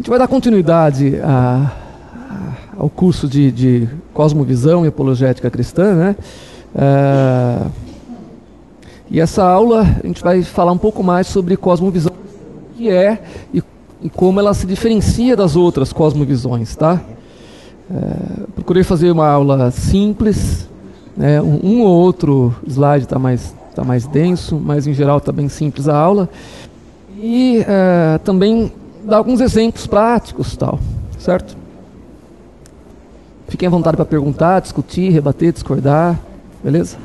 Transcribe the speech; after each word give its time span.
gente 0.00 0.08
vai 0.08 0.18
dar 0.18 0.28
continuidade 0.28 1.20
a, 1.22 1.72
a, 2.30 2.52
ao 2.78 2.88
curso 2.88 3.28
de, 3.28 3.52
de, 3.52 3.88
Cosmovisão 4.14 4.86
e 4.86 4.88
Apologética 4.88 5.50
Cristã, 5.50 5.94
né? 5.94 6.16
É, 6.74 7.66
e 9.10 9.20
essa 9.20 9.44
aula 9.44 9.82
a 10.02 10.06
gente 10.06 10.22
vai 10.22 10.42
falar 10.42 10.72
um 10.72 10.78
pouco 10.78 11.02
mais 11.02 11.26
sobre 11.26 11.54
cosmovisão, 11.54 12.12
que 12.76 12.88
é 12.88 13.22
e, 13.52 13.62
e 14.02 14.08
como 14.08 14.40
ela 14.40 14.54
se 14.54 14.66
diferencia 14.66 15.36
das 15.36 15.54
outras 15.54 15.92
cosmovisões, 15.92 16.74
tá? 16.74 16.98
É, 17.90 18.46
procurei 18.54 18.82
fazer 18.82 19.10
uma 19.10 19.28
aula 19.28 19.70
simples, 19.70 20.66
né? 21.14 21.42
um, 21.42 21.60
um 21.62 21.82
ou 21.82 21.94
outro 21.94 22.54
slide 22.66 23.04
está 23.04 23.18
mais, 23.18 23.54
tá 23.74 23.84
mais 23.84 24.06
denso, 24.06 24.56
mas 24.56 24.86
em 24.86 24.94
geral 24.94 25.18
está 25.18 25.30
bem 25.30 25.50
simples 25.50 25.88
a 25.88 25.96
aula. 25.96 26.26
E 27.18 27.62
é, 27.68 28.18
também 28.24 28.72
dar 29.02 29.16
alguns 29.16 29.40
exemplos 29.40 29.86
práticos, 29.86 30.56
tal, 30.56 30.78
certo? 31.18 31.56
Fiquem 33.48 33.66
à 33.66 33.70
vontade 33.70 33.96
para 33.96 34.06
perguntar, 34.06 34.60
discutir, 34.60 35.10
rebater, 35.10 35.52
discordar, 35.52 36.18
beleza? 36.62 36.96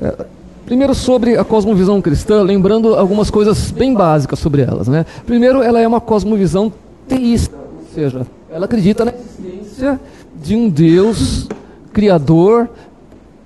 É, 0.00 0.26
primeiro 0.66 0.94
sobre 0.94 1.36
a 1.36 1.44
cosmovisão 1.44 2.00
cristã, 2.00 2.42
lembrando 2.42 2.94
algumas 2.94 3.30
coisas 3.30 3.70
bem 3.70 3.94
básicas 3.94 4.38
sobre 4.38 4.62
elas, 4.62 4.88
né? 4.88 5.06
Primeiro, 5.26 5.62
ela 5.62 5.80
é 5.80 5.86
uma 5.86 6.00
cosmovisão 6.00 6.72
teísta, 7.06 7.56
ou 7.56 7.94
seja, 7.94 8.26
ela 8.50 8.64
acredita 8.64 9.04
na 9.04 9.12
existência 9.12 10.00
de 10.42 10.56
um 10.56 10.68
Deus 10.68 11.48
criador, 11.92 12.68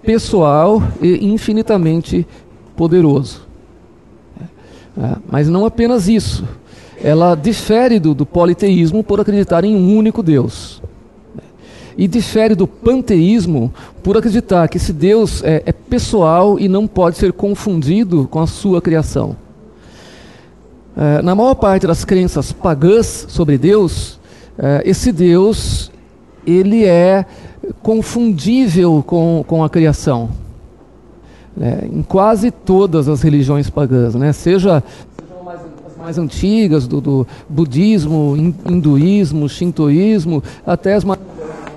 pessoal 0.02 0.82
e 1.00 1.26
infinitamente 1.26 2.26
poderoso. 2.76 3.42
É, 4.96 5.16
mas 5.28 5.48
não 5.48 5.66
apenas 5.66 6.08
isso 6.08 6.44
ela 7.04 7.34
difere 7.34 8.00
do, 8.00 8.14
do 8.14 8.24
politeísmo 8.24 9.04
por 9.04 9.20
acreditar 9.20 9.62
em 9.62 9.76
um 9.76 9.94
único 9.94 10.22
Deus. 10.22 10.80
E 11.98 12.08
difere 12.08 12.54
do 12.54 12.66
panteísmo 12.66 13.70
por 14.02 14.16
acreditar 14.16 14.66
que 14.68 14.78
esse 14.78 14.90
Deus 14.90 15.44
é, 15.44 15.62
é 15.66 15.70
pessoal 15.70 16.58
e 16.58 16.66
não 16.66 16.86
pode 16.86 17.18
ser 17.18 17.34
confundido 17.34 18.26
com 18.30 18.40
a 18.40 18.46
sua 18.46 18.80
criação. 18.80 19.36
É, 20.96 21.20
na 21.20 21.34
maior 21.34 21.54
parte 21.54 21.86
das 21.86 22.06
crenças 22.06 22.52
pagãs 22.52 23.26
sobre 23.28 23.58
Deus, 23.58 24.18
é, 24.58 24.82
esse 24.86 25.12
Deus 25.12 25.92
ele 26.46 26.86
é 26.86 27.26
confundível 27.82 29.04
com, 29.06 29.44
com 29.46 29.62
a 29.62 29.68
criação. 29.68 30.30
É, 31.60 31.86
em 31.86 32.02
quase 32.02 32.50
todas 32.50 33.08
as 33.10 33.20
religiões 33.20 33.68
pagãs, 33.68 34.14
né? 34.14 34.32
seja 34.32 34.82
mais 36.04 36.18
antigas, 36.18 36.86
do, 36.86 37.00
do 37.00 37.26
budismo, 37.48 38.36
hinduísmo, 38.68 39.48
shintoísmo, 39.48 40.42
até 40.66 40.92
as 40.92 41.02
mais 41.02 41.18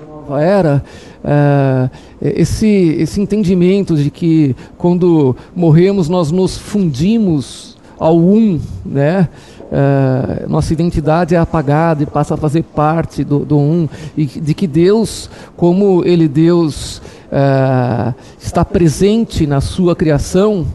nova 0.06 0.42
era, 0.42 0.84
é, 1.24 1.88
esse, 2.20 2.66
esse 2.66 3.22
entendimento 3.22 3.96
de 3.96 4.10
que 4.10 4.54
quando 4.76 5.34
morremos 5.56 6.10
nós 6.10 6.30
nos 6.30 6.58
fundimos 6.58 7.78
ao 7.98 8.18
um, 8.18 8.60
né? 8.84 9.30
É, 9.72 10.46
nossa 10.46 10.74
identidade 10.74 11.34
é 11.34 11.38
apagada 11.38 12.02
e 12.02 12.06
passa 12.06 12.34
a 12.34 12.36
fazer 12.36 12.64
parte 12.64 13.24
do, 13.24 13.46
do 13.46 13.56
um, 13.56 13.88
e 14.14 14.26
de 14.26 14.52
que 14.52 14.66
Deus, 14.66 15.30
como 15.56 16.04
Ele 16.04 16.28
Deus 16.28 17.00
é, 17.32 18.12
está 18.38 18.62
presente 18.62 19.46
na 19.46 19.62
sua 19.62 19.96
criação, 19.96 20.66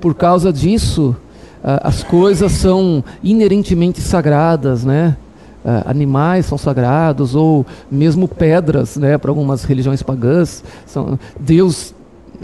por 0.00 0.14
causa 0.14 0.50
disso 0.50 1.14
as 1.64 2.02
coisas 2.02 2.52
são 2.52 3.02
inerentemente 3.22 4.00
sagradas, 4.00 4.84
né? 4.84 5.16
animais 5.86 6.44
são 6.44 6.58
sagrados 6.58 7.34
ou 7.34 7.64
mesmo 7.90 8.28
pedras, 8.28 8.98
né? 8.98 9.16
Para 9.16 9.30
algumas 9.30 9.64
religiões 9.64 10.02
pagãs, 10.02 10.62
são 10.84 11.18
Deus 11.40 11.94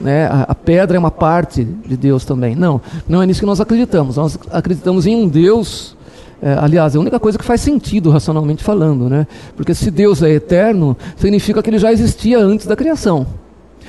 né, 0.01 0.27
a, 0.27 0.47
a, 0.49 0.55
pedra 0.55 0.97
é 0.97 0.99
uma 0.99 1.11
parte 1.11 1.65
de 1.65 1.97
Deus 1.97 2.25
também. 2.25 2.55
Não, 2.55 2.81
não 3.09 3.23
é 3.23 3.27
nisso 3.27 3.41
que 3.41 3.47
nós 3.47 3.61
acreditamos. 3.61 4.17
Nós 4.17 4.39
acreditamos 4.51 5.07
em 5.07 5.17
um 5.17 5.29
Deus. 5.29 5.97
É, 6.43 6.55
aliás, 6.55 6.95
é 6.95 6.99
a 6.99 7.01
única 7.01 7.21
coisa 7.21 7.37
que 7.37 7.45
faz 7.45 7.61
sentido 7.61 8.11
racionalmente 8.11 8.65
falando, 8.65 9.09
né? 9.09 9.27
Porque 9.55 9.75
se 9.75 9.91
Deus 9.91 10.23
é 10.23 10.31
eterno, 10.31 10.97
significa 11.17 11.63
que 11.63 11.69
ele 11.69 11.79
já 11.79 11.93
existia 11.93 12.39
antes 12.39 12.67
da 12.67 12.75
criação. 12.75 13.27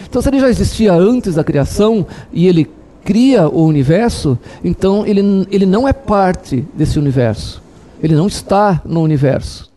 Então, 0.10 0.22
se 0.22 0.28
ele 0.30 0.40
já 0.40 0.50
existia 0.50 0.94
antes 0.94 1.36
da 1.36 1.44
criação 1.44 2.06
e 2.34 2.48
ele 2.48 2.70
cria 3.04 3.48
o 3.48 3.66
universo, 3.66 4.38
então 4.64 5.06
ele, 5.06 5.48
ele 5.50 5.66
não 5.66 5.88
é 5.88 5.94
parte 5.94 6.66
desse 6.74 7.00
universo. 7.00 7.62
Ele 8.02 8.16
não 8.16 8.28
está 8.28 8.82
no 8.86 9.02
universo. 9.02 9.70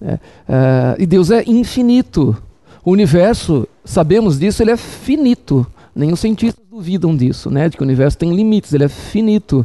É, 0.00 0.18
é, 0.48 0.96
e 0.98 1.06
Deus 1.06 1.30
é 1.30 1.42
infinito. 1.46 2.36
O 2.84 2.90
universo, 2.90 3.68
sabemos 3.84 4.38
disso, 4.38 4.62
ele 4.62 4.70
é 4.70 4.76
finito. 4.76 5.66
Nem 5.94 6.12
os 6.12 6.20
cientistas 6.20 6.64
duvidam 6.70 7.16
disso, 7.16 7.50
né, 7.50 7.68
de 7.68 7.76
que 7.76 7.82
o 7.82 7.86
universo 7.86 8.18
tem 8.18 8.34
limites, 8.34 8.72
ele 8.72 8.84
é 8.84 8.88
finito. 8.88 9.64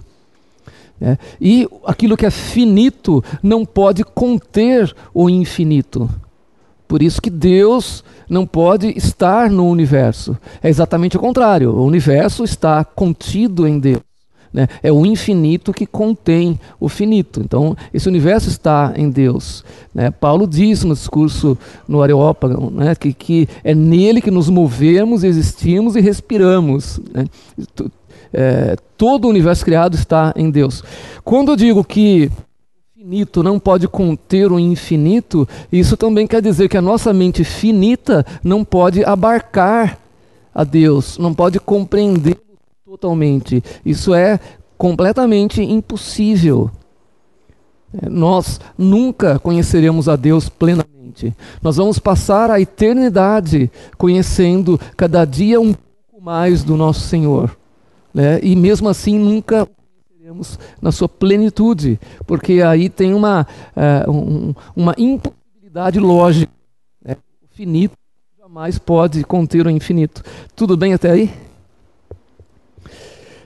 É, 1.01 1.17
e 1.39 1.67
aquilo 1.85 2.15
que 2.15 2.25
é 2.25 2.31
finito 2.31 3.23
não 3.41 3.65
pode 3.65 4.03
conter 4.03 4.95
o 5.13 5.29
infinito. 5.29 6.09
Por 6.91 7.01
isso 7.01 7.21
que 7.21 7.29
Deus 7.29 8.03
não 8.29 8.45
pode 8.45 8.89
estar 8.97 9.49
no 9.49 9.65
universo. 9.65 10.37
É 10.61 10.67
exatamente 10.67 11.15
o 11.15 11.21
contrário. 11.21 11.71
O 11.71 11.85
universo 11.85 12.43
está 12.43 12.83
contido 12.83 13.65
em 13.65 13.79
Deus. 13.79 14.01
Né? 14.51 14.67
É 14.83 14.91
o 14.91 15.05
infinito 15.05 15.71
que 15.71 15.85
contém 15.85 16.59
o 16.81 16.89
finito. 16.89 17.39
Então, 17.39 17.77
esse 17.93 18.09
universo 18.09 18.49
está 18.49 18.91
em 18.97 19.09
Deus. 19.09 19.63
Né? 19.95 20.11
Paulo 20.11 20.45
diz 20.45 20.83
no 20.83 20.93
discurso 20.93 21.57
no 21.87 22.03
Areópago 22.03 22.69
né? 22.69 22.93
que, 22.93 23.13
que 23.13 23.47
é 23.63 23.73
nele 23.73 24.19
que 24.19 24.29
nos 24.29 24.49
movemos, 24.49 25.23
existimos 25.23 25.95
e 25.95 26.01
respiramos. 26.01 26.99
Né? 27.13 27.23
É, 28.33 28.75
todo 28.97 29.27
o 29.27 29.29
universo 29.29 29.63
criado 29.63 29.95
está 29.95 30.33
em 30.35 30.51
Deus. 30.51 30.83
Quando 31.23 31.53
eu 31.53 31.55
digo 31.55 31.85
que 31.85 32.29
infinito 33.01 33.41
não 33.41 33.57
pode 33.57 33.87
conter 33.87 34.51
o 34.51 34.59
infinito, 34.59 35.49
isso 35.71 35.97
também 35.97 36.27
quer 36.27 36.39
dizer 36.39 36.69
que 36.69 36.77
a 36.77 36.81
nossa 36.81 37.11
mente 37.11 37.43
finita 37.43 38.23
não 38.43 38.63
pode 38.63 39.03
abarcar 39.03 39.97
a 40.53 40.63
Deus, 40.63 41.17
não 41.17 41.33
pode 41.33 41.59
compreender 41.59 42.37
totalmente. 42.85 43.63
Isso 43.83 44.13
é 44.13 44.39
completamente 44.77 45.63
impossível. 45.63 46.69
É, 47.91 48.07
nós 48.07 48.61
nunca 48.77 49.39
conheceremos 49.39 50.07
a 50.07 50.15
Deus 50.15 50.47
plenamente. 50.47 51.35
Nós 51.59 51.77
vamos 51.77 51.97
passar 51.97 52.51
a 52.51 52.61
eternidade 52.61 53.71
conhecendo 53.97 54.79
cada 54.95 55.25
dia 55.25 55.59
um 55.59 55.73
pouco 55.73 56.23
mais 56.23 56.63
do 56.63 56.77
nosso 56.77 56.99
Senhor. 56.99 57.57
Né? 58.13 58.39
E 58.43 58.55
mesmo 58.55 58.87
assim 58.87 59.17
nunca 59.17 59.67
na 60.81 60.91
sua 60.91 61.07
plenitude, 61.07 61.99
porque 62.25 62.61
aí 62.61 62.89
tem 62.89 63.13
uma, 63.13 63.45
uh, 63.75 64.11
um, 64.11 64.53
uma 64.75 64.95
impossibilidade 64.97 65.99
lógica. 65.99 66.51
Né? 67.03 67.15
O 67.41 67.55
finito 67.55 67.95
jamais 68.39 68.77
pode 68.77 69.23
conter 69.23 69.65
o 69.65 69.69
infinito. 69.69 70.23
Tudo 70.55 70.75
bem 70.75 70.93
até 70.93 71.11
aí? 71.11 71.31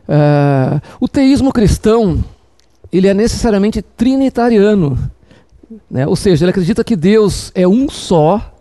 Uh, 0.07 0.79
o 1.00 1.07
teísmo 1.07 1.51
cristão 1.51 2.23
ele 2.91 3.07
é 3.07 3.13
necessariamente 3.13 3.81
trinitariano, 3.81 4.97
né? 5.90 6.07
ou 6.07 6.16
seja, 6.16 6.46
ele 6.46 6.52
acredita 6.52 6.84
que 6.84 6.96
Deus 6.96 7.52
é 7.56 7.67
um 7.67 7.90
só, 7.90 8.53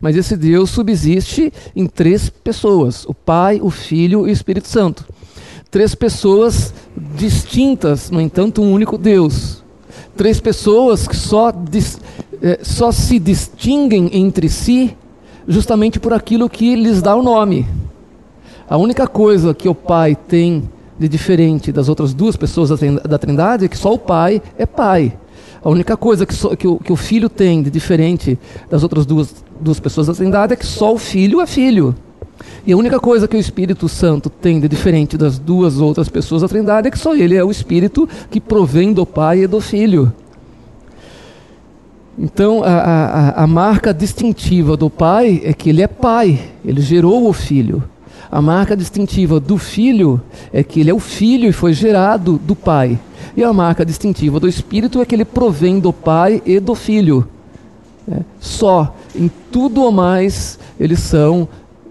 mas 0.00 0.16
esse 0.16 0.36
Deus 0.36 0.70
subsiste 0.70 1.52
em 1.74 1.86
três 1.86 2.30
pessoas: 2.30 3.04
o 3.04 3.12
Pai, 3.12 3.60
o 3.60 3.68
Filho 3.68 4.26
e 4.26 4.30
o 4.30 4.32
Espírito 4.32 4.68
Santo 4.68 5.04
três 5.72 5.94
pessoas 5.94 6.74
distintas, 7.16 8.10
no 8.10 8.20
entanto, 8.20 8.60
um 8.60 8.72
único 8.74 8.98
Deus. 8.98 9.64
Três 10.14 10.38
pessoas 10.38 11.08
que 11.08 11.16
só, 11.16 11.50
dis, 11.50 11.98
eh, 12.42 12.60
só 12.62 12.92
se 12.92 13.18
distinguem 13.18 14.10
entre 14.12 14.50
si 14.50 14.94
justamente 15.48 15.98
por 15.98 16.12
aquilo 16.12 16.48
que 16.48 16.76
lhes 16.76 17.00
dá 17.00 17.16
o 17.16 17.22
nome. 17.22 17.66
A 18.68 18.76
única 18.76 19.06
coisa 19.08 19.54
que 19.54 19.66
o 19.66 19.74
Pai 19.74 20.14
tem 20.14 20.68
de 20.98 21.08
diferente 21.08 21.72
das 21.72 21.88
outras 21.88 22.12
duas 22.12 22.36
pessoas 22.36 22.68
da 22.68 23.18
Trindade 23.18 23.64
é 23.64 23.68
que 23.68 23.76
só 23.76 23.94
o 23.94 23.98
Pai 23.98 24.42
é 24.58 24.66
Pai. 24.66 25.18
A 25.64 25.70
única 25.70 25.96
coisa 25.96 26.26
que, 26.26 26.34
só, 26.34 26.54
que, 26.54 26.68
o, 26.68 26.76
que 26.76 26.92
o 26.92 26.96
Filho 26.96 27.30
tem 27.30 27.62
de 27.62 27.70
diferente 27.70 28.38
das 28.68 28.82
outras 28.82 29.06
duas, 29.06 29.42
duas 29.58 29.80
pessoas 29.80 30.06
da 30.06 30.12
Trindade 30.12 30.52
é 30.52 30.56
que 30.56 30.66
só 30.66 30.92
o 30.92 30.98
Filho 30.98 31.40
é 31.40 31.46
Filho. 31.46 31.94
E 32.66 32.72
a 32.72 32.76
única 32.76 33.00
coisa 33.00 33.26
que 33.26 33.36
o 33.36 33.40
Espírito 33.40 33.88
Santo 33.88 34.30
tem 34.30 34.60
de 34.60 34.68
diferente 34.68 35.16
das 35.16 35.38
duas 35.38 35.78
outras 35.78 36.08
pessoas 36.08 36.42
da 36.42 36.48
Trindade 36.48 36.88
é 36.88 36.90
que 36.90 36.98
só 36.98 37.14
ele 37.14 37.34
é 37.34 37.44
o 37.44 37.50
Espírito 37.50 38.08
que 38.30 38.40
provém 38.40 38.92
do 38.92 39.04
Pai 39.04 39.44
e 39.44 39.46
do 39.46 39.60
Filho. 39.60 40.12
Então, 42.18 42.62
a, 42.62 42.68
a, 42.68 43.44
a 43.44 43.46
marca 43.46 43.92
distintiva 43.92 44.76
do 44.76 44.90
Pai 44.90 45.40
é 45.44 45.52
que 45.52 45.70
ele 45.70 45.82
é 45.82 45.86
Pai, 45.86 46.38
ele 46.64 46.80
gerou 46.80 47.28
o 47.28 47.32
Filho. 47.32 47.82
A 48.32 48.40
marca 48.40 48.74
distintiva 48.74 49.38
do 49.38 49.58
filho 49.58 50.18
é 50.50 50.62
que 50.62 50.80
ele 50.80 50.90
é 50.90 50.94
o 50.94 50.98
filho 50.98 51.46
e 51.46 51.52
foi 51.52 51.74
gerado 51.74 52.40
do 52.42 52.56
pai. 52.56 52.98
E 53.36 53.44
a 53.44 53.52
marca 53.52 53.84
distintiva 53.84 54.40
do 54.40 54.48
espírito 54.48 55.02
é 55.02 55.04
que 55.04 55.14
ele 55.14 55.26
provém 55.26 55.78
do 55.78 55.92
pai 55.92 56.40
e 56.46 56.58
do 56.58 56.74
filho. 56.74 57.28
É, 58.10 58.20
só, 58.40 58.96
em 59.14 59.30
tudo 59.50 59.82
ou 59.82 59.92
mais, 59.92 60.58
eles 60.80 61.00
são 61.00 61.46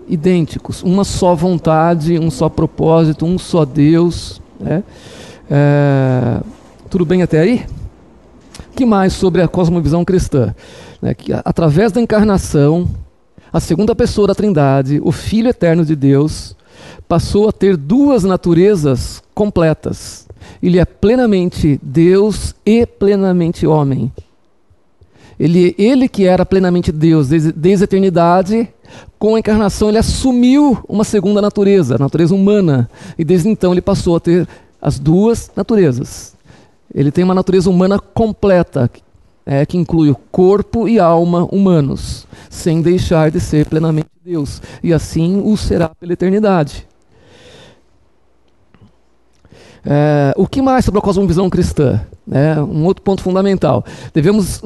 idênticos. 0.08 0.84
Uma 0.84 1.04
só 1.04 1.36
vontade, 1.36 2.20
um 2.20 2.32
só 2.32 2.50
propósito, 2.50 3.26
um 3.26 3.38
só 3.38 3.66
Deus. 3.66 4.42
Né? 4.60 4.84
É, 5.50 6.42
tudo 6.90 7.06
bem 7.06 7.22
até 7.22 7.40
aí? 7.40 7.66
que 8.82 8.86
mais 8.86 9.14
sobre 9.14 9.42
a 9.42 9.48
cosmovisão 9.48 10.04
cristã? 10.04 10.56
Né, 11.02 11.14
que 11.14 11.32
através 11.34 11.92
da 11.92 12.02
encarnação, 12.02 12.90
a 13.54 13.60
segunda 13.60 13.94
pessoa 13.94 14.28
da 14.28 14.36
Trindade, 14.36 15.00
o 15.04 15.12
Filho 15.12 15.50
eterno 15.50 15.86
de 15.86 15.96
Deus, 15.96 16.56
passou 17.08 17.50
a 17.50 17.52
ter 17.52 17.78
duas 17.78 18.24
naturezas 18.24 19.22
completas. 19.34 20.28
Ele 20.62 20.80
é 20.80 20.86
plenamente 20.86 21.80
Deus 21.84 22.56
e 22.66 22.86
plenamente 22.86 23.68
homem. 23.68 24.12
Ele, 25.40 25.76
ele 25.78 26.08
que 26.08 26.26
era 26.26 26.46
plenamente 26.46 26.92
Deus 26.92 27.30
desde, 27.30 27.52
desde 27.52 27.84
a 27.84 27.86
eternidade, 27.86 28.70
com 29.18 29.36
a 29.36 29.40
encarnação 29.40 29.90
ele 29.90 29.98
assumiu 29.98 30.78
uma 30.88 31.04
segunda 31.04 31.42
natureza, 31.42 31.96
a 31.96 32.00
natureza 32.00 32.34
humana. 32.34 32.90
E 33.18 33.24
desde 33.24 33.50
então 33.50 33.72
ele 33.72 33.82
passou 33.82 34.16
a 34.16 34.20
ter 34.20 34.48
as 34.82 34.98
duas 35.00 35.52
naturezas. 35.56 36.36
Ele 36.94 37.12
tem 37.12 37.24
uma 37.24 37.34
natureza 37.34 37.70
humana 37.70 38.00
completa, 38.00 38.90
é, 39.46 39.66
que 39.66 39.78
inclui 39.78 40.10
o 40.10 40.16
corpo 40.32 40.88
e 40.88 41.00
alma 41.00 41.46
humanos, 41.52 42.28
sem 42.50 42.82
deixar 42.82 43.32
de 43.32 43.40
ser 43.40 43.66
plenamente 43.66 44.10
Deus. 44.24 44.62
E 44.84 44.94
assim 44.94 45.42
o 45.44 45.58
será 45.58 45.90
pela 45.90 46.14
eternidade. 46.14 46.88
É, 49.84 50.32
o 50.38 50.48
que 50.48 50.62
mais 50.62 50.86
sobre 50.86 51.00
a 51.00 51.02
cosmovisão 51.02 51.50
cristã? 51.50 52.02
É, 52.32 52.62
um 52.62 52.86
outro 52.86 53.04
ponto 53.04 53.24
fundamental. 53.24 53.84
Devemos 54.14 54.62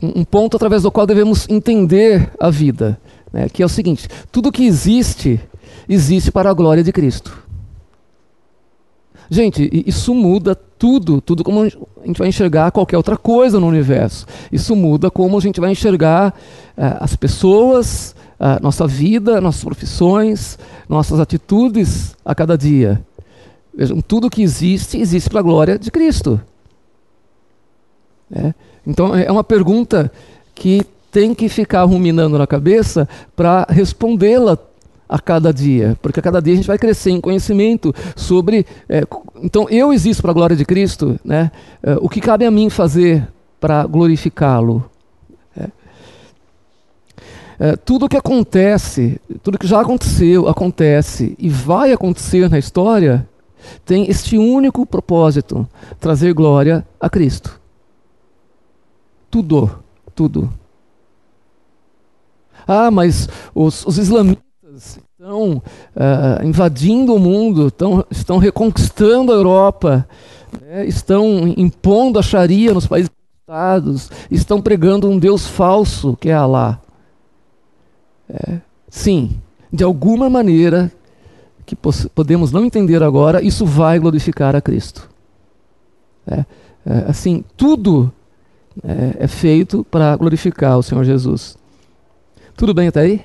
um 0.00 0.24
ponto 0.24 0.56
através 0.56 0.82
do 0.82 0.90
qual 0.90 1.04
devemos 1.04 1.48
entender 1.48 2.30
a 2.38 2.48
vida, 2.48 2.98
né, 3.32 3.48
que 3.48 3.62
é 3.62 3.66
o 3.66 3.68
seguinte: 3.68 4.08
tudo 4.30 4.52
que 4.52 4.64
existe 4.64 5.40
existe 5.88 6.30
para 6.30 6.50
a 6.50 6.54
glória 6.54 6.82
de 6.82 6.92
Cristo. 6.92 7.42
Gente, 9.30 9.70
isso 9.86 10.14
muda 10.14 10.54
tudo, 10.54 11.20
tudo 11.20 11.42
como 11.42 11.62
a 11.62 12.06
gente 12.06 12.18
vai 12.18 12.28
enxergar 12.28 12.70
qualquer 12.70 12.98
outra 12.98 13.16
coisa 13.16 13.58
no 13.58 13.66
universo. 13.66 14.26
Isso 14.50 14.76
muda 14.76 15.10
como 15.10 15.38
a 15.38 15.40
gente 15.40 15.58
vai 15.58 15.70
enxergar 15.70 16.34
uh, 16.76 16.98
as 17.00 17.16
pessoas, 17.16 18.14
uh, 18.38 18.62
nossa 18.62 18.86
vida, 18.86 19.40
nossas 19.40 19.64
profissões, 19.64 20.58
nossas 20.86 21.18
atitudes 21.18 22.14
a 22.22 22.34
cada 22.34 22.58
dia. 22.58 23.00
Vejam, 23.74 24.02
tudo 24.02 24.28
que 24.28 24.42
existe, 24.42 24.98
existe 24.98 25.30
para 25.30 25.40
a 25.40 25.42
glória 25.42 25.78
de 25.78 25.90
Cristo. 25.90 26.38
É? 28.30 28.52
Então 28.86 29.16
é 29.16 29.32
uma 29.32 29.44
pergunta 29.44 30.12
que 30.54 30.82
tem 31.12 31.34
que 31.34 31.46
ficar 31.50 31.84
ruminando 31.84 32.38
na 32.38 32.46
cabeça 32.46 33.06
para 33.36 33.66
respondê-la 33.68 34.58
a 35.06 35.18
cada 35.18 35.52
dia, 35.52 35.96
porque 36.00 36.18
a 36.18 36.22
cada 36.22 36.40
dia 36.40 36.54
a 36.54 36.56
gente 36.56 36.66
vai 36.66 36.78
crescer 36.78 37.10
em 37.10 37.20
conhecimento 37.20 37.94
sobre. 38.16 38.64
É, 38.88 39.02
então, 39.42 39.68
eu 39.68 39.92
existo 39.92 40.22
para 40.22 40.30
a 40.30 40.34
glória 40.34 40.56
de 40.56 40.64
Cristo, 40.64 41.20
né? 41.22 41.52
É, 41.82 41.96
o 42.00 42.08
que 42.08 42.18
cabe 42.18 42.46
a 42.46 42.50
mim 42.50 42.70
fazer 42.70 43.28
para 43.60 43.84
glorificá-lo? 43.84 44.90
É. 45.54 45.68
é, 47.58 47.76
tudo 47.76 48.08
que 48.08 48.16
acontece, 48.16 49.20
tudo 49.42 49.58
que 49.58 49.66
já 49.66 49.82
aconteceu, 49.82 50.48
acontece 50.48 51.36
e 51.38 51.50
vai 51.50 51.92
acontecer 51.92 52.48
na 52.48 52.58
história, 52.58 53.28
tem 53.84 54.08
este 54.08 54.38
único 54.38 54.86
propósito: 54.86 55.68
trazer 56.00 56.32
glória 56.32 56.86
a 56.98 57.10
Cristo. 57.10 57.60
Tudo, 59.30 59.70
tudo. 60.14 60.61
Ah, 62.66 62.90
mas 62.90 63.28
os, 63.54 63.84
os 63.86 63.98
islamistas 63.98 65.00
estão 65.22 65.62
uh, 65.96 66.44
invadindo 66.44 67.14
o 67.14 67.18
mundo, 67.18 67.68
estão, 67.68 68.04
estão 68.10 68.38
reconquistando 68.38 69.32
a 69.32 69.36
Europa, 69.36 70.08
né, 70.60 70.86
estão 70.86 71.52
impondo 71.56 72.18
a 72.18 72.22
Sharia 72.22 72.74
nos 72.74 72.86
países 72.86 73.10
conquistados, 73.10 74.10
estão 74.30 74.60
pregando 74.60 75.08
um 75.08 75.18
Deus 75.18 75.46
falso, 75.46 76.16
que 76.20 76.28
é 76.28 76.34
Alá. 76.34 76.80
É, 78.28 78.58
sim, 78.88 79.40
de 79.72 79.84
alguma 79.84 80.28
maneira, 80.28 80.90
que 81.64 81.76
podemos 82.14 82.50
não 82.50 82.64
entender 82.64 83.02
agora, 83.02 83.42
isso 83.42 83.64
vai 83.64 83.98
glorificar 83.98 84.56
a 84.56 84.60
Cristo. 84.60 85.08
É, 86.26 86.44
é, 86.84 87.04
assim, 87.08 87.44
tudo 87.56 88.12
é, 88.82 89.24
é 89.24 89.26
feito 89.26 89.84
para 89.90 90.16
glorificar 90.16 90.78
o 90.78 90.82
Senhor 90.82 91.04
Jesus. 91.04 91.56
Tudo 92.62 92.74
bem 92.74 92.86
até 92.86 93.00
aí? 93.00 93.20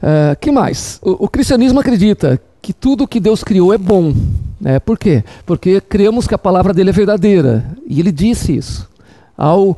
Uh, 0.00 0.38
que 0.40 0.52
mais? 0.52 1.00
O, 1.02 1.24
o, 1.24 1.28
cristianismo 1.28 1.80
acredita 1.80 2.40
que 2.62 2.72
tudo 2.72 3.08
que 3.08 3.18
Deus 3.18 3.42
criou 3.42 3.74
é 3.74 3.76
bom. 3.76 4.14
Né? 4.60 4.78
Por 4.78 4.96
quê? 4.96 5.24
Porque 5.44 5.80
cremos 5.80 6.28
que 6.28 6.36
a 6.36 6.38
palavra 6.38 6.72
dele 6.72 6.90
é 6.90 6.92
verdadeira. 6.92 7.64
E 7.84 7.98
ele 7.98 8.12
disse 8.12 8.56
isso. 8.56 8.88
Ao 9.36 9.76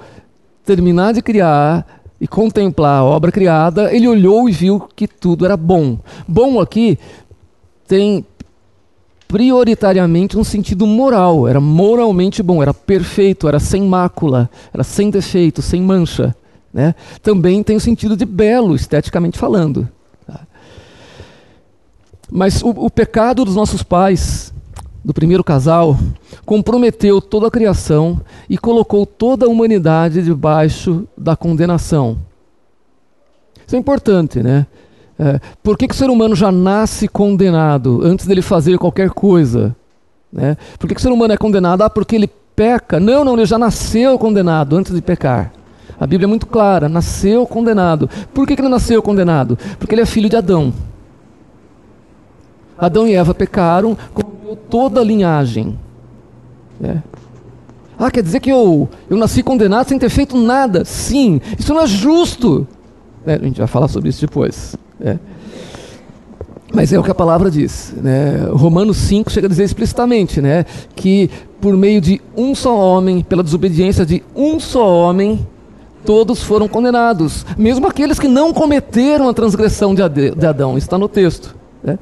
terminar 0.63 1.15
de 1.15 1.23
criar 1.23 2.03
e 2.21 2.29
contemplar 2.29 2.99
a 2.99 3.05
obra 3.05 3.33
criada, 3.33 3.91
ele 3.91 4.07
olhou 4.07 4.47
e 4.47 4.53
viu 4.53 4.87
que 4.95 5.09
tudo 5.09 5.47
era 5.47 5.57
bom. 5.57 5.99
Bom 6.29 6.61
aqui 6.61 6.99
tem 7.87 8.27
prioritariamente 9.29 10.39
um 10.39 10.43
sentido 10.43 10.87
moral, 10.87 11.47
era 11.47 11.61
moralmente 11.61 12.43
bom, 12.43 12.63
era 12.63 12.73
perfeito, 12.73 13.47
era 13.47 13.61
sem 13.61 13.83
mácula, 13.83 14.51
era 14.73 14.83
sem 14.83 15.11
defeito, 15.11 15.61
sem 15.61 15.83
mancha. 15.83 16.35
Né? 16.73 16.95
Também 17.23 17.63
tem 17.63 17.77
o 17.77 17.81
sentido 17.81 18.17
de 18.17 18.25
belo, 18.25 18.75
esteticamente 18.75 19.39
falando. 19.39 19.87
Mas 22.31 22.63
o, 22.63 22.69
o 22.71 22.91
pecado 22.91 23.45
dos 23.45 23.55
nossos 23.55 23.83
pais, 23.83 24.53
do 25.05 25.15
primeiro 25.15 25.43
casal, 25.43 25.99
comprometeu 26.45 27.21
toda 27.21 27.47
a 27.49 27.51
criação 27.51 28.21
e 28.49 28.59
colocou 28.59 29.07
toda 29.07 29.47
a 29.47 29.49
humanidade 29.49 30.23
debaixo 30.23 31.07
da 31.17 31.35
condenação. 31.35 32.19
Isso 33.67 33.77
é 33.77 33.79
importante, 33.79 34.43
né? 34.43 34.67
É, 35.19 35.41
por 35.63 35.77
que, 35.77 35.89
que, 35.89 35.95
o 35.95 35.97
ser 35.97 36.11
humano 36.11 36.37
já 36.37 36.53
nasce 36.53 37.09
condenado 37.09 38.01
antes 38.05 38.27
dele 38.27 38.41
fazer 38.41 38.79
qualquer 38.79 39.11
coisa? 39.11 39.75
Né? 40.33 40.57
Por 40.79 40.87
que, 40.87 40.95
que 40.95 41.01
o 41.01 41.03
ser 41.03 41.11
humano 41.11 41.35
é 41.35 41.37
condenado? 41.37 41.83
Ah, 41.83 41.91
porque 41.91 42.15
ele 42.15 42.31
peca. 42.55 43.01
Não, 43.01 43.25
não, 43.25 43.35
ele 43.35 43.47
já 43.47 43.59
nasceu 43.59 44.19
condenado 44.19 44.77
antes 44.77 44.95
de 44.95 45.03
pecar. 45.03 45.53
A 45.99 46.07
Bíblia 46.07 46.27
é 46.27 46.29
muito 46.29 46.47
clara: 46.47 46.89
nasceu 46.89 47.47
condenado. 47.47 48.09
Por 48.33 48.47
que, 48.47 48.55
que 48.55 48.63
ele 48.63 48.69
nasceu 48.69 49.03
condenado? 49.03 49.59
Porque 49.79 49.95
ele 49.95 50.03
é 50.03 50.07
filho 50.07 50.29
de 50.29 50.37
Adão. 50.37 50.73
Adão 52.79 53.09
e 53.09 53.15
Eva 53.15 53.35
pecaram, 53.35 53.97
corrompeu 54.15 54.57
toda 54.71 55.01
a 55.01 55.05
linhagem. 55.05 55.77
É. 56.81 56.99
Ah, 57.99 58.11
quer 58.13 58.23
dizer 58.23 58.39
que 58.39 58.51
eu, 58.51 58.89
eu 59.11 59.17
nasci 59.17 59.43
condenado 59.43 59.89
sem 59.89 59.99
ter 59.99 60.09
feito 60.09 60.37
nada? 60.37 60.85
Sim, 60.85 61.41
isso 61.59 61.75
não 61.75 61.83
é 61.83 61.87
justo. 61.89 62.69
É, 63.29 63.35
a 63.35 63.45
gente 63.45 63.59
vai 63.59 63.67
falar 63.67 63.89
sobre 63.89 64.09
isso 64.09 64.23
depois. 64.23 64.75
É. 65.01 65.19
Mas 66.73 66.93
é 66.93 66.99
o 66.99 67.03
que 67.03 67.11
a 67.11 67.15
palavra 67.15 67.51
diz. 67.51 67.95
Né? 67.97 68.49
Romanos 68.51 68.97
5 68.97 69.31
chega 69.31 69.47
a 69.47 69.51
dizer 69.51 69.65
explicitamente 69.65 70.41
né? 70.41 70.65
que 70.97 71.31
por 71.61 71.77
meio 71.77 72.01
de 72.01 72.21
um 72.35 72.55
só 72.55 72.75
homem, 72.75 73.23
pela 73.23 73.43
desobediência 73.43 74.07
de 74.07 74.23
um 74.35 74.59
só 74.59 74.87
homem, 74.89 75.47
todos 76.07 76.43
foram 76.43 76.67
condenados. 76.69 77.45
Mesmo 77.57 77.87
aqueles 77.87 78.19
que 78.19 78.29
não 78.29 78.53
cometeram 78.53 79.29
a 79.29 79.35
transgressão 79.35 79.95
de 79.95 80.03
Adão. 80.03 80.79
Está 80.79 80.97
no 80.97 81.09
texto. 81.09 81.55
Né? 81.83 81.99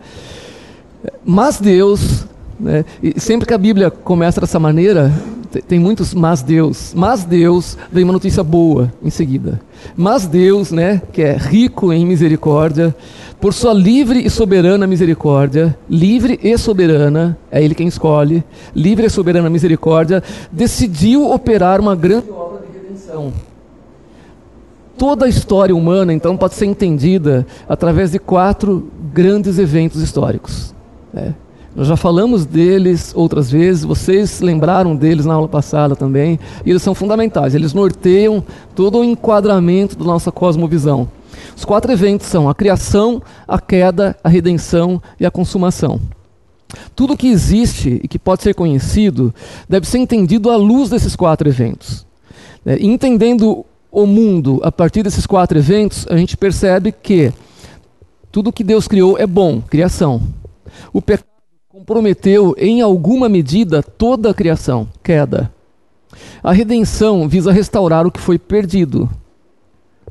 Mas 1.25 1.59
Deus, 1.59 2.25
né, 2.59 2.85
e 3.03 3.21
sempre 3.21 3.47
que 3.49 3.55
a 3.55 3.59
Bíblia 3.59 3.91
começa 3.91 4.41
dessa 4.41 4.61
maneira, 4.61 5.13
tem 5.47 5.79
muitos 5.79 6.13
mas 6.13 6.43
Deus. 6.43 6.93
Mas 6.95 7.25
Deus 7.25 7.77
vem 7.91 8.05
uma 8.05 8.13
notícia 8.13 8.43
boa 8.43 8.93
em 9.03 9.11
seguida. 9.11 9.61
Mas 9.97 10.27
Deus, 10.27 10.73
né, 10.73 11.01
que 11.13 11.23
é 11.23 11.37
rico 11.37 11.93
em 11.93 12.05
misericórdia, 12.05 12.95
por 13.41 13.53
sua 13.53 13.73
livre 13.73 14.25
e 14.25 14.31
soberana 14.31 14.87
misericórdia, 14.87 15.79
livre 15.89 16.41
e 16.43 16.57
soberana, 16.59 17.39
é 17.51 17.63
Ele 17.63 17.75
quem 17.75 17.87
escolhe, 17.87 18.43
livre 18.75 19.07
e 19.07 19.11
soberana 19.11 19.49
misericórdia, 19.51 20.23
decidiu 20.51 21.31
operar 21.31 21.81
uma 21.81 21.95
grande 21.95 22.31
obra 22.31 22.63
de 22.67 22.79
redenção. 22.79 23.33
Toda 24.99 25.27
a 25.27 25.29
história 25.29 25.77
humana, 25.77 26.13
então, 26.13 26.37
pode 26.37 26.55
ser 26.55 26.65
entendida 26.65 27.47
através 27.69 28.11
de 28.11 28.19
quatro 28.19 28.91
grandes 29.13 29.59
eventos 29.59 30.01
históricos. 30.03 30.75
É. 31.15 31.33
Nós 31.77 31.89
já 31.89 31.97
falamos 31.97 32.47
deles 32.47 33.13
outras 33.15 33.51
vezes, 33.51 33.85
vocês 33.85 34.41
lembraram 34.41 34.97
deles 34.97 35.27
na 35.27 35.35
aula 35.35 35.47
passada 35.47 35.95
também, 35.95 36.41
e 36.65 36.71
eles 36.71 36.81
são 36.81 36.95
fundamentais, 36.95 37.55
eles 37.55 37.75
norteiam 37.75 38.43
todo 38.75 38.99
o 38.99 39.05
enquadramento 39.05 39.95
da 39.95 40.05
nossa 40.07 40.33
cosmovisão. 40.33 41.07
Os 41.55 41.67
quatro 41.67 41.93
eventos 41.93 42.29
são 42.29 42.49
a 42.49 42.55
criação, 42.55 43.21
a 43.47 43.61
queda, 43.61 44.17
a 44.25 44.29
redenção 44.31 45.03
e 45.21 45.27
a 45.27 45.31
consumação. 45.31 46.01
Tudo 46.95 47.17
que 47.17 47.29
existe 47.29 48.01
e 48.03 48.09
que 48.09 48.19
pode 48.19 48.43
ser 48.43 48.55
conhecido 48.55 49.35
deve 49.69 49.87
ser 49.87 49.99
entendido 49.99 50.51
à 50.51 50.57
luz 50.57 50.89
desses 50.89 51.15
quatro 51.15 51.47
eventos. 51.47 52.07
É, 52.65 52.83
entendendo 52.83 53.67
o 53.93 54.07
mundo 54.07 54.63
a 54.65 54.73
partir 54.73 55.03
desses 55.03 55.27
quatro 55.27 55.59
eventos, 55.59 56.07
a 56.09 56.17
gente 56.17 56.39
percebe 56.39 56.91
que 56.91 57.35
tudo 58.33 58.51
que 58.51 58.65
Deus 58.65 58.89
criou 58.89 59.19
é 59.19 59.27
bom, 59.27 59.61
criação. 59.61 60.23
O 60.91 61.03
pecado 61.03 61.36
comprometeu 61.87 62.53
em 62.59 62.81
alguma 62.83 63.29
medida 63.29 63.81
toda 63.81 64.31
a 64.31 64.35
criação, 64.35 64.89
queda. 65.05 65.55
A 66.43 66.51
redenção 66.51 67.29
visa 67.29 67.53
restaurar 67.53 68.05
o 68.05 68.11
que 68.11 68.19
foi 68.19 68.41
perdido. 68.41 69.09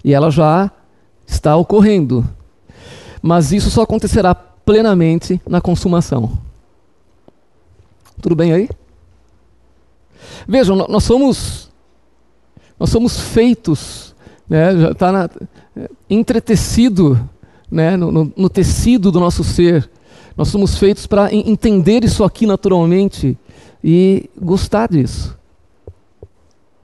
E 0.01 0.13
ela 0.13 0.31
já 0.31 0.71
está 1.27 1.57
ocorrendo. 1.57 2.25
Mas 3.21 3.51
isso 3.51 3.69
só 3.69 3.81
acontecerá 3.81 4.33
plenamente 4.33 5.41
na 5.45 5.59
consumação. 5.59 6.37
Tudo 8.21 8.37
bem 8.37 8.53
aí? 8.53 8.69
Vejam, 10.47 10.77
nós 10.77 11.03
somos 11.03 11.69
nós 12.79 12.89
somos 12.89 13.19
feitos, 13.19 14.15
né, 14.49 14.77
já 14.77 14.91
está 14.91 15.29
entretecido 16.09 17.17
né, 17.71 17.95
no, 17.95 18.11
no, 18.11 18.33
no, 18.35 18.49
tecido 18.49 19.11
do 19.11 19.19
nosso 19.19 19.43
ser. 19.43 19.89
Nós 20.35 20.49
somos 20.49 20.77
feitos 20.77 21.07
para 21.07 21.33
entender 21.33 22.03
isso 22.03 22.23
aqui 22.23 22.45
naturalmente 22.45 23.37
e 23.83 24.29
gostar 24.39 24.89
disso. 24.89 25.37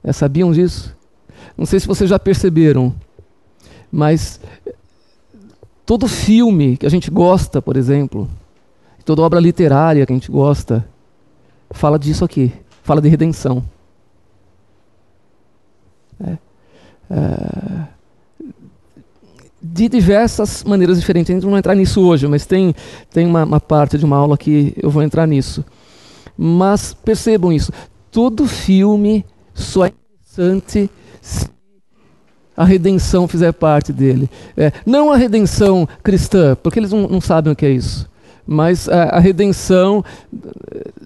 É, 0.02 0.12
sabiam 0.12 0.52
disso? 0.52 0.96
Não 1.56 1.66
sei 1.66 1.78
se 1.78 1.86
vocês 1.86 2.08
já 2.08 2.18
perceberam, 2.18 2.94
mas 3.90 4.40
todo 5.84 6.08
filme 6.08 6.76
que 6.76 6.86
a 6.86 6.88
gente 6.88 7.10
gosta, 7.10 7.60
por 7.60 7.76
exemplo, 7.76 8.28
toda 9.04 9.22
obra 9.22 9.38
literária 9.38 10.06
que 10.06 10.12
a 10.12 10.16
gente 10.16 10.30
gosta, 10.30 10.86
fala 11.70 11.98
disso 11.98 12.24
aqui, 12.24 12.52
fala 12.82 13.00
de 13.00 13.08
redenção. 13.08 13.62
É, 16.24 16.38
é, 17.10 17.86
de 19.62 19.88
diversas 19.88 20.64
maneiras 20.64 20.98
diferentes. 20.98 21.30
A 21.30 21.34
gente 21.34 21.44
não 21.44 21.50
vai 21.50 21.60
entrar 21.60 21.74
nisso 21.74 22.00
hoje, 22.00 22.26
mas 22.26 22.44
tem, 22.44 22.74
tem 23.12 23.26
uma, 23.26 23.44
uma 23.44 23.60
parte 23.60 23.96
de 23.96 24.04
uma 24.04 24.16
aula 24.16 24.36
que 24.36 24.74
eu 24.76 24.90
vou 24.90 25.02
entrar 25.02 25.26
nisso. 25.26 25.64
Mas 26.36 26.92
percebam 26.92 27.52
isso: 27.52 27.72
todo 28.10 28.46
filme 28.46 29.24
só 29.54 29.86
é 29.86 29.92
interessante 30.32 30.90
se 31.20 31.46
a 32.56 32.64
redenção 32.64 33.28
fizer 33.28 33.52
parte 33.52 33.92
dele. 33.92 34.28
É, 34.56 34.72
não 34.84 35.10
a 35.10 35.16
redenção 35.16 35.88
cristã, 36.02 36.56
porque 36.60 36.78
eles 36.78 36.92
não, 36.92 37.08
não 37.08 37.20
sabem 37.20 37.52
o 37.52 37.56
que 37.56 37.66
é 37.66 37.70
isso. 37.70 38.10
Mas 38.46 38.88
a, 38.88 39.04
a, 39.04 39.18
redenção, 39.20 40.04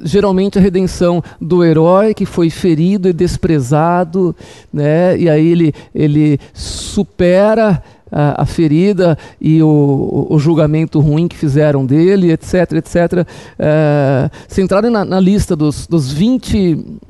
geralmente 0.02 0.58
a 0.58 0.60
redenção 0.60 1.22
do 1.40 1.62
herói 1.62 2.14
que 2.14 2.24
foi 2.24 2.48
ferido 2.48 3.08
e 3.08 3.12
desprezado, 3.12 4.34
né? 4.72 5.16
e 5.18 5.28
aí 5.28 5.46
ele, 5.46 5.74
ele 5.94 6.40
supera 6.54 7.82
a, 8.10 8.42
a 8.42 8.46
ferida 8.46 9.18
e 9.40 9.62
o, 9.62 10.26
o, 10.30 10.38
julgamento 10.38 11.00
ruim 11.00 11.28
que 11.28 11.36
fizeram 11.36 11.84
dele, 11.84 12.30
etc, 12.32 12.72
etc. 12.72 13.26
É, 13.58 14.30
se 14.48 14.62
entrarem 14.62 14.90
na, 14.90 15.04
na 15.04 15.20
lista 15.20 15.56
dos, 15.56 15.86
dos 15.86 16.12
20 16.12 17.00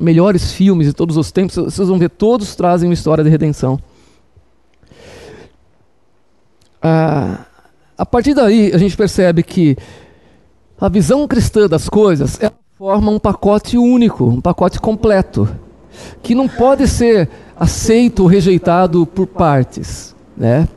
melhores 0.00 0.52
filmes 0.52 0.88
de 0.88 0.92
todos 0.92 1.16
os 1.16 1.30
tempos, 1.30 1.56
vocês 1.56 1.88
vão 1.88 1.98
ver, 1.98 2.10
todos 2.10 2.54
trazem 2.56 2.88
uma 2.88 2.94
história 2.94 3.22
de 3.22 3.30
redenção. 3.30 3.78
A 7.96 8.04
partir 8.04 8.34
daí, 8.34 8.72
a 8.74 8.78
gente 8.78 8.94
percebe 8.94 9.42
que 9.42 9.74
a 10.78 10.88
visão 10.88 11.26
cristã 11.26 11.66
das 11.66 11.88
coisas 11.88 12.38
forma 12.76 13.10
um 13.10 13.18
pacote 13.18 13.78
único, 13.78 14.24
um 14.26 14.40
pacote 14.40 14.78
completo, 14.78 15.48
que 16.22 16.34
não 16.34 16.46
pode 16.46 16.86
ser 16.86 17.30
aceito 17.56 18.20
ou 18.20 18.26
rejeitado 18.26 19.06
por 19.06 19.26
partes. 19.26 20.13
Né? 20.36 20.68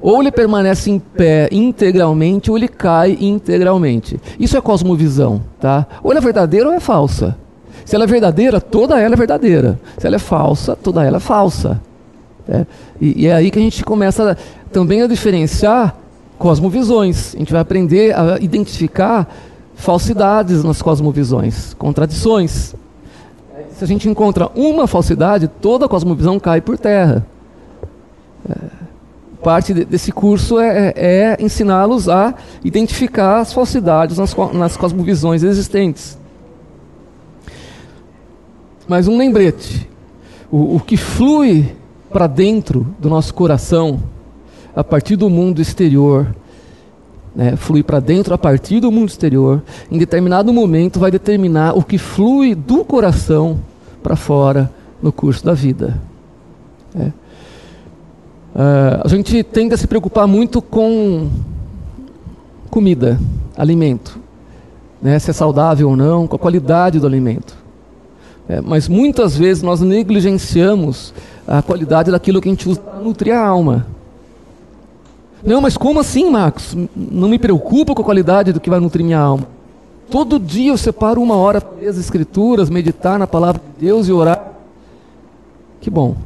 Ou 0.00 0.20
ele 0.20 0.30
permanece 0.30 0.90
em 0.90 0.98
pé 0.98 1.48
integralmente, 1.50 2.50
ou 2.50 2.56
ele 2.56 2.68
cai 2.68 3.16
integralmente. 3.20 4.20
Isso 4.38 4.56
é 4.56 4.60
cosmovisão. 4.60 5.42
Tá? 5.60 5.86
Ou 6.02 6.12
ela 6.12 6.20
é 6.20 6.22
verdadeira 6.22 6.68
ou 6.68 6.74
é 6.74 6.80
falsa. 6.80 7.36
Se 7.84 7.94
ela 7.94 8.04
é 8.04 8.06
verdadeira, 8.06 8.60
toda 8.60 9.00
ela 9.00 9.14
é 9.14 9.16
verdadeira. 9.16 9.78
Se 9.98 10.06
ela 10.06 10.16
é 10.16 10.18
falsa, 10.18 10.76
toda 10.76 11.04
ela 11.04 11.16
é 11.16 11.20
falsa. 11.20 11.80
É, 12.48 12.64
e, 13.00 13.24
e, 13.24 13.26
é 13.26 13.34
aí 13.34 13.50
que 13.50 13.58
a 13.58 13.62
gente 13.62 13.84
começa 13.84 14.36
também 14.72 15.02
a 15.02 15.06
diferenciar 15.06 15.96
cosmovisões. 16.38 17.34
A 17.34 17.38
gente 17.38 17.52
vai 17.52 17.60
aprender 17.60 18.14
a 18.14 18.38
identificar 18.40 19.28
falsidades 19.74 20.62
nas 20.62 20.80
cosmovisões, 20.80 21.74
contradições. 21.74 22.74
Se 23.72 23.84
a 23.84 23.86
gente 23.86 24.08
encontra 24.08 24.50
uma 24.54 24.86
falsidade, 24.86 25.48
toda 25.48 25.86
a 25.86 25.88
cosmovisão 25.88 26.38
cai 26.38 26.60
por 26.60 26.78
terra. 26.78 27.26
É, 28.48 28.86
parte 29.42 29.72
de, 29.72 29.84
desse 29.84 30.10
curso 30.10 30.58
é, 30.58 30.92
é 30.96 31.36
ensiná-los 31.38 32.08
a 32.08 32.34
identificar 32.64 33.38
as 33.38 33.52
falsidades 33.52 34.18
nas, 34.18 34.34
nas 34.52 34.76
cosmovisões 34.76 35.42
existentes. 35.42 36.18
Mas 38.88 39.08
um 39.08 39.16
lembrete: 39.16 39.88
o, 40.50 40.76
o 40.76 40.80
que 40.80 40.96
flui 40.96 41.76
para 42.10 42.26
dentro 42.26 42.86
do 42.98 43.08
nosso 43.08 43.34
coração, 43.34 44.00
a 44.74 44.82
partir 44.82 45.16
do 45.16 45.28
mundo 45.28 45.60
exterior, 45.60 46.34
né, 47.34 47.54
flui 47.56 47.82
para 47.82 48.00
dentro 48.00 48.32
a 48.32 48.38
partir 48.38 48.80
do 48.80 48.90
mundo 48.90 49.08
exterior, 49.08 49.62
em 49.90 49.98
determinado 49.98 50.52
momento 50.52 50.98
vai 50.98 51.10
determinar 51.10 51.76
o 51.76 51.82
que 51.82 51.98
flui 51.98 52.54
do 52.54 52.84
coração 52.84 53.60
para 54.02 54.16
fora 54.16 54.72
no 55.02 55.12
curso 55.12 55.44
da 55.44 55.52
vida. 55.52 56.00
É. 56.98 57.12
Uh, 58.56 59.04
a 59.04 59.08
gente 59.08 59.42
tende 59.42 59.74
a 59.74 59.76
se 59.76 59.86
preocupar 59.86 60.26
muito 60.26 60.62
com 60.62 61.28
comida, 62.70 63.20
alimento, 63.54 64.18
né, 65.00 65.18
se 65.18 65.28
é 65.28 65.34
saudável 65.34 65.90
ou 65.90 65.96
não, 65.96 66.26
com 66.26 66.36
a 66.36 66.38
qualidade 66.38 66.98
do 66.98 67.06
alimento. 67.06 67.54
É, 68.48 68.62
mas 68.62 68.88
muitas 68.88 69.36
vezes 69.36 69.62
nós 69.62 69.82
negligenciamos 69.82 71.12
a 71.46 71.60
qualidade 71.60 72.10
daquilo 72.10 72.40
que 72.40 72.48
a 72.48 72.52
gente 72.52 72.66
usa 72.66 72.80
para 72.80 72.98
nutrir 73.00 73.34
a 73.34 73.46
alma. 73.46 73.86
Não, 75.44 75.60
mas 75.60 75.76
como 75.76 76.00
assim, 76.00 76.30
Marcos? 76.30 76.74
Não 76.96 77.28
me 77.28 77.38
preocupo 77.38 77.94
com 77.94 78.00
a 78.00 78.04
qualidade 78.04 78.54
do 78.54 78.60
que 78.60 78.70
vai 78.70 78.80
nutrir 78.80 79.04
minha 79.04 79.18
alma. 79.18 79.46
Todo 80.10 80.38
dia 80.38 80.70
eu 80.70 80.78
separo 80.78 81.20
uma 81.20 81.36
hora 81.36 81.60
para 81.60 81.78
ler 81.78 81.88
as 81.88 81.98
escrituras, 81.98 82.70
meditar 82.70 83.18
na 83.18 83.26
palavra 83.26 83.60
de 83.60 83.86
Deus 83.86 84.08
e 84.08 84.12
orar. 84.12 84.52
Que 85.78 85.90
bom. 85.90 86.16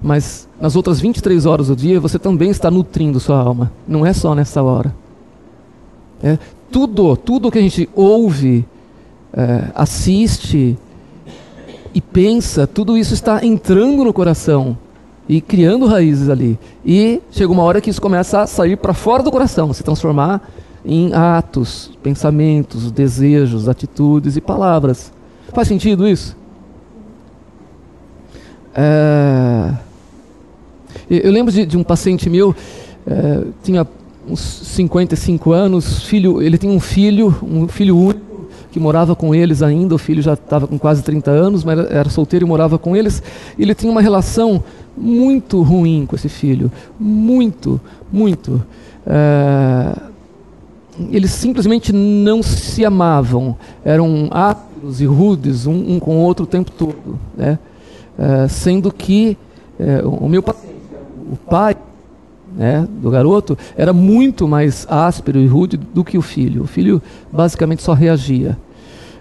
Mas 0.00 0.48
nas 0.60 0.76
outras 0.76 1.00
23 1.00 1.44
horas 1.46 1.68
do 1.68 1.76
dia 1.76 2.00
você 2.00 2.18
também 2.18 2.50
está 2.50 2.70
nutrindo 2.70 3.18
sua 3.18 3.38
alma. 3.38 3.72
Não 3.86 4.06
é 4.06 4.12
só 4.12 4.34
nessa 4.34 4.62
hora. 4.62 4.94
É, 6.22 6.38
tudo, 6.70 7.16
tudo 7.16 7.50
que 7.50 7.58
a 7.58 7.62
gente 7.62 7.88
ouve, 7.94 8.64
é, 9.32 9.70
assiste, 9.74 10.76
e 11.94 12.00
pensa, 12.00 12.66
tudo 12.66 12.96
isso 12.96 13.14
está 13.14 13.44
entrando 13.44 14.04
no 14.04 14.12
coração 14.12 14.76
e 15.28 15.40
criando 15.40 15.86
raízes 15.86 16.28
ali. 16.28 16.58
E 16.84 17.20
chega 17.30 17.52
uma 17.52 17.62
hora 17.62 17.80
que 17.80 17.90
isso 17.90 18.00
começa 18.00 18.42
a 18.42 18.46
sair 18.46 18.76
para 18.76 18.94
fora 18.94 19.22
do 19.22 19.30
coração, 19.30 19.72
se 19.72 19.82
transformar 19.82 20.40
em 20.84 21.12
atos, 21.12 21.90
pensamentos, 22.02 22.90
desejos, 22.90 23.68
atitudes 23.68 24.36
e 24.36 24.40
palavras. 24.40 25.12
Faz 25.52 25.68
sentido 25.68 26.06
isso? 26.06 26.36
É... 28.74 29.72
Eu 31.10 31.32
lembro 31.32 31.52
de, 31.52 31.64
de, 31.64 31.76
um 31.76 31.82
paciente 31.82 32.28
meu, 32.28 32.54
é, 33.06 33.42
tinha 33.62 33.86
uns 34.28 34.40
55 34.40 35.52
anos, 35.52 36.02
filho, 36.02 36.42
ele 36.42 36.58
tem 36.58 36.68
um 36.68 36.78
filho, 36.78 37.34
um 37.42 37.66
filho 37.66 37.96
único 37.96 38.28
que 38.70 38.78
morava 38.78 39.16
com 39.16 39.34
eles 39.34 39.62
ainda, 39.62 39.94
o 39.94 39.98
filho 39.98 40.20
já 40.20 40.34
estava 40.34 40.66
com 40.66 40.78
quase 40.78 41.02
30 41.02 41.30
anos, 41.30 41.64
mas 41.64 41.78
era 41.90 42.10
solteiro 42.10 42.44
e 42.44 42.48
morava 42.48 42.78
com 42.78 42.94
eles. 42.94 43.22
E 43.56 43.62
ele 43.62 43.74
tinha 43.74 43.90
uma 43.90 44.02
relação 44.02 44.62
muito 44.96 45.62
ruim 45.62 46.04
com 46.06 46.14
esse 46.14 46.28
filho, 46.28 46.70
muito, 47.00 47.80
muito. 48.12 48.62
É... 49.06 49.96
Eles 51.10 51.30
simplesmente 51.30 51.92
não 51.92 52.42
se 52.42 52.84
amavam, 52.84 53.56
eram 53.84 54.28
ásperos 54.30 55.00
e 55.00 55.06
rudes 55.06 55.64
um, 55.64 55.94
um, 55.94 56.00
com 56.00 56.16
o 56.16 56.20
outro 56.20 56.44
o 56.44 56.46
tempo 56.46 56.70
todo. 56.72 57.18
Né? 57.36 57.58
É, 58.18 58.48
sendo 58.48 58.92
que 58.92 59.38
o 60.04 60.28
meu 60.28 60.42
paciente, 60.42 60.67
o 61.30 61.36
pai 61.36 61.76
né, 62.54 62.86
do 62.88 63.10
garoto, 63.10 63.56
era 63.76 63.92
muito 63.92 64.48
mais 64.48 64.86
áspero 64.88 65.38
e 65.38 65.46
rude 65.46 65.76
do 65.76 66.04
que 66.04 66.16
o 66.16 66.22
filho. 66.22 66.62
O 66.62 66.66
filho 66.66 67.02
basicamente 67.32 67.82
só 67.82 67.92
reagia. 67.92 68.56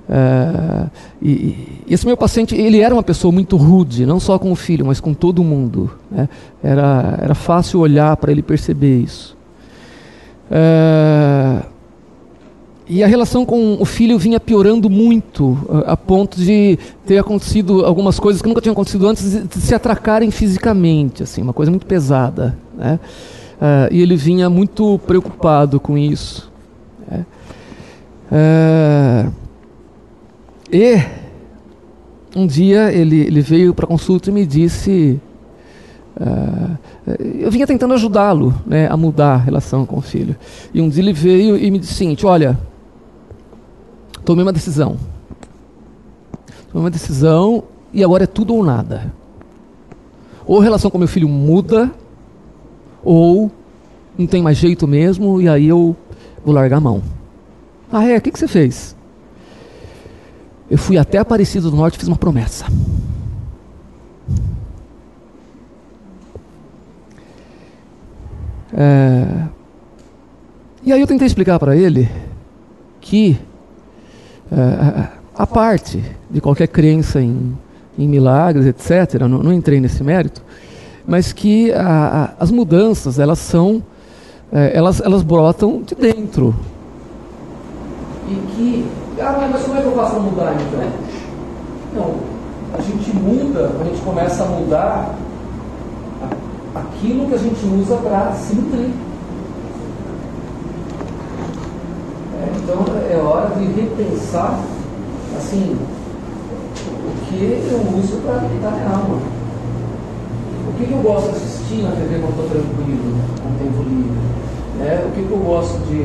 É, 0.10 0.88
e, 1.22 1.84
esse 1.90 2.06
meu 2.06 2.16
paciente, 2.16 2.56
ele 2.56 2.80
era 2.80 2.94
uma 2.94 3.04
pessoa 3.04 3.32
muito 3.32 3.58
rude, 3.58 4.06
não 4.06 4.20
só 4.20 4.40
com 4.40 4.52
o 4.52 4.56
filho, 4.56 4.86
mas 4.86 5.00
com 5.00 5.14
todo 5.14 5.44
mundo. 5.44 5.92
Né? 6.10 6.30
Era, 6.64 7.20
era 7.22 7.36
fácil 7.36 7.80
olhar 7.80 8.16
para 8.18 8.32
ele 8.32 8.42
perceber 8.42 9.00
isso. 9.00 9.36
É, 10.50 11.62
e 12.90 13.04
a 13.04 13.08
relação 13.08 13.46
com 13.46 13.76
o 13.80 13.84
filho 13.84 14.18
vinha 14.18 14.40
piorando 14.40 14.90
muito, 14.90 15.58
a 15.86 15.98
ponto 15.98 16.38
de 16.38 16.80
ter 17.06 17.18
acontecido 17.18 17.86
algumas 17.86 18.18
coisas 18.18 18.42
que 18.42 18.48
nunca 18.48 18.62
tinham 18.62 18.72
acontecido 18.72 19.08
antes, 19.08 19.46
de 19.46 19.62
se 19.62 19.76
atracarem 19.76 20.32
fisicamente, 20.32 21.24
assim, 21.24 21.42
uma 21.42 21.52
coisa 21.52 21.70
muito 21.70 21.86
pesada. 21.86 22.58
Né? 22.78 22.98
Uh, 23.58 23.94
e 23.94 24.02
ele 24.02 24.16
vinha 24.16 24.50
muito 24.50 25.00
preocupado 25.06 25.82
com 25.82 25.98
isso. 25.98 26.50
Né? 27.12 27.26
Uh, 28.32 29.34
e 30.72 31.02
um 32.36 32.48
dia 32.48 32.92
ele, 32.94 33.20
ele 33.20 33.42
veio 33.42 33.74
para 33.74 33.88
consulta 33.88 34.30
e 34.30 34.34
me 34.34 34.46
disse. 34.46 35.20
Uh, 36.16 36.78
eu 37.40 37.52
vinha 37.52 37.66
tentando 37.68 37.94
ajudá-lo 37.94 38.54
né, 38.66 38.88
a 38.90 38.98
mudar 38.98 39.34
a 39.34 39.38
relação 39.38 39.86
com 39.86 39.98
o 39.98 40.02
filho. 40.02 40.36
E 40.74 40.82
um 40.82 40.90
dia 40.90 41.02
ele 41.02 41.14
veio 41.14 41.58
e 41.58 41.70
me 41.72 41.80
disse 41.80 41.94
o 41.94 41.96
seguinte: 41.96 42.26
Olha, 42.26 42.58
Tomei 44.28 44.44
uma 44.44 44.52
decisão. 44.52 44.98
Tomei 46.70 46.84
uma 46.84 46.92
decisão 46.92 47.64
e 47.94 48.04
agora 48.04 48.26
é 48.26 48.28
tudo 48.28 48.54
ou 48.54 48.62
nada. 48.62 49.14
Ou 50.46 50.60
a 50.60 50.64
relação 50.64 50.92
com 50.92 50.98
meu 50.98 51.08
filho 51.08 51.30
muda, 51.30 51.90
ou 53.02 53.50
não 54.18 54.28
tem 54.28 54.42
mais 54.42 54.58
jeito 54.58 54.86
mesmo, 54.86 55.40
e 55.40 55.48
aí 55.48 55.70
eu 55.70 55.96
vou 56.44 56.54
largar 56.54 56.76
a 56.76 56.82
mão. 56.82 57.02
Ah, 57.90 58.04
é? 58.04 58.18
O 58.18 58.22
que, 58.22 58.30
que 58.30 58.38
você 58.38 58.50
fez? 58.50 58.98
Eu 60.70 60.78
fui 60.78 60.98
até 60.98 61.20
Aparecido 61.20 61.72
do 61.72 61.78
Norte 61.78 61.96
e 61.96 62.00
fiz 62.00 62.10
uma 62.10 62.18
promessa. 62.18 62.66
É... 68.74 69.48
E 70.84 70.92
aí 70.92 71.00
eu 71.00 71.08
tentei 71.08 71.28
explicar 71.28 71.58
para 71.60 71.78
ele 71.78 72.12
que 73.00 73.40
é, 74.52 75.08
a 75.36 75.46
parte 75.46 76.04
de 76.30 76.42
qualquer 76.42 76.68
crença 76.68 77.22
em, 77.22 77.58
em 77.98 78.08
milagres, 78.08 78.66
etc., 78.66 79.22
não, 79.22 79.30
não, 79.30 79.54
entrei 79.54 79.80
nesse 79.80 80.04
mérito, 80.04 80.42
mas 81.06 81.32
que 81.32 81.72
a, 81.74 82.34
a, 82.40 82.44
as 82.44 82.52
mudanças, 82.52 83.20
elas 83.20 83.40
são, 83.40 83.84
é, 84.52 84.72
elas, 84.76 85.00
elas 85.02 85.24
brotam 85.24 85.82
de 85.82 85.96
dentro. 85.96 86.56
E 88.30 88.36
que, 88.56 88.86
ah, 89.22 89.48
mas 89.52 89.64
como 89.64 89.78
é 89.78 89.82
que 89.82 89.88
eu 89.88 89.94
faço 89.94 90.12
para 90.12 90.20
mudar 90.20 90.56
então? 90.56 90.90
Não, 91.96 92.16
a 92.78 92.82
gente 92.82 93.16
muda, 93.16 93.72
a 93.80 93.84
gente 93.84 94.02
começa 94.02 94.44
a 94.44 94.48
mudar 94.48 95.16
aquilo 96.76 97.28
que 97.28 97.36
a 97.36 97.38
gente 97.38 97.66
usa 97.66 97.96
para 97.98 98.32
se 98.34 98.56
nutrir. 98.56 98.90
Então 102.64 102.86
é 103.10 103.18
hora 103.18 103.56
de 103.56 103.66
repensar 103.66 104.60
assim, 105.38 105.78
o 106.86 107.26
que 107.26 107.70
eu 107.72 108.00
uso 108.00 108.18
para 108.18 108.36
alimentar 108.36 108.72
minha 108.72 108.90
alma. 108.90 109.18
O 110.68 110.74
que, 110.78 110.86
que, 110.86 110.92
eu 110.92 111.00
gosto 111.00 111.32
de 111.32 111.38
assistir 111.38 111.82
na 111.84 111.92
TV 111.92 112.20
quando 112.20 112.30
estou 112.32 112.50
tranquilo, 112.50 113.18
com 113.42 113.64
tempo 113.64 113.84
livre? 113.90 114.18
É, 114.80 115.04
o 115.08 115.12
que, 115.12 115.24
que 115.24 115.32
eu 115.32 115.40
gosto 115.40 115.80
de. 115.88 116.02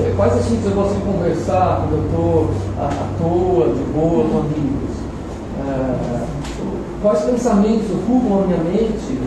É, 0.00 0.12
quais 0.16 0.32
assuntos 0.32 0.64
eu 0.64 0.72
gosto 0.72 0.94
de 0.94 1.00
conversar 1.02 1.82
quando 1.82 1.92
eu 1.92 2.04
estou 2.06 2.50
à, 2.76 2.86
à, 2.86 3.08
toa, 3.18 3.72
de 3.72 3.84
boa, 3.92 4.28
com 4.28 4.38
amigos? 4.38 4.96
É, 5.60 6.24
quais 7.02 7.20
pensamentos 7.20 7.86
ocupam 7.90 8.42
a 8.42 8.46
minha 8.46 8.58
mente 8.58 9.20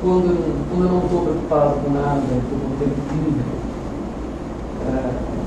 quando, 0.00 0.34
quando 0.68 0.84
eu 0.84 0.90
não 0.90 0.98
estou 1.04 1.20
preocupado 1.20 1.74
com 1.84 1.90
nada, 1.90 2.18
estou 2.18 2.58
com 2.58 2.76
tempo 2.78 3.00
livre? 3.14 3.44
É, 4.88 5.37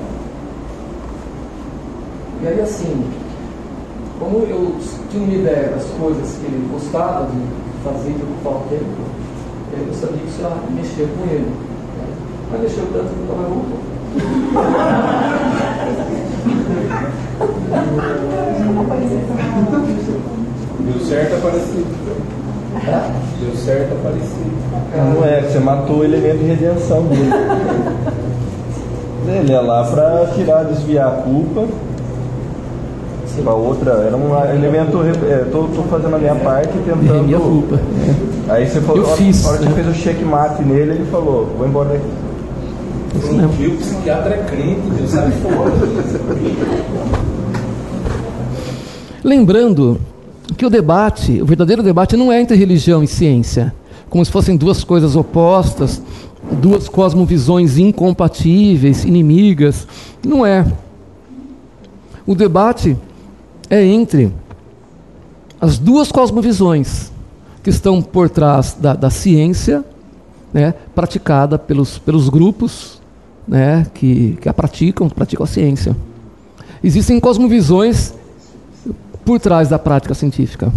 e 2.44 2.48
aí 2.48 2.60
assim, 2.62 3.06
como 4.20 4.40
eu 4.40 4.76
tinha 5.12 5.24
uma 5.24 5.34
ideia 5.34 5.70
das 5.70 5.86
coisas 6.00 6.38
que 6.38 6.46
ele 6.46 6.68
gostava 6.72 7.28
de 7.28 7.38
fazer 7.84 8.14
para 8.14 8.26
ocupar 8.26 8.54
o 8.54 8.66
tempo, 8.70 8.86
eu 9.74 9.94
sabia 9.94 10.18
que 10.18 10.28
isso 10.28 10.42
ia 10.42 10.50
mexer 10.76 11.08
com 11.18 11.24
ele. 11.32 11.52
Mas 12.52 12.62
mexeu 12.62 12.88
tanto 12.92 13.10
que 13.10 13.20
nunca 13.20 13.34
mais 13.34 13.50
voltou. 13.50 13.80
Deu 20.80 21.00
certo 21.06 21.36
aparecido. 21.36 21.86
É? 22.88 23.12
Deu 23.40 23.56
certo 23.56 23.94
aparecido. 23.94 24.52
Não 25.16 25.26
é, 25.26 25.42
você 25.42 25.60
matou 25.60 25.98
o 26.00 26.04
elemento 26.04 26.40
de 26.40 26.46
redenção 26.46 27.04
dele. 27.04 27.32
Ele 29.28 29.54
é 29.54 29.60
lá 29.60 29.84
para 29.86 30.28
tirar, 30.34 30.64
desviar 30.64 31.08
a 31.08 31.12
culpa 31.22 31.68
para 33.42 33.54
outra, 33.54 33.92
era 33.92 34.18
um 34.18 34.36
elemento. 34.54 35.00
É, 35.28 35.46
tô, 35.52 35.64
tô 35.66 35.84
fazendo 35.84 36.16
a 36.16 36.20
minha 36.20 36.36
parte 36.36 36.74
tentando. 36.80 37.24
Minha 37.24 37.40
culpa. 37.40 37.80
Aí 38.50 38.68
você 38.68 38.82
falou, 38.82 39.04
eu 39.04 39.16
fiz, 39.16 39.46
a 39.46 39.50
hora 39.50 39.58
que 39.60 39.66
né? 39.66 39.72
fez 39.76 39.88
o 39.88 39.94
checkmate 39.94 40.64
nele, 40.64 40.92
ele 40.92 41.06
falou, 41.12 41.46
vou 41.58 41.68
embora 41.68 41.90
daqui. 41.90 42.06
Isso 43.18 43.34
mesmo. 43.34 43.76
o 43.76 43.78
psiquiatra 43.78 44.36
é 44.36 44.44
crente, 44.44 44.82
Deus 44.98 45.10
sabe 45.10 45.32
fora. 45.34 45.72
Lembrando 49.24 50.00
que 50.58 50.66
o 50.66 50.70
debate, 50.70 51.42
o 51.42 51.46
verdadeiro 51.46 51.84
debate 51.84 52.18
não 52.18 52.32
é 52.32 52.42
entre 52.42 52.58
religião 52.58 53.04
e 53.04 53.08
ciência, 53.08 53.74
como 54.10 54.24
se 54.26 54.32
fossem 54.32 54.58
duas 54.58 54.84
coisas 54.84 55.16
opostas, 55.16 56.02
duas 56.52 56.90
cosmovisões 56.90 57.78
incompatíveis, 57.78 59.06
inimigas. 59.06 59.88
Não 60.26 60.46
é. 60.46 60.66
O 62.26 62.36
debate 62.36 62.98
é 63.72 63.86
entre 63.86 64.34
as 65.60 65.78
duas 65.80 66.12
cosmovisões 66.12 67.10
que 67.64 67.70
estão 67.70 68.02
por 68.02 68.30
trás 68.30 68.76
da, 68.78 68.94
da 68.94 69.10
ciência, 69.10 69.86
né, 70.54 70.74
praticada 70.94 71.58
pelos, 71.58 71.98
pelos 71.98 72.28
grupos 72.28 73.02
né, 73.48 73.88
que, 73.94 74.38
que 74.42 74.50
a 74.50 74.54
praticam, 74.54 75.08
praticam 75.08 75.46
a 75.46 75.48
ciência. 75.48 75.96
Existem 76.84 77.18
cosmovisões 77.18 78.14
por 79.24 79.40
trás 79.40 79.70
da 79.70 79.80
prática 79.80 80.14
científica. 80.14 80.74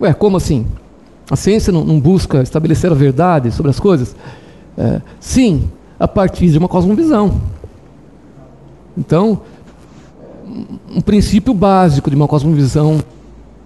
Ué, 0.00 0.14
como 0.14 0.36
assim? 0.36 0.66
A 1.28 1.34
ciência 1.34 1.72
não, 1.72 1.84
não 1.84 1.98
busca 1.98 2.42
estabelecer 2.42 2.92
a 2.92 2.94
verdade 2.94 3.50
sobre 3.50 3.70
as 3.70 3.80
coisas? 3.80 4.14
É, 4.78 5.00
sim, 5.18 5.68
a 5.98 6.06
partir 6.06 6.48
de 6.48 6.58
uma 6.58 6.68
cosmovisão. 6.68 7.40
Então, 8.96 9.40
um 10.94 11.00
princípio 11.00 11.54
básico 11.54 12.10
de 12.10 12.16
uma 12.16 12.26
cosmovisão 12.28 13.00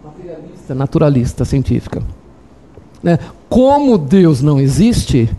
materialista, 0.05 0.75
naturalista, 0.75 1.45
científica. 1.45 2.03
Né? 3.03 3.19
Como 3.49 3.99
Deus 3.99 4.41
não 4.43 4.59
existe, 4.61 5.31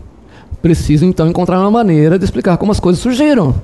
preciso 0.62 1.04
então 1.04 1.28
encontrar 1.28 1.60
uma 1.60 1.70
maneira 1.70 2.18
de 2.18 2.24
explicar 2.24 2.56
como 2.56 2.72
as 2.72 2.80
coisas 2.80 3.00
surgiram. 3.00 3.54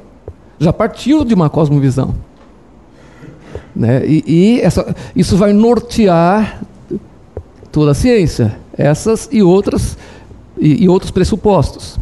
Já 0.59 0.73
partiu 0.73 1.25
de 1.25 1.35
uma 1.35 1.51
cosmovisão. 1.51 2.15
Né? 3.75 4.05
E, 4.07 4.25
e 4.27 4.61
essa, 4.61 4.95
isso 5.17 5.37
vai 5.37 5.53
nortear 5.53 6.63
toda 7.71 7.93
a 7.93 7.95
ciência, 7.95 8.57
essas 8.77 9.29
e 9.33 9.43
outras 9.43 9.97
e, 10.59 10.85
e, 10.85 10.89
outros 10.89 11.11
pressupostos. 11.11 11.99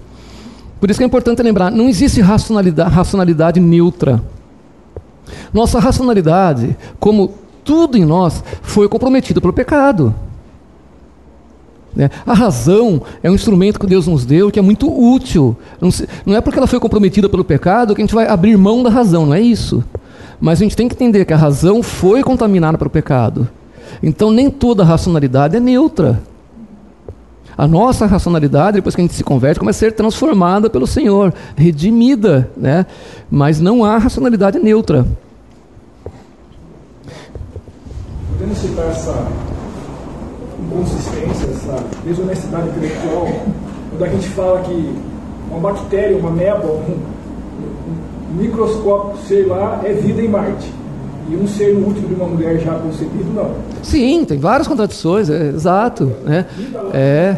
Por 0.80 0.90
isso 0.90 0.98
que 0.98 1.04
é 1.04 1.06
importante 1.06 1.42
lembrar, 1.42 1.70
não 1.70 1.88
existe 1.88 2.20
racionalidade, 2.20 2.90
racionalidade 2.90 3.60
neutra. 3.60 4.22
Nossa 5.52 5.78
racionalidade, 5.78 6.76
como 6.98 7.34
tudo 7.64 7.96
em 7.96 8.04
nós, 8.04 8.42
foi 8.62 8.88
comprometido 8.88 9.40
pelo 9.40 9.52
pecado. 9.52 10.14
Né? 11.94 12.08
A 12.24 12.34
razão 12.34 13.02
é 13.22 13.30
um 13.30 13.34
instrumento 13.34 13.78
que 13.78 13.86
Deus 13.86 14.06
nos 14.06 14.24
deu 14.24 14.50
que 14.50 14.58
é 14.58 14.62
muito 14.62 14.88
útil. 14.88 15.56
Não 16.24 16.36
é 16.36 16.40
porque 16.40 16.58
ela 16.58 16.66
foi 16.66 16.78
comprometida 16.78 17.28
pelo 17.28 17.44
pecado 17.44 17.94
que 17.94 18.00
a 18.00 18.04
gente 18.04 18.14
vai 18.14 18.26
abrir 18.26 18.56
mão 18.56 18.82
da 18.82 18.90
razão, 18.90 19.26
não 19.26 19.34
é 19.34 19.40
isso. 19.40 19.82
Mas 20.40 20.60
a 20.60 20.64
gente 20.64 20.76
tem 20.76 20.88
que 20.88 20.94
entender 20.94 21.24
que 21.24 21.34
a 21.34 21.36
razão 21.36 21.82
foi 21.82 22.22
contaminada 22.22 22.78
pelo 22.78 22.90
pecado. 22.90 23.48
Então 24.02 24.30
nem 24.30 24.48
toda 24.48 24.84
racionalidade 24.84 25.56
é 25.56 25.60
neutra. 25.60 26.22
A 27.60 27.68
nossa 27.68 28.06
racionalidade, 28.06 28.76
depois 28.76 28.94
que 28.94 29.02
a 29.02 29.04
gente 29.04 29.12
se 29.12 29.22
converte, 29.22 29.60
começa 29.60 29.84
a 29.84 29.90
ser 29.90 29.92
transformada 29.94 30.70
pelo 30.70 30.86
Senhor, 30.86 31.30
redimida, 31.54 32.48
né? 32.56 32.86
Mas 33.30 33.60
não 33.60 33.84
há 33.84 33.98
racionalidade 33.98 34.58
neutra. 34.58 35.06
Podemos 38.32 38.56
citar 38.56 38.86
essa 38.86 39.28
inconsistência, 40.58 41.50
essa 41.50 41.84
desonestidade 42.02 42.68
intelectual, 42.70 43.28
quando 43.90 44.04
a 44.04 44.08
gente 44.08 44.28
fala 44.30 44.62
que 44.62 44.94
uma 45.50 45.60
bactéria, 45.60 46.16
uma 46.16 46.30
ameba, 46.30 46.66
um, 46.66 46.98
microscópico 48.38 49.18
ser 49.26 49.46
lá 49.48 49.82
é 49.84 49.92
vida 49.92 50.22
em 50.22 50.28
Marte. 50.28 50.72
E 51.28 51.36
um 51.36 51.46
ser 51.46 51.76
útero 51.76 52.08
de 52.08 52.14
uma 52.14 52.26
mulher 52.26 52.58
já 52.58 52.72
concebido, 52.72 53.30
não. 53.34 53.50
Sim, 53.82 54.24
tem 54.24 54.38
várias 54.38 54.66
contradições, 54.66 55.28
é, 55.28 55.48
exato. 55.48 56.10
Né? 56.24 56.46
É. 56.94 57.36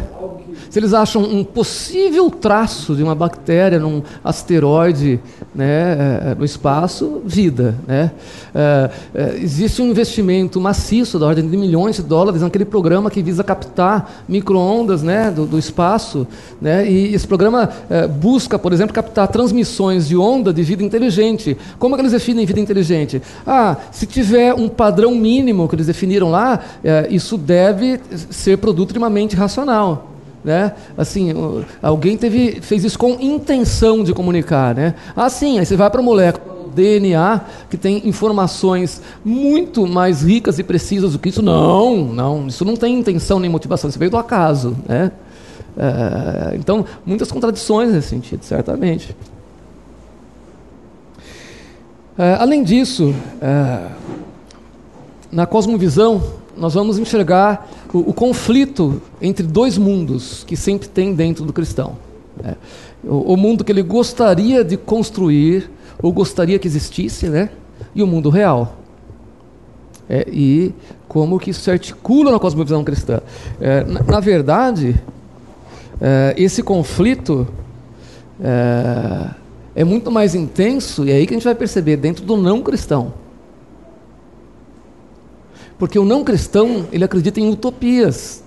Se 0.69 0.79
eles 0.79 0.93
acham 0.93 1.23
um 1.23 1.43
possível 1.43 2.29
traço 2.29 2.95
de 2.95 3.03
uma 3.03 3.15
bactéria 3.15 3.79
num 3.79 4.01
asteroide 4.23 5.19
né, 5.53 6.31
é, 6.31 6.35
no 6.35 6.45
espaço, 6.45 7.21
vida. 7.25 7.75
Né? 7.87 8.11
É, 8.53 8.89
é, 9.13 9.37
existe 9.37 9.81
um 9.81 9.87
investimento 9.87 10.59
maciço 10.59 11.19
da 11.19 11.25
ordem 11.25 11.47
de 11.47 11.57
milhões 11.57 11.97
de 11.97 12.03
dólares 12.03 12.41
naquele 12.41 12.65
programa 12.65 13.09
que 13.09 13.21
visa 13.21 13.43
captar 13.43 14.23
microondas 14.27 15.03
né, 15.03 15.31
do, 15.31 15.45
do 15.45 15.59
espaço. 15.59 16.27
Né? 16.61 16.89
E 16.89 17.13
esse 17.13 17.27
programa 17.27 17.69
é, 17.89 18.07
busca, 18.07 18.57
por 18.57 18.73
exemplo, 18.73 18.93
captar 18.93 19.27
transmissões 19.27 20.07
de 20.07 20.17
onda 20.17 20.53
de 20.53 20.63
vida 20.63 20.83
inteligente. 20.83 21.57
Como 21.79 21.95
é 21.95 21.97
que 21.97 22.01
eles 22.01 22.13
definem 22.13 22.45
vida 22.45 22.59
inteligente? 22.59 23.21
Ah, 23.45 23.77
se 23.91 24.05
tiver 24.05 24.53
um 24.53 24.69
padrão 24.69 25.13
mínimo 25.15 25.67
que 25.67 25.75
eles 25.75 25.87
definiram 25.87 26.29
lá, 26.29 26.59
é, 26.83 27.07
isso 27.09 27.37
deve 27.37 27.99
ser 28.29 28.57
produto 28.57 28.91
de 28.91 28.97
uma 28.97 29.09
mente 29.09 29.35
racional. 29.35 30.12
Né? 30.43 30.73
Assim, 30.97 31.33
alguém 31.81 32.17
teve, 32.17 32.59
fez 32.61 32.83
isso 32.83 32.99
com 32.99 33.11
intenção 33.19 34.03
de 34.03 34.13
comunicar. 34.13 34.75
Né? 34.75 34.93
Ah, 35.15 35.29
sim, 35.29 35.59
aí 35.59 35.65
você 35.65 35.77
vai 35.77 35.89
para 35.89 36.01
a 36.01 36.03
molécula 36.03 36.53
DNA, 36.73 37.41
que 37.69 37.77
tem 37.77 38.07
informações 38.07 39.01
muito 39.23 39.87
mais 39.87 40.23
ricas 40.23 40.59
e 40.59 40.63
precisas 40.63 41.13
do 41.13 41.19
que 41.19 41.29
isso. 41.29 41.41
Não, 41.41 42.05
não, 42.05 42.47
isso 42.47 42.65
não 42.65 42.75
tem 42.75 42.99
intenção 42.99 43.39
nem 43.39 43.49
motivação, 43.49 43.89
isso 43.89 43.99
veio 43.99 44.11
do 44.11 44.17
acaso. 44.17 44.75
Né? 44.87 45.11
É, 45.77 46.55
então, 46.55 46.85
muitas 47.05 47.31
contradições 47.31 47.91
nesse 47.91 48.09
sentido, 48.09 48.43
certamente. 48.43 49.15
É, 52.17 52.35
além 52.39 52.63
disso, 52.63 53.13
é, 53.41 53.87
na 55.31 55.45
cosmovisão, 55.45 56.21
nós 56.55 56.73
vamos 56.73 56.97
enxergar 56.99 57.69
o, 57.93 58.09
o, 58.09 58.13
conflito 58.13 59.01
entre 59.21 59.45
dois 59.45 59.77
mundos 59.77 60.43
que 60.43 60.55
sempre 60.55 60.87
tem 60.87 61.13
dentro 61.13 61.45
do 61.45 61.53
cristão. 61.53 61.97
Né? 62.41 62.55
O, 63.03 63.33
o, 63.33 63.37
mundo 63.37 63.63
que 63.63 63.71
ele 63.71 63.81
gostaria 63.81 64.63
de 64.63 64.77
construir, 64.77 65.69
ou 66.01 66.11
gostaria 66.11 66.59
que 66.59 66.67
existisse, 66.67 67.27
né? 67.27 67.49
e 67.95 68.03
o 68.03 68.07
mundo 68.07 68.29
real. 68.29 68.77
É, 70.09 70.27
e 70.29 70.73
como 71.07 71.39
que 71.39 71.51
isso 71.51 71.61
se 71.61 71.71
articula 71.71 72.31
na 72.31 72.39
cosmovisão 72.39 72.83
cristã. 72.83 73.21
É, 73.59 73.83
na, 73.83 74.03
na, 74.03 74.19
verdade, 74.19 74.95
é, 76.01 76.33
esse 76.37 76.61
conflito 76.61 77.47
é, 78.41 79.29
é 79.75 79.83
muito 79.83 80.11
mais 80.11 80.35
intenso, 80.35 81.05
e 81.05 81.11
é 81.11 81.15
aí 81.15 81.25
que 81.25 81.33
a 81.33 81.37
gente 81.37 81.45
vai 81.45 81.55
perceber, 81.55 81.97
dentro 81.97 82.25
do 82.25 82.35
não 82.35 82.61
cristão. 82.61 83.13
Porque 85.83 85.99
o 85.99 86.05
não 86.05 86.23
cristão, 86.23 86.87
ele 86.93 87.03
acredita 87.03 87.41
em 87.41 87.49
utopias. 87.49 88.41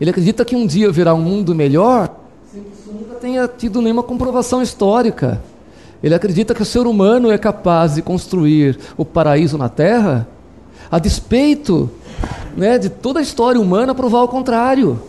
Ele 0.00 0.10
acredita 0.10 0.44
que 0.44 0.56
um 0.56 0.66
dia 0.66 0.90
virá 0.90 1.14
um 1.14 1.20
mundo 1.20 1.54
melhor, 1.54 2.12
sem 2.52 2.64
que 2.64 2.72
isso 2.72 2.90
nunca 2.90 3.14
tenha 3.14 3.46
tido 3.46 3.80
nenhuma 3.80 4.02
comprovação 4.02 4.60
histórica. 4.60 5.40
Ele 6.02 6.16
acredita 6.16 6.52
que 6.52 6.62
o 6.62 6.64
ser 6.64 6.84
humano 6.88 7.30
é 7.30 7.38
capaz 7.38 7.94
de 7.94 8.02
construir 8.02 8.76
o 8.96 9.04
paraíso 9.04 9.56
na 9.56 9.68
Terra, 9.68 10.26
a 10.90 10.98
despeito 10.98 11.88
né, 12.56 12.76
de 12.76 12.88
toda 12.88 13.20
a 13.20 13.22
história 13.22 13.60
humana 13.60 13.94
provar 13.94 14.22
o 14.24 14.28
contrário. 14.28 15.00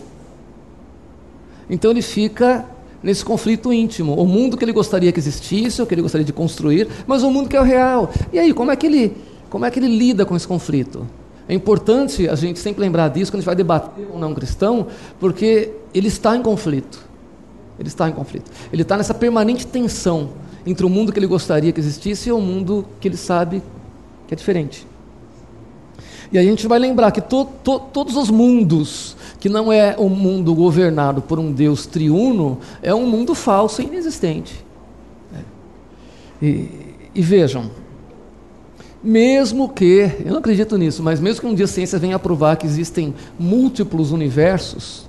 Então 1.67 1.89
ele 1.89 2.04
fica 2.04 2.63
nesse 3.01 3.25
conflito 3.25 3.73
íntimo. 3.73 4.13
O 4.13 4.28
mundo 4.28 4.56
que 4.56 4.63
ele 4.63 4.71
gostaria 4.71 5.12
que 5.12 5.19
existisse, 5.19 5.82
o 5.82 5.88
que 5.88 5.95
ele 5.95 6.04
gostaria 6.04 6.25
de 6.25 6.32
construir, 6.32 6.88
mas 7.08 7.23
o 7.23 7.32
mundo 7.32 7.49
que 7.49 7.58
é 7.58 7.60
o 7.60 7.63
real. 7.63 8.12
E 8.32 8.38
aí, 8.38 8.54
como 8.54 8.69
é 8.69 8.75
que 8.75 8.86
ele, 8.86 9.17
como 9.49 9.65
é 9.65 9.71
que 9.71 9.80
ele 9.80 9.88
lida 9.88 10.28
com 10.28 10.36
esse 10.36 10.47
conflito? 10.47 11.08
É 11.47 11.53
importante 11.53 12.27
a 12.27 12.36
gente 12.36 12.60
sempre 12.60 12.81
lembrar 12.81 13.10
disso 13.10 13.31
quando 13.31 13.39
a 13.39 13.41
gente 13.41 13.45
vai 13.45 13.55
debater 13.55 14.08
um 14.12 14.17
não 14.17 14.34
cristão, 14.34 14.88
porque 15.19 15.71
ele 15.93 16.08
está 16.08 16.36
em 16.36 16.41
conflito. 16.41 16.99
Ele 17.79 17.88
está 17.88 18.10
em 18.10 18.13
conflito. 18.13 18.49
Ele 18.71 18.81
está 18.81 18.97
nessa 18.97 19.13
permanente 19.13 19.67
tensão 19.67 20.29
entre 20.65 20.86
o 20.86 20.89
mundo 20.89 21.12
que 21.12 21.19
ele 21.19 21.27
gostaria 21.27 21.71
que 21.71 21.79
existisse 21.79 22.29
e 22.29 22.31
o 22.31 22.39
mundo 22.39 22.86
que 22.99 23.08
ele 23.08 23.17
sabe 23.17 23.62
que 24.27 24.34
é 24.34 24.38
diferente. 24.38 24.88
E 26.31 26.38
a 26.39 26.43
gente 26.43 26.67
vai 26.67 26.79
lembrar 26.79 27.12
que 27.12 27.21
to, 27.21 27.45
to, 27.63 27.79
todos 27.79 28.15
os 28.15 28.31
mundos 28.31 29.15
que 29.39 29.47
não 29.47 29.71
é 29.71 29.95
um 29.99 30.10
mundo 30.10 30.55
governado 30.55 31.21
por 31.21 31.38
um 31.38 31.51
Deus 31.51 31.86
triuno 31.86 32.60
é 32.81 32.93
um 32.93 33.05
mundo 33.05 33.36
falso 33.36 33.81
e 33.81 33.86
inexistente. 33.86 34.65
E, 36.41 36.69
e 37.13 37.21
vejam, 37.21 37.69
mesmo 39.06 39.70
que, 39.70 40.12
eu 40.26 40.32
não 40.32 40.39
acredito 40.39 40.78
nisso, 40.78 41.04
mas 41.04 41.20
mesmo 41.20 41.41
que 41.41 41.48
um 41.48 41.54
dia 41.54 41.65
a 41.65 41.68
ciência 41.68 42.00
venha 42.00 42.15
a 42.15 42.20
provar 42.20 42.58
que 42.58 42.65
existem 42.65 43.13
múltiplos 43.39 44.12
universos, 44.12 45.08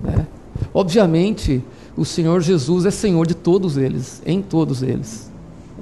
né, 0.00 0.26
obviamente 0.74 1.62
o 1.96 2.04
Senhor 2.04 2.40
Jesus 2.42 2.84
é 2.84 2.90
Senhor 2.90 3.26
de 3.26 3.34
todos 3.34 3.76
eles, 3.76 4.20
em 4.26 4.42
todos 4.42 4.82
eles. 4.82 5.30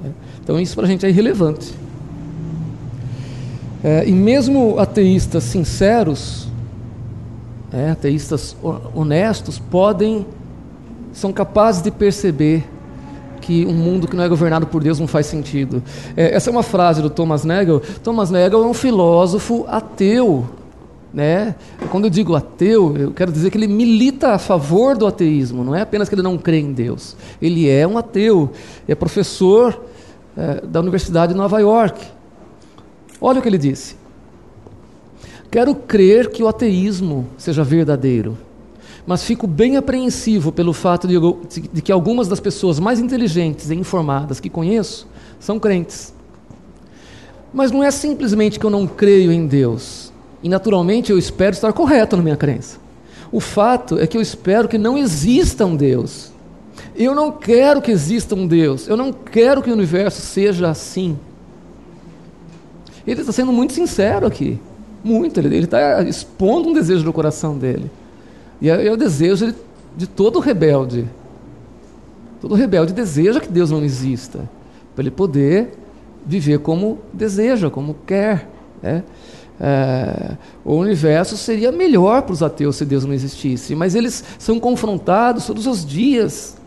Né. 0.01 0.11
Então 0.43 0.59
isso 0.59 0.75
para 0.75 0.85
a 0.85 0.87
gente 0.87 1.05
é 1.05 1.09
irrelevante. 1.09 1.73
É, 3.83 4.07
e 4.07 4.11
mesmo 4.11 4.79
ateístas 4.79 5.43
sinceros, 5.43 6.47
é, 7.73 7.89
ateístas 7.91 8.55
honestos, 8.93 9.59
podem, 9.59 10.25
são 11.11 11.33
capazes 11.33 11.81
de 11.81 11.91
perceber 11.91 12.63
que 13.45 13.63
um 13.63 13.73
mundo 13.73 14.07
que 14.07 14.15
não 14.15 14.23
é 14.23 14.27
governado 14.27 14.65
por 14.65 14.83
Deus 14.83 14.99
não 14.99 15.05
faz 15.05 15.27
sentido. 15.27 15.83
É, 16.17 16.33
essa 16.33 16.49
é 16.49 16.51
uma 16.51 16.63
frase 16.63 16.99
do 16.99 17.11
Thomas 17.11 17.45
Nagel. 17.45 17.79
Thomas 18.03 18.31
Nagel 18.31 18.63
é 18.63 18.65
um 18.65 18.73
filósofo 18.73 19.65
ateu. 19.67 20.49
Né? 21.13 21.53
Quando 21.91 22.05
eu 22.05 22.09
digo 22.09 22.35
ateu, 22.35 22.97
eu 22.97 23.11
quero 23.11 23.31
dizer 23.31 23.51
que 23.51 23.57
ele 23.57 23.67
milita 23.67 24.31
a 24.31 24.39
favor 24.39 24.97
do 24.97 25.05
ateísmo, 25.05 25.63
não 25.63 25.73
é 25.73 25.81
apenas 25.81 26.09
que 26.09 26.15
ele 26.15 26.23
não 26.23 26.37
crê 26.37 26.59
em 26.59 26.73
Deus. 26.73 27.15
Ele 27.41 27.69
é 27.69 27.87
um 27.87 27.97
ateu, 27.97 28.49
é 28.87 28.95
professor 28.95 29.79
é, 30.35 30.61
da 30.65 30.79
Universidade 30.79 31.31
de 31.31 31.37
Nova 31.37 31.59
York. 31.59 32.03
Olha 33.21 33.39
o 33.39 33.41
que 33.41 33.47
ele 33.47 33.59
disse. 33.59 33.95
Quero 35.51 35.73
crer 35.75 36.31
que 36.31 36.43
o 36.43 36.47
ateísmo 36.47 37.27
seja 37.37 37.63
verdadeiro 37.63 38.37
mas 39.05 39.23
fico 39.23 39.45
bem 39.45 39.77
apreensivo 39.77 40.51
pelo 40.51 40.73
fato 40.73 41.07
de, 41.07 41.15
de, 41.71 41.81
que 41.81 41.91
algumas 41.91 42.27
das 42.27 42.39
pessoas 42.39 42.79
mais 42.79 42.99
inteligentes 42.99 43.69
e 43.69 43.75
informadas 43.75 44.39
que 44.39 44.49
conheço 44.49 45.07
são 45.39 45.59
crentes. 45.59 46.13
Mas 47.53 47.71
não 47.71 47.83
é 47.83 47.91
simplesmente 47.91 48.59
que 48.59 48.65
eu 48.65 48.69
não 48.69 48.87
creio 48.87 49.31
em 49.31 49.45
Deus, 49.45 50.11
e 50.41 50.49
naturalmente 50.49 51.11
eu 51.11 51.17
espero 51.17 51.53
estar 51.53 51.71
correto 51.71 52.17
na 52.17 52.23
minha 52.23 52.35
crença. 52.35 52.79
O 53.31 53.39
fato 53.39 53.99
é 53.99 54.07
que 54.07 54.17
eu 54.17 54.21
espero 54.21 54.67
que 54.67 54.77
não 54.77 54.97
exista 54.97 55.65
um 55.65 55.75
Deus. 55.75 56.31
Eu 56.95 57.13
não 57.13 57.31
quero 57.31 57.81
que 57.81 57.91
exista 57.91 58.35
um 58.35 58.47
Deus. 58.47 58.87
Eu 58.87 58.95
não 58.95 59.11
quero 59.11 59.61
que 59.61 59.69
o 59.69 59.73
universo 59.73 60.21
seja 60.21 60.69
assim. 60.69 61.17
Ele 63.05 63.19
está 63.19 63.33
sendo 63.33 63.51
muito 63.51 63.73
sincero 63.73 64.25
aqui. 64.25 64.59
Muito. 65.03 65.39
Ele 65.39 65.57
está 65.57 66.01
expondo 66.03 66.69
um 66.69 66.73
desejo 66.73 67.03
do 67.03 67.11
coração 67.11 67.57
dele. 67.57 67.91
E 68.61 68.69
é, 68.69 68.91
o 68.91 68.97
desejo 68.97 69.47
de, 69.47 69.55
de 69.97 70.07
todo 70.07 70.39
rebelde. 70.39 71.07
Todo 72.41 72.55
rebelde 72.55 72.93
deseja 72.93 73.39
que 73.39 73.49
Deus 73.49 73.71
não 73.71 73.83
exista, 73.83 74.49
para 74.93 75.03
ele 75.03 75.11
poder 75.11 75.77
viver 76.25 76.59
como 76.59 76.99
deseja, 77.13 77.69
como 77.69 77.95
quer. 78.05 78.49
Né? 78.81 79.03
É, 79.59 80.35
o 80.65 80.75
universo 80.75 81.37
seria 81.37 81.71
melhor 81.71 82.23
para 82.23 82.33
os 82.33 82.43
ateus 82.43 82.75
se 82.75 82.85
Deus 82.85 83.05
não 83.05 83.13
existisse, 83.13 83.73
mas 83.73 83.95
eles 83.95 84.23
são 84.37 84.59
confrontados 84.59 85.45
todos 85.45 85.65
os 85.65 85.85
dias 85.85 86.57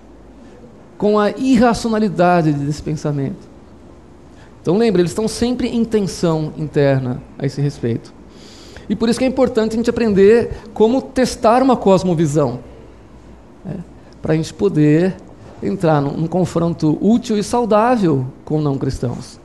com 0.96 1.18
a 1.18 1.31
irracionalidade 1.31 2.53
desse 2.53 2.83
pensamento. 2.83 3.46
Então 4.61 4.77
lembre, 4.77 5.03
eles 5.03 5.12
estão 5.12 5.29
sempre 5.29 5.68
em 5.68 5.85
tensão 5.85 6.53
interna 6.57 7.22
a 7.38 7.46
esse 7.46 7.61
respeito. 7.61 8.12
E 8.88 8.96
por 8.96 9.09
isso 9.09 9.18
que 9.18 9.24
é 9.24 9.29
importante 9.29 9.72
a 9.72 9.77
gente 9.77 9.90
aprender 9.90 10.51
como 10.72 11.03
testar 11.03 11.62
uma 11.62 11.77
cosmovisão. 11.77 12.61
Né? 13.64 13.77
Para 14.22 14.33
a 14.33 14.37
gente 14.37 14.53
poder 14.55 15.14
entrar 15.62 16.01
num, 16.01 16.12
num, 16.12 16.27
confronto 16.27 16.96
útil 17.01 17.37
e 17.37 17.42
saudável 17.42 18.27
com 18.44 18.61
não 18.61 18.79
cristãos. 18.79 19.38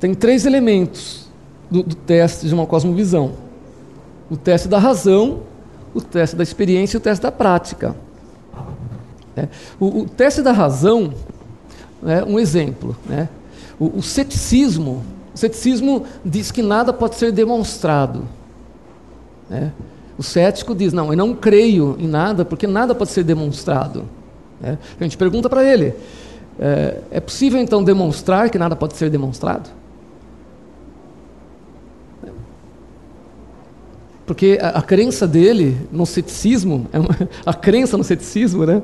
Tem 0.00 0.14
três 0.14 0.46
elementos 0.46 1.28
do, 1.70 1.82
do 1.82 1.94
teste 1.94 2.46
de 2.46 2.54
uma 2.54 2.66
cosmovisão: 2.66 3.32
o 4.30 4.36
teste 4.36 4.68
da 4.68 4.78
razão, 4.78 5.40
o 5.92 6.00
teste 6.00 6.36
da 6.36 6.42
experiência 6.42 6.96
e 6.96 6.98
o 6.98 7.00
teste 7.00 7.22
da 7.22 7.32
prática. 7.32 7.94
É, 9.36 9.48
o, 9.80 10.02
o, 10.02 10.08
teste 10.08 10.40
da 10.42 10.52
razão 10.52 11.12
é 12.06 12.24
um 12.24 12.38
exemplo. 12.38 12.96
Né? 13.04 13.28
O, 13.78 13.98
o 13.98 14.02
ceticismo 14.02 15.02
o 15.34 15.38
ceticismo 15.38 16.04
diz 16.24 16.52
que 16.52 16.62
nada 16.62 16.92
pode 16.92 17.16
ser 17.16 17.32
demonstrado. 17.32 18.22
Né? 19.50 19.72
O 20.16 20.22
cético 20.22 20.74
diz: 20.74 20.92
não, 20.92 21.10
eu 21.10 21.16
não 21.16 21.34
creio 21.34 21.96
em 21.98 22.06
nada 22.06 22.44
porque 22.44 22.66
nada 22.66 22.94
pode 22.94 23.10
ser 23.10 23.24
demonstrado. 23.24 24.04
Né? 24.60 24.78
A 24.98 25.02
gente 25.02 25.16
pergunta 25.16 25.48
para 25.48 25.64
ele: 25.64 25.92
É, 26.58 26.98
é 27.10 27.20
possível 27.20 27.60
então 27.60 27.82
demonstrar 27.82 28.48
que 28.48 28.58
nada 28.58 28.76
pode 28.76 28.96
ser 28.96 29.10
demonstrado? 29.10 29.68
Porque 34.24 34.58
a, 34.60 34.68
a 34.78 34.82
crença 34.82 35.26
dele 35.26 35.76
no 35.92 36.06
ceticismo, 36.06 36.86
é 36.92 36.98
a 37.44 37.52
crença 37.52 37.96
no 37.98 38.04
ceticismo, 38.04 38.64
né, 38.64 38.82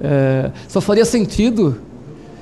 é, 0.00 0.50
só 0.66 0.80
faria 0.80 1.04
sentido 1.04 1.78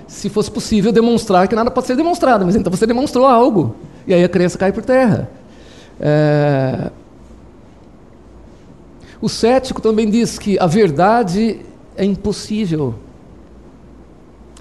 se 0.07 0.29
fosse 0.29 0.51
possível 0.51 0.93
demonstrar 0.93 1.49
que 1.49 1.55
nada 1.55 1.71
pode 1.71 1.87
ser 1.87 1.97
demonstrado. 1.97 2.45
Mas 2.47 2.57
então 2.57 2.71
você 2.71 2.87
demonstrou 2.87 3.27
algo, 3.27 3.75
e 4.07 4.15
aí 4.15 4.23
a 4.23 4.29
crença 4.29 4.57
cai 4.57 4.73
por 4.73 4.85
terra. 4.85 5.29
É, 6.01 6.91
o 9.21 9.29
cético 9.29 9.81
também 9.81 10.09
diz 10.09 10.39
que 10.39 10.59
a 10.59 10.67
verdade 10.67 11.61
é 11.97 12.05
impossível. 12.05 12.95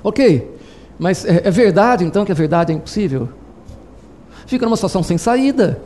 Ok, 0.03 0.55
mas 0.97 1.25
é, 1.25 1.41
é 1.45 1.51
verdade 1.51 2.03
então 2.05 2.23
que 2.25 2.31
a 2.31 2.35
verdade 2.35 2.71
é 2.71 2.75
impossível? 2.75 3.29
Fica 4.45 4.65
numa 4.65 4.75
situação 4.77 5.03
sem 5.03 5.17
saída. 5.17 5.79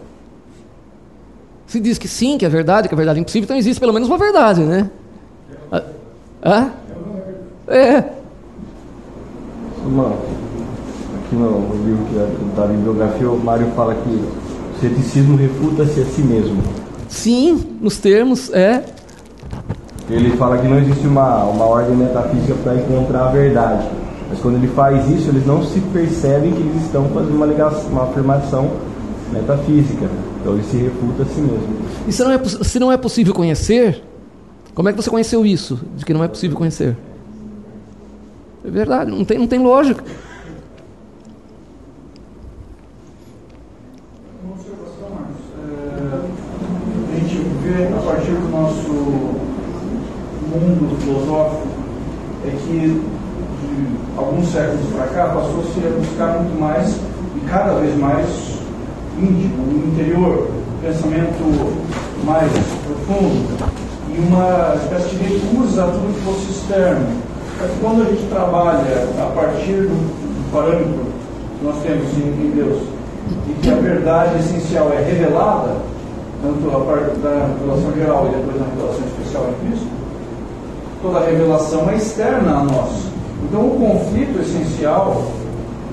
Se 1.66 1.80
diz 1.80 1.98
que 1.98 2.08
sim, 2.08 2.38
que 2.38 2.46
é 2.46 2.50
verdade, 2.50 2.88
que 2.88 2.94
a 2.94 2.98
verdade 2.98 3.20
é 3.20 3.22
impossível, 3.22 3.46
então 3.46 3.58
existe 3.58 3.80
pelo 3.80 3.94
menos 3.94 4.10
uma 4.10 4.18
verdade, 4.18 4.62
né? 4.62 4.90
Hã? 6.44 6.72
É. 7.68 8.19
Mano, 9.86 10.16
aqui 11.26 11.36
no, 11.36 11.60
no 11.60 11.86
livro 11.86 12.06
que 12.06 12.18
é 12.18 12.28
da 12.56 12.68
bibliografia, 12.68 13.30
o 13.30 13.38
Mário 13.38 13.68
fala 13.76 13.96
que 13.96 14.10
o 14.10 14.80
ceticismo 14.80 15.38
refuta-se 15.38 16.02
a 16.02 16.06
si 16.06 16.22
mesmo. 16.22 16.62
Sim, 17.08 17.64
nos 17.82 17.98
termos, 17.98 18.52
é. 18.54 18.84
Ele 20.10 20.32
fala 20.38 20.58
que 20.58 20.68
não 20.68 20.80
existe 20.80 21.06
uma, 21.08 21.44
uma 21.46 21.66
ordem 21.66 21.96
metafísica 21.96 22.56
para 22.64 22.76
encontrar 22.76 23.28
a 23.28 23.32
verdade. 23.32 23.88
Mas 24.30 24.40
quando 24.40 24.56
ele 24.56 24.68
faz 24.68 25.08
isso, 25.10 25.30
eles 25.30 25.46
não 25.46 25.64
se 25.64 25.80
percebem 25.80 26.52
que 26.52 26.60
eles 26.60 26.84
estão 26.84 27.10
fazendo 27.10 27.36
uma, 27.36 27.46
ligação, 27.46 27.90
uma 27.90 28.04
afirmação 28.04 28.72
metafísica. 29.32 30.08
Então 30.42 30.54
ele 30.54 30.64
se 30.64 30.78
refuta 30.78 31.24
a 31.24 31.26
si 31.26 31.42
mesmo. 31.42 31.68
E 32.08 32.12
se 32.12 32.24
não, 32.24 32.32
é, 32.32 32.44
se 32.46 32.80
não 32.80 32.92
é 32.92 32.98
possível 32.98 33.34
conhecer, 33.34 34.04
como 34.74 34.90
é 34.90 34.94
que 34.94 35.02
você 35.02 35.10
conheceu 35.10 35.46
isso? 35.46 35.80
De 35.96 36.06
que 36.06 36.14
não 36.14 36.24
é 36.24 36.28
possível 36.28 36.58
conhecer? 36.58 36.96
É 38.64 38.70
verdade, 38.70 39.10
não 39.10 39.24
tem, 39.24 39.38
não 39.38 39.48
tem 39.48 39.60
lógica. 39.60 40.04
Uma 44.44 44.54
observação, 44.54 45.10
Marcos. 45.12 45.36
É, 45.58 47.16
a 47.16 47.20
gente 47.20 47.38
vê 47.64 47.88
a 47.88 48.02
partir 48.02 48.32
do 48.32 48.50
nosso 48.50 48.92
mundo 50.50 51.00
filosófico 51.02 51.68
é 52.46 52.50
que 52.50 53.02
de 53.62 54.18
alguns 54.18 54.52
séculos 54.52 54.94
para 54.94 55.08
cá 55.08 55.28
passou-se 55.30 55.80
a 55.80 55.90
buscar 55.98 56.40
muito 56.40 56.60
mais 56.60 56.96
e 57.36 57.40
cada 57.50 57.76
vez 57.76 57.98
mais 57.98 58.60
íntimo, 59.18 59.66
no 59.68 59.94
interior, 59.94 60.50
pensamento 60.82 61.44
mais 62.26 62.52
profundo 62.86 63.80
e 64.10 64.20
uma 64.20 64.76
espécie 64.76 65.16
de 65.16 65.24
recusa 65.24 65.84
a 65.84 65.88
tudo 65.88 66.14
que 66.14 66.22
fosse 66.22 66.52
externo. 66.52 67.19
Mas 67.60 67.72
quando 67.82 68.04
a 68.04 68.06
gente 68.06 68.30
trabalha 68.30 69.08
a 69.22 69.26
partir 69.36 69.74
do 69.74 70.52
parâmetro 70.52 71.06
que 71.60 71.66
nós 71.66 71.76
temos 71.84 72.08
em 72.18 72.52
Deus 72.56 72.84
e 73.50 73.54
que 73.62 73.70
a 73.70 73.76
verdade 73.76 74.40
essencial 74.40 74.90
é 74.94 75.04
revelada, 75.04 75.76
tanto 76.42 76.70
a 76.74 76.80
parte 76.86 77.20
da 77.20 77.48
revelação 77.48 77.94
geral 77.94 78.28
e 78.28 78.36
depois 78.38 78.60
na 78.62 78.66
revelação 78.68 79.06
especial 79.08 79.50
em 79.50 79.68
Cristo, 79.68 79.88
toda 81.02 81.20
a 81.20 81.26
revelação 81.26 81.90
é 81.90 81.96
externa 81.98 82.60
a 82.60 82.64
nós. 82.64 82.92
Então 83.44 83.68
o 83.68 83.72
conflito 83.72 84.40
essencial 84.42 85.22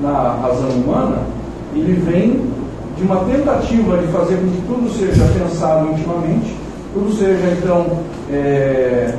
na 0.00 0.38
razão 0.42 0.68
humana, 0.70 1.18
ele 1.74 2.00
vem 2.00 2.46
de 2.96 3.02
uma 3.02 3.24
tentativa 3.24 3.98
de 3.98 4.07
fazer 4.07 4.37
com 4.37 4.48
que 4.48 4.62
tudo 4.68 4.90
seja 4.96 5.24
pensado 5.38 5.88
intimamente, 5.90 6.57
tudo 6.94 7.12
seja 7.12 7.48
então 7.59 7.87
é, 8.31 9.14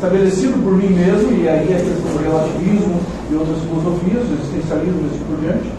estabelecido 0.00 0.54
por 0.64 0.72
mim 0.72 0.88
mesmo, 0.88 1.30
e 1.32 1.46
aí 1.46 1.74
a 1.74 1.76
questão 1.76 2.12
do 2.12 2.22
relativismo 2.22 3.00
e 3.30 3.34
outras 3.34 3.58
filosofias, 3.58 4.24
existencialismo 4.32 5.02
e 5.02 5.06
assim 5.06 5.24
por 5.28 5.40
diante, 5.40 5.70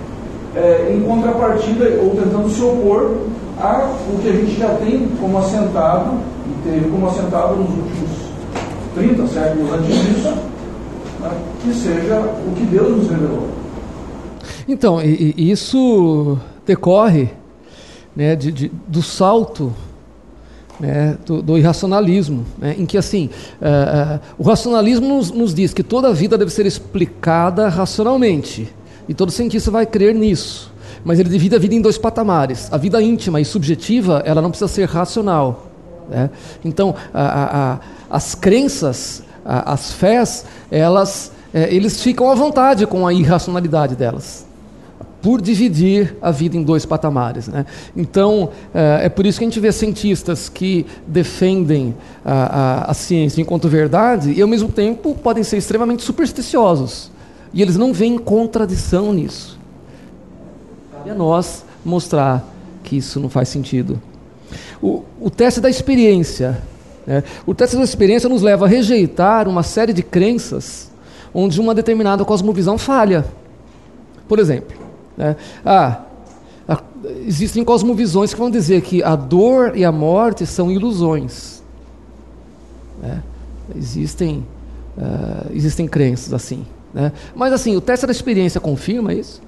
é, 0.55 0.93
em 0.93 1.01
contrapartida 1.01 1.85
ou 2.03 2.11
tentando 2.11 2.49
se 2.49 2.61
opor 2.61 3.17
a 3.59 3.89
o 4.13 4.19
que 4.21 4.29
a 4.29 4.33
gente 4.33 4.59
já 4.59 4.69
tem 4.75 5.09
como 5.19 5.39
assentado, 5.39 6.19
e 6.45 6.69
teve 6.69 6.89
como 6.91 7.07
assentado 7.07 7.55
nos 7.55 7.69
últimos 7.69 8.09
30 8.93 9.27
séculos 9.27 9.73
antes 9.73 9.87
disso, 9.87 10.33
né, 11.19 11.31
que 11.63 11.73
seja 11.73 12.19
o 12.19 12.53
que 12.55 12.65
Deus 12.65 12.97
nos 12.97 13.09
revelou. 13.09 13.47
Então, 14.67 15.01
e, 15.01 15.33
e 15.35 15.51
isso 15.51 16.37
decorre 16.65 17.29
né, 18.15 18.35
de, 18.35 18.51
de, 18.51 18.71
do 18.87 19.01
salto 19.01 19.73
né, 20.81 21.15
do, 21.25 21.43
do, 21.43 21.57
irracionalismo, 21.57 22.43
né, 22.57 22.75
em 22.77 22.87
que 22.87 22.97
assim 22.97 23.29
uh, 23.61 24.15
uh, 24.15 24.19
o 24.39 24.43
racionalismo 24.43 25.07
nos, 25.07 25.29
nos, 25.29 25.53
diz 25.53 25.73
que 25.75 25.83
toda 25.83 26.09
a 26.09 26.11
vida 26.11 26.35
deve 26.39 26.51
ser 26.51 26.65
explicada 26.65 27.69
racionalmente 27.69 28.67
e 29.07 29.13
todo 29.13 29.31
cientista 29.31 29.69
vai 29.69 29.85
crer 29.85 30.15
nisso, 30.15 30.73
mas 31.05 31.19
ele 31.19 31.29
divide 31.29 31.55
a 31.55 31.59
vida 31.59 31.75
em 31.75 31.81
dois 31.81 31.99
patamares: 31.99 32.67
a 32.73 32.77
vida 32.77 32.99
íntima 32.99 33.39
e 33.39 33.45
subjetiva 33.45 34.23
ela 34.25 34.41
não 34.41 34.49
precisa 34.49 34.67
ser 34.67 34.89
racional. 34.89 35.67
Né? 36.09 36.31
Então 36.65 36.95
a, 37.13 37.73
a, 37.73 37.79
as 38.09 38.33
crenças, 38.33 39.23
a, 39.45 39.73
as 39.73 39.93
fés, 39.93 40.45
elas 40.71 41.31
é, 41.53 41.73
eles 41.73 42.01
ficam 42.01 42.31
à 42.31 42.35
vontade 42.35 42.87
com 42.87 43.05
a 43.05 43.13
irracionalidade 43.13 43.95
delas 43.95 44.50
por 45.21 45.41
dividir 45.41 46.15
a 46.21 46.31
vida 46.31 46.57
em 46.57 46.63
dois 46.63 46.85
patamares. 46.85 47.47
Né? 47.47 47.65
Então, 47.95 48.49
é, 48.73 49.01
é, 49.05 49.09
por 49.09 49.25
isso 49.25 49.37
que 49.37 49.45
a 49.45 49.47
gente 49.47 49.59
vê 49.59 49.71
cientistas 49.71 50.49
que 50.49 50.85
defendem 51.07 51.95
a, 52.25 52.33
a, 52.33 52.91
a, 52.91 52.93
ciência 52.93 53.41
enquanto 53.41 53.69
verdade 53.69 54.31
e, 54.31 54.41
ao 54.41 54.47
mesmo 54.47 54.69
tempo, 54.69 55.13
podem 55.15 55.43
ser 55.43 55.57
extremamente 55.57 56.03
supersticiosos. 56.03 57.11
E 57.53 57.61
eles 57.61 57.77
não 57.77 57.93
veem 57.93 58.17
contradição 58.17 59.13
nisso. 59.13 59.59
E 61.05 61.09
a 61.09 61.13
nós 61.13 61.63
mostrar 61.85 62.43
que 62.83 62.97
isso 62.97 63.19
não 63.19 63.29
faz 63.29 63.49
sentido. 63.49 64.01
O, 64.81 65.03
o 65.19 65.29
teste 65.29 65.61
da 65.61 65.69
experiência. 65.69 66.61
Né? 67.05 67.23
O 67.45 67.53
teste 67.53 67.75
da 67.75 67.83
experiência 67.83 68.27
nos 68.27 68.41
leva 68.41 68.65
a 68.65 68.67
rejeitar 68.67 69.47
uma 69.47 69.63
série 69.63 69.93
de 69.93 70.01
crenças 70.01 70.89
onde 71.33 71.61
uma 71.61 71.73
determinada 71.73 72.25
cosmovisão 72.25 72.77
falha. 72.77 73.25
Por 74.27 74.39
exemplo, 74.39 74.80
né? 75.21 75.35
Ah, 75.63 76.01
existem 77.27 77.63
cosmovisões 77.63 78.33
que 78.33 78.39
vão 78.39 78.49
dizer 78.49 78.81
que 78.81 79.03
a 79.03 79.15
dor 79.15 79.77
e 79.77 79.85
a 79.85 79.91
morte 79.91 80.47
são 80.47 80.71
ilusões. 80.71 81.61
Né? 83.01 83.21
Existem, 83.75 84.45
uh, 84.97 85.51
existem 85.53 85.87
crenças 85.87 86.33
assim. 86.33 86.65
Né? 86.91 87.11
Mas 87.35 87.53
assim, 87.53 87.75
o 87.75 87.81
teste 87.81 88.07
da 88.07 88.11
experiência 88.11 88.59
confirma 88.59 89.13
isso? 89.13 89.41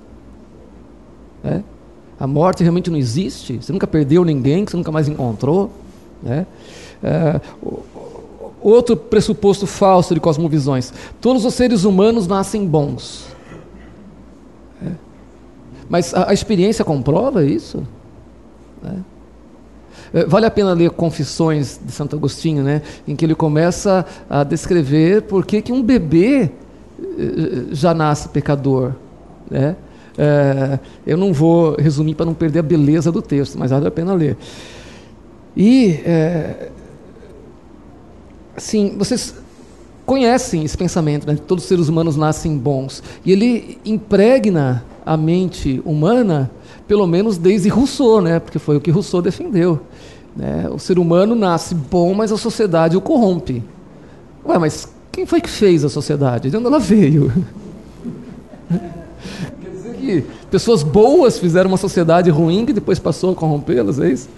Né? 1.44 1.64
A 2.20 2.28
morte 2.28 2.62
realmente 2.62 2.92
não 2.92 2.98
existe? 2.98 3.58
Você 3.58 3.74
nunca 3.74 3.88
perdeu 3.88 4.24
ninguém 4.24 4.64
que 4.64 4.72
você 4.72 4.78
nunca 4.78 4.92
mais 4.92 5.08
encontrou? 5.08 5.72
Né? 6.22 6.46
Uh, 7.04 7.80
outro 8.62 8.96
pressuposto 8.96 9.66
falso 9.66 10.14
de 10.14 10.20
cosmovisões: 10.20 10.94
todos 11.20 11.44
os 11.44 11.54
seres 11.56 11.84
humanos 11.84 12.28
nascem 12.28 12.66
bons. 12.66 13.34
Mas 15.94 16.12
a, 16.12 16.32
a 16.32 16.34
experiência 16.34 16.84
comprova 16.84 17.46
isso? 17.46 17.84
Né? 18.82 18.96
É, 20.12 20.26
vale 20.26 20.48
a 20.48 20.50
pena 20.50 20.74
ler 20.74 20.90
Confissões 20.90 21.80
de 21.86 21.92
Santo 21.92 22.16
Agostinho, 22.16 22.64
né? 22.64 22.82
em 23.08 23.16
que 23.16 23.24
ele 23.24 23.36
começa 23.36 24.04
a 24.28 24.44
descrever 24.44 25.22
por 25.22 25.46
que, 25.46 25.62
que 25.62 25.72
um 25.72 25.84
bebê 25.84 26.50
eh, 27.00 27.66
já 27.74 27.94
nasce 27.94 28.28
pecador. 28.30 28.94
Né? 29.52 29.76
É, 30.18 30.80
eu 31.06 31.16
não 31.16 31.32
vou 31.32 31.76
resumir 31.76 32.16
para 32.16 32.26
não 32.26 32.34
perder 32.34 32.58
a 32.58 32.64
beleza 32.64 33.12
do 33.12 33.22
texto, 33.22 33.60
mas 33.60 33.70
vale 33.70 33.88
a 33.88 33.92
pena 33.92 34.16
ler. 34.16 34.36
E, 35.56 36.02
é, 36.04 36.70
assim, 38.58 38.96
vocês 38.98 39.36
conhecem 40.08 40.64
esse 40.64 40.76
pensamento, 40.76 41.28
né? 41.28 41.38
todos 41.48 41.64
os 41.64 41.68
seres 41.68 41.88
humanos 41.88 42.16
nascem 42.16 42.58
bons. 42.58 43.04
E 43.24 43.32
ele 43.32 43.78
impregna 43.86 44.84
a 45.06 45.18
mente 45.18 45.82
humana, 45.86 46.50
pelo 46.88 47.06
menos 47.06 47.38
desde 47.38 47.70
Rousseau, 47.70 48.22
né? 48.22 48.40
porque 48.40 48.60
foi 48.60 48.78
o 48.78 48.82
que 48.82 48.92
Rousseau 48.92 49.22
defendeu. 49.22 49.80
Né? 50.36 50.68
O 50.72 50.80
ser 50.80 50.98
humano 50.98 51.36
nasce 51.36 51.76
bom, 51.76 52.14
mas 52.14 52.32
a 52.32 52.38
sociedade 52.38 52.98
o 52.98 53.02
corrompe. 53.02 53.64
Ué, 54.46 54.58
mas 54.58 54.88
quem 55.12 55.26
foi 55.26 55.42
que 55.42 55.50
fez 55.50 55.84
a 55.84 55.90
sociedade? 55.90 56.50
De 56.50 56.58
onde 56.58 56.66
ela 56.66 56.80
veio? 56.80 57.32
Quer 59.62 59.70
dizer 59.70 59.96
que 59.96 60.26
pessoas 60.50 60.84
boas 60.84 61.38
fizeram 61.38 61.70
uma 61.70 61.78
sociedade 61.78 62.30
ruim 62.30 62.66
que 62.66 62.74
depois 62.74 63.00
passou 63.00 63.32
a 63.32 63.36
corrompê-las, 63.36 64.00
é 64.00 64.10
isso? 64.10 64.30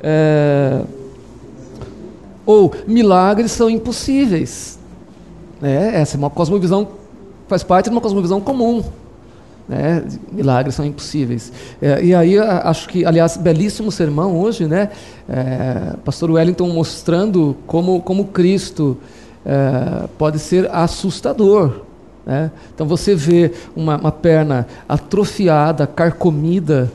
É... 0.00 0.82
Ou 2.44 2.72
milagres 2.86 3.52
são 3.52 3.68
impossíveis. 3.68 4.78
É, 5.62 6.00
essa 6.00 6.16
é 6.16 6.18
uma 6.18 6.30
cosmovisão 6.30 6.88
faz 7.48 7.62
parte 7.62 7.86
de 7.86 7.90
uma 7.90 8.00
cosmovisão 8.00 8.40
comum. 8.40 8.82
Né? 9.68 10.04
Milagres 10.30 10.74
são 10.74 10.84
impossíveis. 10.84 11.52
É, 11.82 12.02
e 12.04 12.14
aí 12.14 12.38
acho 12.38 12.88
que, 12.88 13.04
aliás, 13.04 13.36
belíssimo 13.36 13.90
sermão 13.90 14.36
hoje, 14.38 14.66
né? 14.66 14.90
É, 15.28 15.94
Pastor 16.04 16.30
Wellington 16.30 16.68
mostrando 16.68 17.56
como, 17.66 18.00
como 18.00 18.26
Cristo 18.26 18.96
é, 19.44 20.06
pode 20.18 20.38
ser 20.38 20.70
assustador. 20.70 21.80
Né? 22.26 22.50
Então 22.74 22.86
você 22.86 23.14
vê 23.14 23.52
uma, 23.74 23.96
uma 23.96 24.12
perna 24.12 24.66
atrofiada, 24.88 25.86
carcomida, 25.86 26.90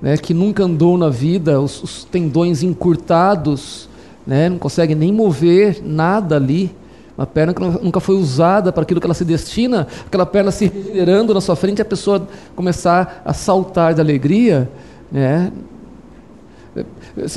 né, 0.00 0.18
que 0.18 0.34
nunca 0.34 0.64
andou 0.64 0.98
na 0.98 1.08
vida, 1.08 1.58
os, 1.58 1.82
os 1.82 2.04
tendões 2.04 2.62
encurtados, 2.62 3.88
né, 4.26 4.50
não 4.50 4.58
consegue 4.58 4.94
nem 4.94 5.10
mover 5.10 5.80
nada 5.82 6.36
ali. 6.36 6.70
Uma 7.16 7.26
perna 7.26 7.54
que 7.54 7.60
nunca 7.60 8.00
foi 8.00 8.16
usada 8.16 8.72
para 8.72 8.82
aquilo 8.82 9.00
que 9.00 9.06
ela 9.06 9.14
se 9.14 9.24
destina, 9.24 9.86
aquela 10.04 10.26
perna 10.26 10.50
se 10.50 10.66
regenerando 10.66 11.32
na 11.32 11.40
sua 11.40 11.54
frente, 11.54 11.80
a 11.80 11.84
pessoa 11.84 12.26
começar 12.56 13.22
a 13.24 13.32
saltar 13.32 13.94
de 13.94 14.00
alegria. 14.00 14.68
Né? 15.12 15.52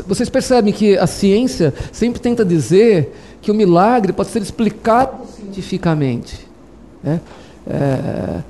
Vocês 0.07 0.29
percebem 0.29 0.73
que 0.73 0.97
a 0.97 1.05
ciência 1.05 1.71
sempre 1.91 2.19
tenta 2.19 2.43
dizer 2.43 3.15
que 3.39 3.51
o 3.51 3.53
milagre 3.53 4.11
pode 4.11 4.29
ser 4.29 4.41
explicado 4.41 5.27
cientificamente. 5.35 6.47
Né? 7.03 7.21
É, 7.67 8.41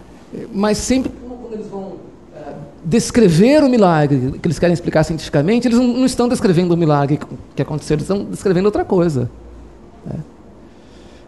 mas 0.53 0.77
sempre 0.77 1.11
quando 1.11 1.53
eles 1.53 1.67
vão 1.67 1.95
é, 2.33 2.53
descrever 2.85 3.63
o 3.63 3.69
milagre 3.69 4.39
que 4.39 4.47
eles 4.47 4.59
querem 4.59 4.73
explicar 4.73 5.03
cientificamente, 5.03 5.67
eles 5.67 5.77
não, 5.77 5.87
não 5.87 6.05
estão 6.05 6.29
descrevendo 6.29 6.73
o 6.73 6.77
milagre 6.77 7.19
que 7.53 7.61
aconteceu, 7.61 7.95
eles 7.95 8.03
estão 8.03 8.23
descrevendo 8.23 8.67
outra 8.67 8.85
coisa. 8.85 9.29
Né? 10.05 10.15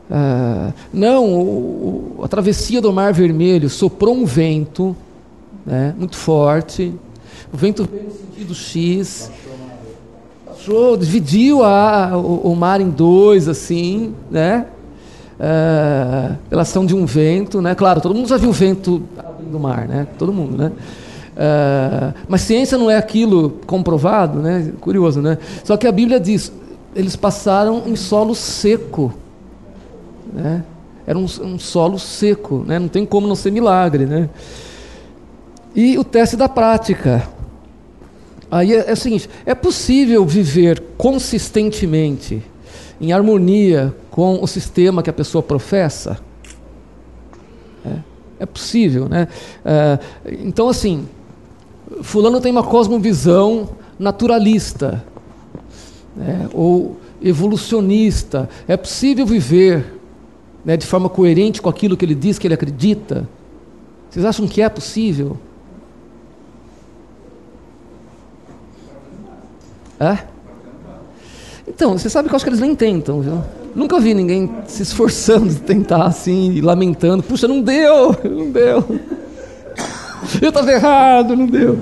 Ah, 0.10 0.74
não, 0.92 1.26
o, 1.26 2.20
a 2.24 2.28
travessia 2.28 2.82
do 2.82 2.92
Mar 2.92 3.14
Vermelho 3.14 3.70
soprou 3.70 4.16
um 4.16 4.26
vento 4.26 4.96
né, 5.66 5.94
muito 5.98 6.16
forte. 6.16 6.94
O 7.54 7.58
vento 7.58 7.88
veio 7.90 8.06
no 8.06 8.12
sentido 8.12 8.56
X. 8.56 9.32
Baixou, 10.46 10.98
dividiu 10.98 11.64
a, 11.64 12.18
o, 12.18 12.52
o, 12.52 12.56
mar 12.56 12.82
em 12.82 12.90
dois, 12.90 13.48
assim, 13.48 14.14
né? 14.30 14.66
Ah, 15.40 16.36
pela 16.50 16.64
ação 16.64 16.86
de 16.86 16.96
um 16.96 17.06
vento, 17.06 17.62
né? 17.62 17.76
Claro, 17.76 18.02
todo 18.02 18.14
mundo 18.16 18.28
já 18.28 18.38
viu 18.38 18.50
o 18.50 18.54
vento 18.54 19.04
abrindo 19.18 19.56
o 19.56 19.60
mar, 19.60 19.88
né? 19.88 20.08
Todo 20.18 20.34
mundo, 20.34 20.58
né? 20.58 20.72
Ah, 21.38 22.14
mas 22.28 22.42
ciência 22.42 22.78
não 22.78 22.90
é 22.90 22.98
aquilo 22.98 23.60
comprovado, 23.66 24.40
né? 24.40 24.74
Curioso, 24.82 25.22
né? 25.22 25.38
Só 25.64 25.78
que 25.78 25.88
a 25.88 25.92
Bíblia 25.92 26.20
diz, 26.20 26.52
eles 26.96 27.16
passaram 27.16 27.84
em 27.86 27.96
solo 27.96 28.34
seco. 28.34 29.14
Né? 30.32 30.64
Era 31.06 31.18
um, 31.18 31.24
um, 31.24 31.58
solo 31.58 31.98
seco, 31.98 32.64
né? 32.66 32.78
não 32.78 32.88
tem 32.88 33.06
como 33.06 33.28
não 33.28 33.36
ser 33.36 33.52
milagre. 33.52 34.06
Né? 34.06 34.30
E 35.76 35.98
o 35.98 36.04
teste 36.04 36.36
da 36.36 36.48
prática. 36.48 37.28
Aí 38.52 38.74
é, 38.74 38.90
é 38.90 38.94
o 38.94 38.98
seguinte: 38.98 39.30
é 39.46 39.56
possível 39.56 40.26
viver 40.26 40.82
consistentemente, 40.98 42.44
em 43.00 43.12
harmonia 43.12 43.96
com 44.10 44.42
o 44.42 44.48
sistema 44.48 45.02
que 45.02 45.10
a 45.10 45.14
pessoa 45.14 45.42
professa? 45.42 46.20
É, 47.86 48.00
é 48.40 48.46
possível, 48.46 49.08
né? 49.08 49.28
É, 49.64 50.00
então, 50.42 50.70
assim, 50.70 51.08
Fulano 52.02 52.40
tem 52.40 52.52
uma 52.52 52.64
cosmovisão 52.64 53.70
naturalista, 53.98 55.04
né? 56.16 56.48
ou 56.54 56.98
evolucionista. 57.22 58.50
É 58.68 58.78
possível 58.78 59.26
viver 59.26 59.99
né, 60.64 60.78
de 60.78 60.86
forma 60.86 61.10
coerente 61.10 61.62
com 61.62 61.70
aquilo 61.70 61.96
que 61.96 62.06
ele 62.06 62.16
diz 62.16 62.38
que 62.38 62.48
ele 62.48 62.54
acredita? 62.54 63.28
Vocês 64.10 64.26
acham 64.26 64.48
que 64.48 64.62
é 64.62 64.70
possível? 64.70 65.38
É? 70.00 70.18
Então, 71.68 71.98
você 71.98 72.10
sabe 72.10 72.28
que 72.28 72.34
eu 72.34 72.36
acho 72.36 72.44
que 72.44 72.50
eles 72.50 72.60
nem 72.60 72.74
tentam, 72.74 73.22
viu? 73.22 73.44
Nunca 73.76 74.00
vi 74.00 74.14
ninguém 74.14 74.50
se 74.66 74.82
esforçando 74.82 75.50
de 75.50 75.62
tentar 75.62 76.06
assim, 76.06 76.52
e 76.54 76.62
lamentando. 76.62 77.22
Puxa, 77.22 77.48
não 77.48 77.62
deu, 77.62 78.16
não 78.26 78.50
deu. 78.50 78.84
Eu 80.42 80.50
estava 80.50 80.72
errado, 80.72 81.36
não 81.36 81.46
deu. 81.46 81.78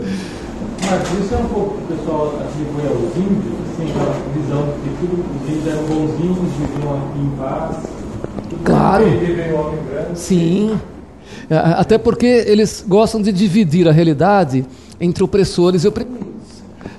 Mas 0.82 1.26
isso 1.26 1.34
é 1.34 1.38
um 1.38 1.48
pouco 1.48 1.78
que 1.78 1.94
o 1.94 1.98
pessoal 1.98 2.40
atribui 2.40 2.88
aos 2.88 3.16
índios, 3.18 3.54
assim, 3.72 3.90
aquela 3.90 4.14
visão 4.36 4.66
de 4.68 4.90
que 4.90 4.98
tudo, 5.00 5.26
os 5.36 5.50
índios 5.50 5.68
eram 5.68 5.84
bonzinhos, 5.84 6.38
viviam 6.58 6.96
aqui 6.96 7.20
em 7.20 7.30
paz. 7.38 7.97
Claro. 8.68 9.06
Sim. 10.14 10.78
É, 11.50 11.56
até 11.56 11.98
porque 11.98 12.26
eles 12.26 12.84
gostam 12.86 13.22
de 13.22 13.32
dividir 13.32 13.88
a 13.88 13.92
realidade 13.92 14.66
entre 15.00 15.24
opressores 15.24 15.84
e 15.84 15.88
oprimidos. 15.88 16.28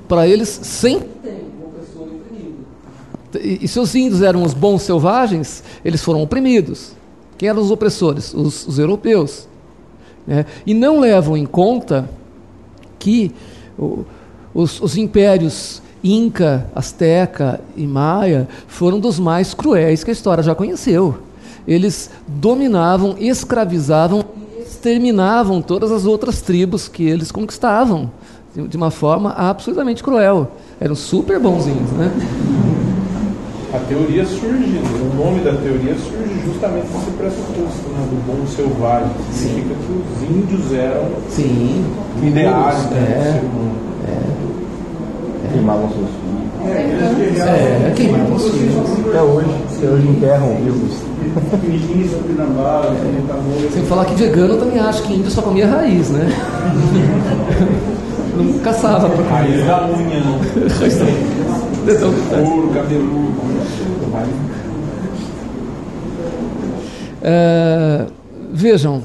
Para 0.09 0.27
eles 0.27 0.49
sempre 0.49 1.09
tem 1.23 1.33
um 1.61 1.67
opressor 1.67 2.09
e 2.09 2.17
oprimido. 2.17 3.63
E 3.63 3.69
se 3.69 3.79
os 3.79 3.95
índios 3.95 4.23
eram 4.23 4.43
os 4.43 4.55
bons 4.55 4.83
selvagens, 4.83 5.63
eles 5.85 6.03
foram 6.03 6.23
oprimidos. 6.23 6.93
Quem 7.37 7.51
eram 7.51 7.61
os 7.61 7.71
opressores? 7.71 8.33
Os, 8.33 8.67
os 8.67 8.79
europeus. 8.79 9.47
Né? 10.27 10.47
E 10.67 10.73
não 10.73 11.01
levam 11.01 11.37
em 11.37 11.45
conta 11.47 12.09
que 12.99 13.33
os, 14.55 14.81
os 14.81 14.97
impérios 14.97 15.83
Inca, 16.03 16.71
Azteca 16.75 17.61
e 17.77 17.87
Maia 17.87 18.49
foram 18.67 18.99
dos 18.99 19.19
mais 19.19 19.53
cruéis 19.53 20.03
que 20.03 20.11
a 20.11 20.13
história 20.13 20.43
já 20.43 20.55
conheceu 20.55 21.28
eles 21.69 22.11
dominavam, 22.27 23.15
escravizavam 23.19 24.25
e 24.57 24.63
exterminavam 24.63 25.61
todas 25.61 25.93
as 25.93 26.07
outras 26.07 26.41
tribos 26.41 26.89
que 26.89 27.07
eles 27.07 27.31
conquistavam 27.31 28.11
de 28.55 28.77
uma 28.77 28.91
forma 28.91 29.31
absolutamente 29.33 30.03
cruel. 30.03 30.51
Eram 30.81 30.95
super 30.95 31.39
bonzinhos, 31.39 31.91
né? 31.93 32.11
A 33.73 33.79
teoria 33.81 34.25
surge, 34.25 34.79
o 34.79 35.15
nome 35.15 35.41
da 35.41 35.53
teoria 35.53 35.95
surge 35.95 36.41
justamente 36.43 36.87
desse 36.87 37.11
pressuposto 37.11 37.89
né, 37.91 38.09
do 38.09 38.27
bom 38.27 38.47
selvagem. 38.47 39.11
Significa 39.31 39.75
que 39.75 39.93
os 39.93 40.31
índios 40.31 40.73
eram 40.73 41.11
Sim, 41.29 41.85
ideais 42.23 42.91
é, 42.91 42.95
né, 42.95 43.43
é, 44.07 44.11
é, 44.11 44.58
Queimavam 45.53 45.89
seus 45.91 46.09
filhos. 46.09 47.41
é, 47.41 47.93
queimavam 47.95 48.37
os 48.37 48.49
filhos. 48.51 48.75
Até 49.09 49.23
hoje, 49.23 49.51
até 49.77 49.89
hoje 49.89 50.09
enterram 50.09 50.57
vivos. 50.57 50.93
Sem 53.73 53.83
falar 53.85 54.05
que 54.07 54.15
vegano 54.15 54.55
eu 54.55 54.59
também 54.61 54.79
acho 54.79 55.03
que 55.03 55.15
índio 55.15 55.31
só 55.31 55.43
comia 55.43 55.67
raiz, 55.67 56.11
né? 56.11 56.29
Não 58.37 58.59
caçava 58.61 59.09
pra 59.11 59.25
Raiz 59.25 59.67
da 59.67 59.87
unha, 59.87 60.21
né? 60.21 60.41
De 61.85 62.31
pé. 62.31 62.43
couro, 62.43 62.69
cabeludo. 62.69 63.35
É, 67.21 68.07
vejam, 68.53 69.03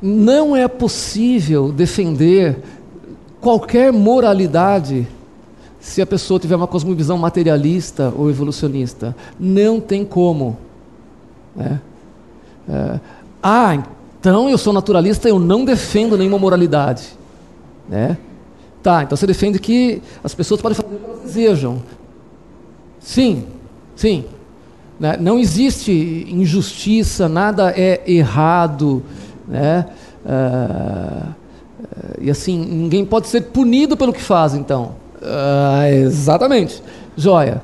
não 0.00 0.56
é 0.56 0.66
possível 0.66 1.70
defender 1.70 2.62
qualquer 3.40 3.92
moralidade 3.92 5.06
se 5.80 6.02
a 6.02 6.06
pessoa 6.06 6.40
tiver 6.40 6.56
uma 6.56 6.66
cosmovisão 6.66 7.16
materialista 7.16 8.12
ou 8.16 8.28
evolucionista. 8.28 9.14
Não 9.38 9.80
tem 9.80 10.04
como. 10.04 10.58
Né? 11.54 11.80
É, 12.68 13.00
ah, 13.42 13.82
então 14.20 14.50
eu 14.50 14.58
sou 14.58 14.72
naturalista, 14.72 15.28
eu 15.28 15.38
não 15.38 15.64
defendo 15.64 16.16
nenhuma 16.16 16.38
moralidade. 16.38 17.04
Né? 17.88 18.18
Tá, 18.82 19.02
então 19.02 19.16
você 19.16 19.26
defende 19.26 19.58
que 19.58 20.02
as 20.22 20.34
pessoas 20.34 20.60
podem 20.60 20.76
fazer 20.76 20.94
o 20.94 20.98
que 20.98 21.04
elas 21.04 21.20
desejam. 21.20 21.82
Sim, 23.00 23.46
sim. 23.96 24.24
Né? 24.98 25.16
Não 25.18 25.38
existe 25.38 26.26
injustiça, 26.28 27.28
nada 27.28 27.72
é 27.76 28.02
errado. 28.06 29.02
Né? 29.46 29.86
É, 30.26 31.22
e 32.20 32.30
assim, 32.30 32.58
ninguém 32.58 33.04
pode 33.04 33.28
ser 33.28 33.42
punido 33.42 33.96
pelo 33.96 34.12
que 34.12 34.22
faz, 34.22 34.54
então. 34.54 34.92
Ah, 35.22 35.90
exatamente. 35.90 36.82
Joia. 37.16 37.62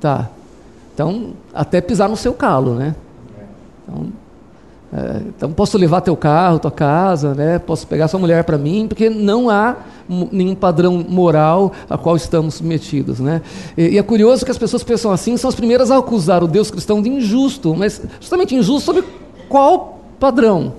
Tá. 0.00 0.30
Então, 0.94 1.34
até 1.52 1.80
pisar 1.80 2.08
no 2.08 2.16
seu 2.16 2.32
calo, 2.32 2.74
né? 2.74 2.94
Então, 3.82 4.06
é, 4.92 5.20
então 5.28 5.52
posso 5.52 5.76
levar 5.76 6.00
teu 6.00 6.16
carro, 6.16 6.58
tua 6.58 6.70
casa, 6.70 7.34
né? 7.34 7.58
Posso 7.58 7.86
pegar 7.86 8.08
sua 8.08 8.20
mulher 8.20 8.44
para 8.44 8.56
mim, 8.56 8.86
porque 8.88 9.10
não 9.10 9.50
há 9.50 9.76
nenhum 10.30 10.54
padrão 10.54 11.04
moral 11.06 11.72
a 11.90 11.98
qual 11.98 12.16
estamos 12.16 12.54
submetidos, 12.54 13.18
né? 13.20 13.42
E, 13.76 13.88
e, 13.88 13.98
é 13.98 14.02
curioso 14.02 14.44
que 14.44 14.50
as 14.50 14.58
pessoas 14.58 14.84
pensam 14.84 15.10
assim 15.10 15.36
são 15.36 15.48
as 15.48 15.54
primeiras 15.54 15.90
a 15.90 15.98
acusar 15.98 16.42
o 16.42 16.48
Deus 16.48 16.70
cristão 16.70 17.02
de 17.02 17.10
injusto, 17.10 17.74
mas 17.74 18.00
justamente 18.20 18.54
injusto 18.54 18.86
sobre 18.86 19.04
qual 19.48 20.00
padrão? 20.18 20.72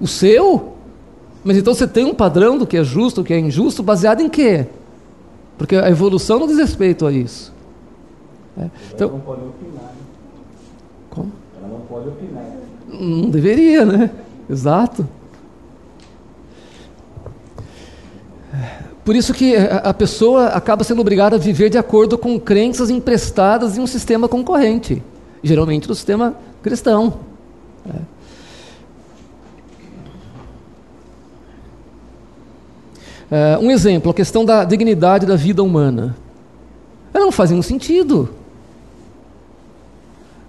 O 0.00 0.06
seu? 0.06 0.71
Mas 1.44 1.56
então 1.56 1.74
você 1.74 1.86
tem 1.86 2.04
um 2.04 2.14
padrão 2.14 2.56
do 2.56 2.66
que 2.66 2.76
é 2.76 2.84
justo, 2.84 3.22
do 3.22 3.26
que 3.26 3.32
é 3.34 3.38
injusto, 3.38 3.82
baseado 3.82 4.20
em 4.20 4.28
quê? 4.28 4.66
Porque 5.58 5.76
a 5.76 5.88
evolução 5.90 6.38
não 6.38 6.46
diz 6.46 6.56
respeito 6.56 7.06
a 7.06 7.12
isso. 7.12 7.52
É. 8.56 8.68
Então, 8.94 9.08
Ela 9.08 9.16
não 9.16 9.24
pode 9.24 9.40
opinar. 9.42 9.92
como? 11.10 11.32
Ela 11.58 11.68
não 11.68 11.80
pode 11.80 12.08
opinar. 12.08 12.44
Não 12.92 13.30
deveria, 13.30 13.84
né? 13.84 14.10
Exato. 14.48 15.06
Por 19.04 19.16
isso 19.16 19.34
que 19.34 19.56
a 19.56 19.92
pessoa 19.92 20.46
acaba 20.48 20.84
sendo 20.84 21.00
obrigada 21.00 21.34
a 21.34 21.38
viver 21.38 21.68
de 21.68 21.76
acordo 21.76 22.16
com 22.16 22.38
crenças 22.38 22.88
emprestadas 22.88 23.76
em 23.76 23.80
um 23.80 23.86
sistema 23.86 24.28
concorrente, 24.28 25.02
geralmente 25.42 25.88
do 25.88 25.94
sistema 25.94 26.36
cristão. 26.62 27.14
É. 27.88 27.98
um 33.60 33.70
exemplo, 33.70 34.10
a 34.10 34.14
questão 34.14 34.44
da 34.44 34.64
dignidade 34.64 35.26
da 35.26 35.36
vida 35.36 35.62
humana. 35.62 36.16
Ela 37.14 37.24
não 37.24 37.32
faz 37.32 37.50
nenhum 37.50 37.62
sentido. 37.62 38.28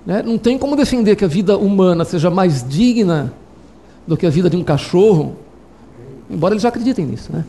Né? 0.05 0.21
Não 0.21 0.37
tem 0.37 0.57
como 0.57 0.75
defender 0.75 1.15
que 1.15 1.23
a 1.23 1.27
vida 1.27 1.57
humana 1.57 2.03
seja 2.03 2.29
mais 2.29 2.67
digna 2.67 3.33
do 4.05 4.17
que 4.17 4.25
a 4.25 4.29
vida 4.29 4.49
de 4.49 4.57
um 4.57 4.63
cachorro, 4.63 5.35
embora 6.29 6.53
eles 6.53 6.63
já 6.63 6.69
acreditem 6.69 7.05
nisso. 7.05 7.31
Né? 7.31 7.45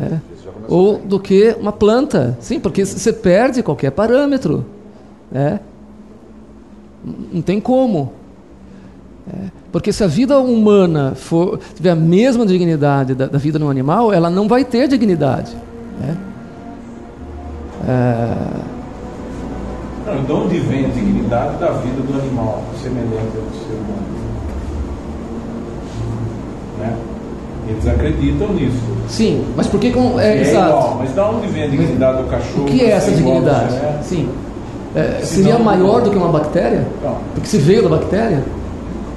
É. 0.00 0.20
Ou 0.68 0.98
do 0.98 1.20
que 1.20 1.54
uma 1.60 1.72
planta. 1.72 2.36
Sim, 2.40 2.58
porque 2.58 2.84
você 2.84 3.12
perde 3.12 3.62
qualquer 3.62 3.90
parâmetro. 3.90 4.64
É. 5.32 5.58
Não 7.32 7.42
tem 7.42 7.60
como. 7.60 8.12
É. 9.32 9.48
Porque 9.72 9.92
se 9.92 10.04
a 10.04 10.06
vida 10.06 10.38
humana 10.38 11.14
for, 11.16 11.58
tiver 11.74 11.90
a 11.90 11.96
mesma 11.96 12.46
dignidade 12.46 13.14
da, 13.14 13.26
da 13.26 13.38
vida 13.38 13.58
no 13.58 13.68
animal, 13.68 14.12
ela 14.12 14.30
não 14.30 14.46
vai 14.46 14.64
ter 14.64 14.86
dignidade. 14.88 15.56
É. 16.02 16.14
É... 17.88 18.34
Não, 20.06 20.22
de 20.22 20.32
onde 20.32 20.58
vem 20.60 20.84
a 20.84 20.88
dignidade 20.88 21.56
da 21.58 21.72
vida 21.72 22.00
do 22.00 22.18
animal 22.18 22.62
semelhante 22.80 23.36
ao 23.36 23.58
ser 23.58 23.74
humano? 23.74 24.06
Né? 26.78 26.96
Eles 27.68 27.86
acreditam 27.88 28.52
nisso. 28.52 28.96
Sim, 29.08 29.44
mas 29.56 29.66
por 29.66 29.80
que 29.80 29.90
com, 29.90 30.20
é, 30.20 30.38
é 30.38 30.40
exato. 30.42 30.68
Igual, 30.68 30.96
mas 31.00 31.12
da 31.12 31.28
onde 31.28 31.48
vem 31.48 31.64
a 31.64 31.66
dignidade 31.66 32.22
do 32.22 32.28
cachorro? 32.28 32.62
O 32.62 32.66
que 32.66 32.80
é 32.80 32.90
essa 32.90 33.10
dignidade? 33.10 33.74
Sim. 34.02 34.28
É, 34.94 35.20
seria 35.22 35.58
maior 35.58 36.00
do 36.02 36.10
que 36.10 36.16
uma 36.16 36.28
bactéria? 36.28 36.86
Não. 37.02 37.16
Porque 37.34 37.48
se 37.48 37.58
veio 37.58 37.82
da 37.82 37.88
bactéria? 37.88 38.44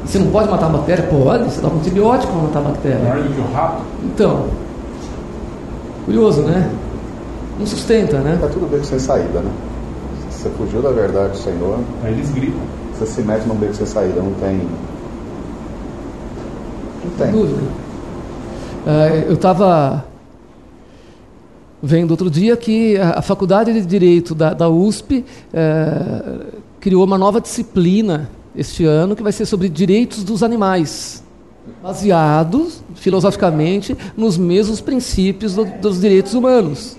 Você 0.10 0.18
não 0.18 0.32
pode 0.32 0.50
matar 0.50 0.66
a 0.66 0.70
bactéria? 0.70 1.04
Pode, 1.04 1.44
você 1.44 1.62
dá 1.62 1.68
um 1.68 1.78
antibiótico 1.78 2.34
para 2.34 2.42
matar 2.42 2.60
a 2.60 2.62
bactéria. 2.64 2.98
Maior 2.98 3.24
do 3.24 3.32
que 3.32 3.40
o 3.40 3.54
rato? 3.54 3.84
Então. 4.04 4.48
Curioso, 6.04 6.42
né? 6.42 6.72
Não 7.60 7.68
sustenta, 7.68 8.18
né? 8.18 8.34
Está 8.34 8.48
tudo 8.48 8.68
bem 8.68 8.84
sem 8.84 8.98
saída, 8.98 9.40
né? 9.40 9.52
Você 10.32 10.50
fugiu 10.50 10.82
da 10.82 10.90
verdade 10.90 11.34
do 11.34 11.38
Senhor. 11.38 11.78
Aí 12.04 12.14
eles 12.14 12.32
gritam. 12.32 12.60
Você 12.98 13.06
se 13.06 13.22
mete 13.22 13.46
num 13.46 13.54
beco 13.54 13.76
sem 13.76 13.86
saída, 13.86 14.20
não 14.20 14.34
tem. 14.34 14.62
Não 17.06 17.12
tem. 17.16 17.32
Dúvida. 17.32 17.62
Uh, 18.88 19.28
eu 19.28 19.34
estava 19.36 20.06
vendo 21.84 22.10
outro 22.10 22.32
dia 22.32 22.58
que 22.58 22.98
a, 22.98 23.20
a 23.20 23.22
Faculdade 23.22 23.72
de 23.72 23.86
Direito 23.86 24.34
da, 24.34 24.56
da 24.56 24.70
USP 24.70 25.20
uh, 25.20 25.24
eh, 25.54 26.46
criou 26.80 27.04
uma 27.04 27.18
nova 27.18 27.40
disciplina 27.40 28.28
este 28.56 28.86
ano 28.86 29.16
que 29.16 29.24
vai 29.24 29.32
ser 29.32 29.46
sobre 29.46 29.70
direitos 29.70 30.24
dos 30.24 30.44
animais, 30.44 31.24
baseados 31.82 32.84
filosoficamente 32.96 33.96
nos 34.18 34.38
mesmos 34.38 34.82
princípios 34.82 35.56
do, 35.56 35.66
dos 35.66 36.02
direitos 36.02 36.34
humanos. 36.34 36.98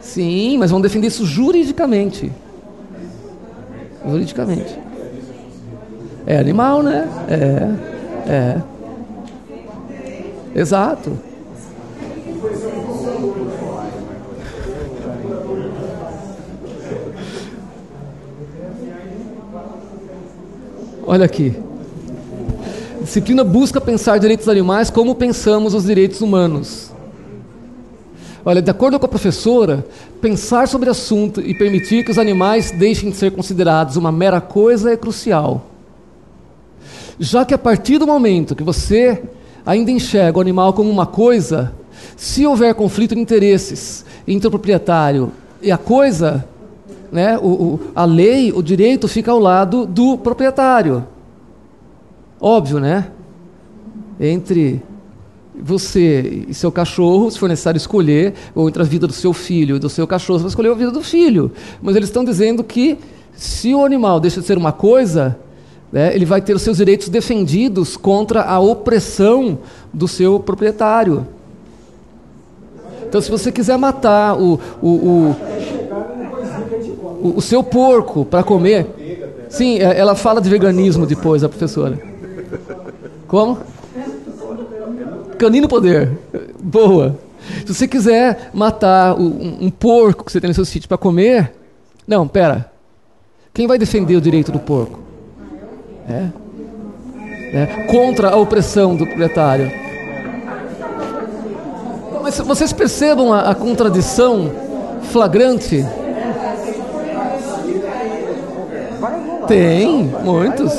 Sim, 0.00 0.58
mas 0.58 0.70
vão 0.70 0.80
defender 0.80 1.06
isso 1.06 1.24
juridicamente. 1.24 2.30
Juridicamente. 4.06 4.78
É 6.26 6.38
animal, 6.38 6.82
né? 6.82 7.08
É. 7.28 7.92
É. 8.30 8.62
Exato. 10.54 11.18
Olha 21.04 21.24
aqui. 21.24 21.54
Disciplina 23.00 23.42
busca 23.42 23.80
pensar 23.80 24.18
direitos 24.18 24.48
animais 24.48 24.88
como 24.88 25.14
pensamos 25.14 25.74
os 25.74 25.84
direitos 25.84 26.20
humanos. 26.20 26.92
Olha, 28.44 28.62
de 28.62 28.70
acordo 28.70 28.98
com 28.98 29.06
a 29.06 29.08
professora, 29.08 29.84
pensar 30.20 30.68
sobre 30.68 30.88
o 30.88 30.92
assunto 30.92 31.40
e 31.40 31.54
permitir 31.54 32.04
que 32.04 32.10
os 32.10 32.18
animais 32.18 32.70
deixem 32.70 33.10
de 33.10 33.16
ser 33.16 33.32
considerados 33.32 33.96
uma 33.96 34.12
mera 34.12 34.40
coisa 34.40 34.92
é 34.92 34.96
crucial. 34.96 35.66
Já 37.18 37.44
que 37.44 37.54
a 37.54 37.58
partir 37.58 37.98
do 37.98 38.06
momento 38.06 38.54
que 38.54 38.62
você 38.62 39.22
ainda 39.66 39.90
enxerga 39.90 40.38
o 40.38 40.40
animal 40.40 40.72
como 40.72 40.90
uma 40.90 41.06
coisa, 41.06 41.72
se 42.16 42.46
houver 42.46 42.74
conflito 42.74 43.14
de 43.14 43.20
interesses 43.20 44.04
entre 44.26 44.46
o 44.46 44.50
proprietário 44.50 45.32
e 45.60 45.70
a 45.70 45.78
coisa, 45.78 46.44
né, 47.12 47.38
o, 47.38 47.46
o, 47.46 47.80
a 47.94 48.06
lei, 48.06 48.50
o 48.52 48.62
direito 48.62 49.06
fica 49.06 49.30
ao 49.30 49.38
lado 49.38 49.84
do 49.84 50.16
proprietário. 50.16 51.06
Óbvio, 52.40 52.80
né? 52.80 53.08
Entre 54.18 54.82
você 55.54 56.44
e 56.48 56.54
seu 56.54 56.72
cachorro, 56.72 57.30
se 57.30 57.38
for 57.38 57.48
necessário 57.48 57.76
escolher, 57.76 58.32
ou 58.54 58.66
entre 58.66 58.82
a 58.82 58.84
vida 58.84 59.06
do 59.06 59.12
seu 59.12 59.34
filho 59.34 59.76
e 59.76 59.78
do 59.78 59.90
seu 59.90 60.06
cachorro, 60.06 60.38
você 60.38 60.44
vai 60.44 60.48
escolher 60.48 60.70
a 60.70 60.74
vida 60.74 60.90
do 60.90 61.02
filho. 61.02 61.52
Mas 61.82 61.94
eles 61.94 62.08
estão 62.08 62.24
dizendo 62.24 62.64
que 62.64 62.98
se 63.34 63.74
o 63.74 63.84
animal 63.84 64.18
deixa 64.18 64.40
de 64.40 64.46
ser 64.46 64.56
uma 64.56 64.72
coisa, 64.72 65.38
né, 65.92 66.14
ele 66.14 66.24
vai 66.24 66.40
ter 66.40 66.56
os 66.56 66.62
seus 66.62 66.78
direitos 66.78 67.10
defendidos 67.10 67.96
contra 67.96 68.42
a 68.42 68.58
opressão 68.58 69.58
do 69.92 70.08
seu 70.08 70.40
proprietário. 70.40 71.26
Então, 73.06 73.20
se 73.20 73.30
você 73.30 73.52
quiser 73.52 73.76
matar 73.76 74.40
o, 74.40 74.58
o, 74.80 74.88
o, 74.88 75.36
o, 77.22 77.38
o 77.38 77.40
seu 77.40 77.62
porco 77.62 78.24
para 78.24 78.42
comer. 78.42 78.86
Sim, 79.48 79.78
é, 79.78 79.98
ela 79.98 80.14
fala 80.14 80.40
de 80.40 80.50
veganismo 80.50 81.06
depois, 81.06 81.44
a 81.44 81.48
professora. 81.48 81.98
Como? 83.28 83.58
Canino 85.38 85.68
poder. 85.68 86.10
Boa. 86.60 87.18
Se 87.64 87.74
você 87.74 87.88
quiser 87.88 88.50
matar 88.52 89.14
um, 89.14 89.58
um 89.60 89.70
porco 89.70 90.24
que 90.24 90.32
você 90.32 90.40
tem 90.40 90.48
no 90.48 90.54
seu 90.54 90.64
sítio 90.64 90.88
para 90.88 90.98
comer, 90.98 91.52
não, 92.06 92.26
pera. 92.26 92.70
Quem 93.54 93.66
vai 93.66 93.78
defender 93.78 94.16
o 94.16 94.20
direito 94.20 94.50
do 94.50 94.58
porco? 94.58 95.00
É. 96.08 96.28
é. 97.54 97.66
Contra 97.90 98.30
a 98.30 98.36
opressão 98.36 98.96
do 98.96 99.06
proprietário. 99.06 99.70
Mas 102.22 102.38
vocês 102.38 102.72
percebam 102.72 103.32
a, 103.32 103.50
a 103.50 103.54
contradição 103.54 104.50
flagrante? 105.10 105.84
Tem, 109.52 110.10
muitos. 110.24 110.72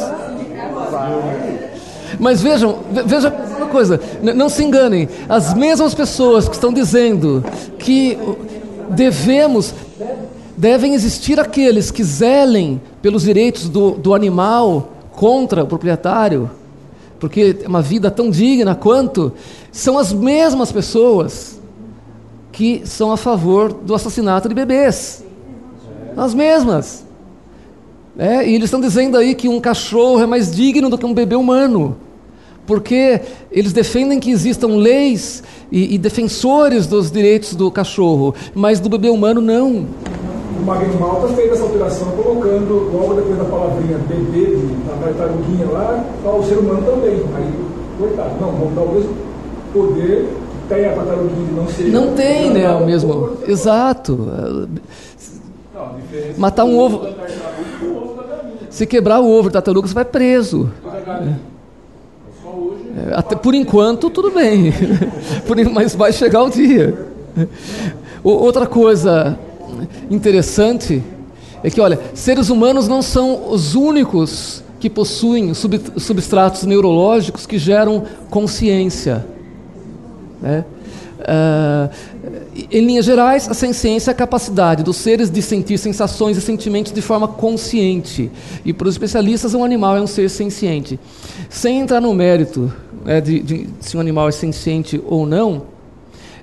Mas 2.19 2.41
vejam, 2.41 2.79
veja 3.05 3.29
uma 3.57 3.67
coisa, 3.67 3.99
não 4.35 4.49
se 4.49 4.63
enganem, 4.63 5.07
as 5.29 5.53
mesmas 5.53 5.93
pessoas 5.93 6.47
que 6.47 6.55
estão 6.55 6.73
dizendo 6.73 7.45
que 7.77 8.17
devemos, 8.89 9.75
devem 10.57 10.95
existir 10.95 11.39
aqueles 11.39 11.91
que 11.91 12.03
zelem 12.03 12.81
pelos 12.99 13.23
direitos 13.23 13.69
do, 13.69 13.91
do 13.91 14.13
animal 14.15 14.89
contra 15.11 15.63
o 15.63 15.67
proprietário, 15.67 16.49
porque 17.19 17.59
é 17.63 17.67
uma 17.67 17.81
vida 17.81 18.09
tão 18.09 18.31
digna 18.31 18.73
quanto, 18.73 19.33
são 19.71 19.99
as 19.99 20.11
mesmas 20.11 20.71
pessoas 20.71 21.59
que 22.51 22.81
são 22.85 23.11
a 23.11 23.17
favor 23.17 23.71
do 23.71 23.93
assassinato 23.93 24.49
de 24.49 24.55
bebês. 24.55 25.23
As 26.17 26.33
mesmas. 26.33 27.03
É, 28.17 28.47
e 28.47 28.55
eles 28.55 28.65
estão 28.65 28.79
dizendo 28.79 29.17
aí 29.17 29.33
que 29.33 29.49
um 29.49 29.59
cachorro 29.59 30.21
é 30.21 30.25
mais 30.25 30.51
digno 30.51 30.89
do 30.89 30.97
que 30.97 31.05
um 31.05 31.13
bebê 31.13 31.35
humano. 31.35 31.97
Porque 32.65 33.19
eles 33.51 33.73
defendem 33.73 34.19
que 34.19 34.31
existam 34.31 34.75
leis 34.77 35.43
e, 35.71 35.95
e 35.95 35.97
defensores 35.97 36.87
dos 36.87 37.11
direitos 37.11 37.55
do 37.55 37.69
cachorro, 37.69 38.33
mas 38.53 38.79
do 38.79 38.87
bebê 38.87 39.09
humano 39.09 39.41
não 39.41 39.85
o 40.63 40.65
Magno 40.65 40.99
Malta 40.99 41.27
fez 41.29 41.51
essa 41.51 41.63
alteração 41.63 42.11
colocando, 42.11 42.89
logo 42.93 43.15
depois 43.15 43.37
da 43.37 43.43
palavrinha 43.43 43.97
bebê, 44.07 44.57
da 44.87 45.07
tartaruguinha 45.07 45.65
lá, 45.69 46.05
o 46.23 46.43
ser 46.43 46.57
humano 46.57 46.81
também. 46.83 47.21
Aí, 47.35 47.53
coitado, 47.99 48.39
não, 48.39 48.51
vamos 48.51 48.73
dar 48.73 48.81
o 48.81 48.93
mesmo 48.93 49.15
poder 49.73 50.29
que 50.29 50.73
tem 50.73 50.85
a 50.85 50.93
tartaruguinha 50.93 51.51
não 51.53 51.67
ser. 51.67 51.83
Não 51.91 52.13
tem, 52.13 52.49
né? 52.51 52.69
O 52.71 52.85
mesmo. 52.85 53.31
Exato. 53.45 54.29
Matar 56.37 56.63
um 56.63 56.79
ovo. 56.79 57.07
Se 58.73 58.87
quebrar 58.87 59.19
o 59.19 59.29
ovo 59.29 59.49
da 59.49 59.61
tartaruga, 59.61 59.87
você 59.87 59.93
vai 59.93 60.03
preso. 60.03 60.71
É, 62.97 63.13
até, 63.13 63.35
por 63.35 63.53
enquanto, 63.53 64.09
tudo 64.09 64.31
bem. 64.31 64.73
mas 65.71 65.93
vai 65.93 66.11
chegar 66.11 66.41
o 66.41 66.49
dia. 66.49 66.97
Outra 68.23 68.65
coisa 68.65 69.37
interessante 70.09 71.03
é 71.63 71.69
que, 71.69 71.79
olha, 71.79 71.99
seres 72.15 72.49
humanos 72.49 72.87
não 72.87 73.03
são 73.03 73.51
os 73.51 73.75
únicos 73.75 74.63
que 74.79 74.89
possuem 74.89 75.53
sub, 75.53 75.79
substratos 75.97 76.63
neurológicos 76.63 77.45
que 77.45 77.59
geram 77.59 78.03
consciência. 78.31 79.23
Né? 80.41 80.65
Uh, 81.19 81.89
em 82.71 82.85
linhas 82.85 83.05
gerais, 83.05 83.49
a 83.49 83.53
ciência 83.53 84.11
é 84.11 84.13
a 84.13 84.15
capacidade 84.15 84.81
dos 84.83 84.97
seres 84.97 85.29
de 85.29 85.41
sentir 85.41 85.77
sensações 85.77 86.37
e 86.37 86.41
sentimentos 86.41 86.93
de 86.93 87.01
forma 87.01 87.27
consciente. 87.27 88.31
E 88.63 88.71
para 88.71 88.87
os 88.87 88.93
especialistas, 88.93 89.53
um 89.53 89.63
animal 89.63 89.97
é 89.97 90.01
um 90.01 90.07
ser 90.07 90.29
senciente. 90.29 90.99
Sem 91.49 91.81
entrar 91.81 91.99
no 91.99 92.13
mérito 92.13 92.71
né, 93.03 93.19
de, 93.19 93.39
de, 93.41 93.69
se 93.79 93.97
um 93.97 93.99
animal 93.99 94.29
é 94.29 94.31
senciente 94.31 95.01
ou 95.05 95.25
não, 95.25 95.63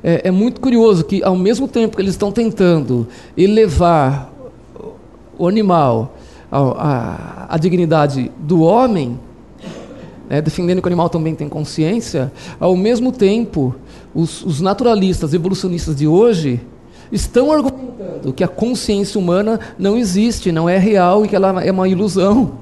é, 0.03 0.29
é 0.29 0.31
muito 0.31 0.61
curioso 0.61 1.05
que, 1.05 1.23
ao 1.23 1.37
mesmo 1.37 1.67
tempo 1.67 1.97
que 1.97 2.03
eles 2.03 2.15
estão 2.15 2.31
tentando 2.31 3.09
elevar 3.37 4.31
o 5.39 5.49
animal 5.49 6.15
à, 6.53 7.47
à 7.49 7.57
dignidade 7.57 8.31
do 8.39 8.61
homem, 8.63 9.19
né, 10.29 10.43
defendendo 10.43 10.83
que 10.83 10.87
o 10.87 10.89
animal 10.89 11.09
também 11.09 11.35
tem 11.35 11.49
consciência, 11.49 12.31
ao 12.59 12.77
mesmo 12.77 13.11
tempo, 13.13 13.75
os, 14.15 14.45
os 14.45 14.61
naturalistas 14.61 15.33
evolucionistas 15.35 15.97
de 15.97 16.07
hoje 16.07 16.61
estão 17.13 17.51
argumentando 17.51 18.33
que 18.33 18.45
a 18.45 18.49
consciência 18.49 19.19
humana 19.19 19.59
não 19.79 19.97
existe, 19.97 20.53
não 20.53 20.69
é 20.69 20.79
real 20.79 21.25
e 21.25 21.29
que 21.29 21.37
ela 21.37 21.63
é 21.63 21.71
uma 21.71 21.89
ilusão. 21.89 22.53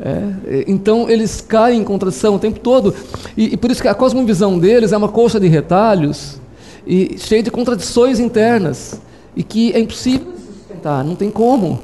É, 0.00 0.64
então 0.68 1.10
eles 1.10 1.40
caem 1.40 1.80
em 1.80 1.84
contradição 1.84 2.36
o 2.36 2.38
tempo 2.38 2.60
todo. 2.60 2.94
E, 3.36 3.54
e, 3.54 3.56
por 3.56 3.68
isso 3.70 3.82
que 3.82 3.88
a 3.88 3.94
cosmovisão 3.94 4.56
deles 4.56 4.92
é 4.92 4.96
uma 4.96 5.08
colcha 5.08 5.40
de 5.40 5.48
retalhos 5.48 6.40
e 6.86 7.16
cheia 7.18 7.42
de 7.42 7.50
contradições 7.50 8.20
internas. 8.20 9.00
E 9.34 9.42
que 9.42 9.72
é 9.72 9.80
impossível 9.80 10.32
sustentar, 10.34 11.04
não 11.04 11.16
tem 11.16 11.30
como. 11.30 11.80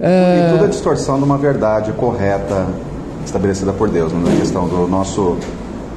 É... 0.00 0.48
E 0.48 0.52
tudo 0.52 0.64
é 0.64 0.68
distorção 0.68 1.18
de 1.18 1.24
uma 1.24 1.38
verdade 1.38 1.92
correta 1.92 2.66
estabelecida 3.24 3.72
por 3.72 3.88
Deus, 3.88 4.12
né? 4.12 4.30
na 4.30 4.36
questão 4.36 4.66
do 4.68 4.86
nosso 4.86 5.36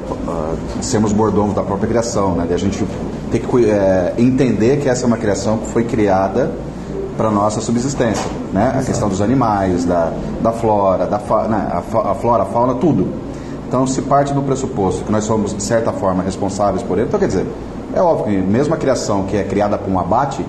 uh, 0.09 0.57
sermos 0.81 1.13
mordomos 1.13 1.55
da 1.55 1.63
própria 1.63 1.87
criação, 1.87 2.35
né? 2.35 2.45
de 2.47 2.53
a 2.53 2.57
gente 2.57 2.85
ter 3.31 3.39
que 3.39 3.69
é, 3.69 4.13
entender 4.17 4.77
que 4.77 4.89
essa 4.89 5.05
é 5.05 5.07
uma 5.07 5.17
criação 5.17 5.57
que 5.57 5.67
foi 5.67 5.83
criada 5.83 6.51
para 7.17 7.29
nossa 7.29 7.61
subsistência, 7.61 8.25
né? 8.51 8.73
A 8.75 8.83
questão 8.83 9.07
dos 9.07 9.21
animais, 9.21 9.85
da, 9.85 10.11
da 10.41 10.51
flora, 10.51 11.05
da 11.05 11.19
fa, 11.19 11.47
né? 11.47 11.67
a, 11.71 11.77
a 12.11 12.15
flora, 12.15 12.43
a 12.43 12.45
fauna, 12.45 12.73
tudo. 12.75 13.07
Então, 13.67 13.85
se 13.87 14.01
parte 14.01 14.33
do 14.33 14.41
pressuposto 14.41 15.03
que 15.03 15.11
nós 15.11 15.23
somos, 15.23 15.55
de 15.55 15.63
certa 15.63 15.91
forma, 15.91 16.23
responsáveis 16.23 16.83
por 16.83 16.97
ele, 16.97 17.07
então 17.07 17.19
quer 17.19 17.27
dizer, 17.27 17.45
é 17.95 18.01
óbvio 18.01 18.25
que 18.25 18.37
mesmo 18.37 18.73
a 18.73 18.77
criação 18.77 19.23
que 19.23 19.37
é 19.37 19.43
criada 19.43 19.77
por 19.77 19.91
um 19.91 19.99
abate, 19.99 20.45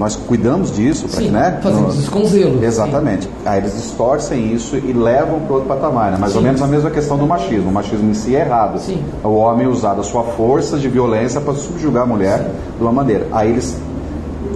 nós 0.00 0.16
cuidamos 0.16 0.74
disso, 0.74 1.06
para 1.06 1.20
que, 1.20 1.28
né? 1.28 1.60
Fazemos 1.62 1.94
no... 1.94 2.00
isso 2.00 2.10
com 2.10 2.24
zelo. 2.24 2.64
Exatamente. 2.64 3.24
Sim. 3.24 3.30
Aí 3.44 3.58
eles 3.58 3.74
distorcem 3.74 4.50
isso 4.50 4.74
e 4.74 4.94
levam 4.94 5.40
para 5.40 5.56
outro 5.56 5.68
patamar. 5.68 6.12
Né? 6.12 6.16
Mais 6.16 6.32
sim. 6.32 6.38
ou 6.38 6.44
menos 6.44 6.62
a 6.62 6.66
mesma 6.66 6.88
questão 6.88 7.18
do 7.18 7.26
machismo. 7.26 7.68
O 7.68 7.72
machismo 7.72 8.10
em 8.10 8.14
si 8.14 8.34
é 8.34 8.40
errado. 8.40 8.80
Sim. 8.80 9.04
O 9.22 9.34
homem 9.34 9.66
usar 9.66 9.92
a 10.00 10.02
sua 10.02 10.22
força 10.22 10.78
de 10.78 10.88
violência 10.88 11.38
para 11.38 11.52
subjugar 11.52 12.04
a 12.04 12.06
mulher 12.06 12.38
sim. 12.38 12.78
de 12.78 12.82
uma 12.82 12.92
maneira. 12.92 13.28
Aí 13.30 13.50
eles 13.50 13.76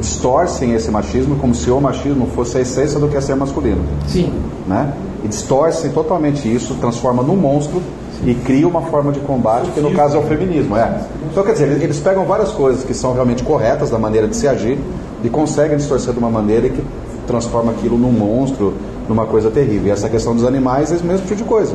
distorcem 0.01 0.73
esse 0.73 0.91
machismo 0.91 1.37
como 1.37 1.55
se 1.55 1.71
o 1.71 1.79
machismo 1.79 2.27
fosse 2.29 2.57
a 2.57 2.61
essência 2.63 2.99
do 2.99 3.07
que 3.07 3.17
é 3.19 3.21
ser 3.21 3.35
masculino. 3.35 3.85
Sim. 4.07 4.33
Né? 4.67 4.95
E 5.23 5.29
distorcem 5.29 5.91
totalmente 5.91 6.51
isso, 6.51 6.75
transforma 6.77 7.23
num 7.23 7.37
monstro 7.37 7.83
e 8.25 8.35
cria 8.35 8.67
uma 8.67 8.83
forma 8.83 9.13
de 9.13 9.21
combate 9.21 9.71
que 9.71 9.81
no 9.81 9.93
caso 9.93 10.17
é 10.17 10.21
o 10.21 10.23
feminismo. 10.23 10.77
É. 10.77 11.01
Então, 11.31 11.43
quer 11.43 11.53
dizer, 11.53 11.83
eles 11.83 11.99
pegam 11.99 12.25
várias 12.25 12.51
coisas 12.51 12.85
que 12.85 12.95
são 12.95 13.13
realmente 13.13 13.43
corretas 13.43 13.91
da 13.91 13.99
maneira 13.99 14.29
de 14.29 14.37
se 14.37 14.47
agir 14.47 14.79
e 15.23 15.29
conseguem 15.29 15.77
distorcer 15.77 16.13
de 16.13 16.19
uma 16.19 16.31
maneira 16.31 16.69
que 16.69 16.83
transforma 17.27 17.73
aquilo 17.73 17.99
num 17.99 18.13
monstro, 18.13 18.75
numa 19.09 19.27
coisa 19.27 19.51
terrível. 19.51 19.89
E 19.89 19.91
essa 19.91 20.09
questão 20.09 20.35
dos 20.35 20.45
animais 20.45 20.93
é 20.93 20.97
o 20.97 21.05
mesmo 21.05 21.27
tipo 21.27 21.37
de 21.37 21.45
coisa. 21.45 21.75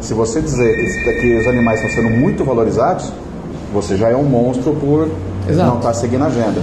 Se 0.00 0.14
você 0.14 0.40
dizer 0.40 0.74
que 1.20 1.36
os 1.38 1.46
animais 1.46 1.82
estão 1.82 2.02
sendo 2.02 2.14
muito 2.14 2.44
valorizados, 2.44 3.10
você 3.72 3.96
já 3.96 4.10
é 4.10 4.16
um 4.16 4.24
monstro 4.24 4.74
por 4.74 5.08
Exato. 5.48 5.68
não 5.68 5.76
estar 5.78 5.88
tá 5.88 5.94
seguindo 5.94 6.22
a 6.22 6.26
agenda. 6.26 6.60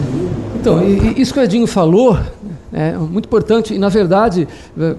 Então, 0.55 0.83
e, 0.83 1.19
isso 1.19 1.33
que 1.33 1.39
o 1.39 1.43
Edinho 1.43 1.67
falou 1.67 2.17
é 2.71 2.93
muito 2.93 3.25
importante 3.25 3.73
e, 3.73 3.79
na 3.79 3.89
verdade, 3.89 4.47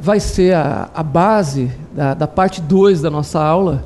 vai 0.00 0.20
ser 0.20 0.54
a, 0.54 0.90
a 0.94 1.02
base 1.02 1.70
da, 1.94 2.14
da 2.14 2.26
parte 2.26 2.60
2 2.60 3.00
da 3.00 3.10
nossa 3.10 3.40
aula, 3.40 3.84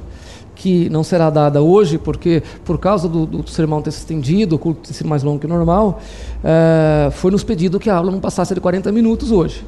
que 0.56 0.88
não 0.88 1.04
será 1.04 1.30
dada 1.30 1.62
hoje, 1.62 1.98
porque 1.98 2.42
por 2.64 2.78
causa 2.78 3.08
do, 3.08 3.26
do 3.26 3.48
sermão 3.48 3.80
ter 3.80 3.92
se 3.92 3.98
estendido, 3.98 4.56
o 4.56 4.58
culto 4.58 4.88
ter 4.88 4.94
sido 4.94 5.08
mais 5.08 5.22
longo 5.22 5.38
que 5.38 5.46
normal, 5.46 6.00
é, 6.42 7.10
foi 7.12 7.30
nos 7.30 7.44
pedido 7.44 7.78
que 7.78 7.88
a 7.88 7.96
aula 7.96 8.10
não 8.10 8.18
passasse 8.18 8.54
de 8.54 8.60
40 8.60 8.90
minutos 8.90 9.30
hoje. 9.30 9.64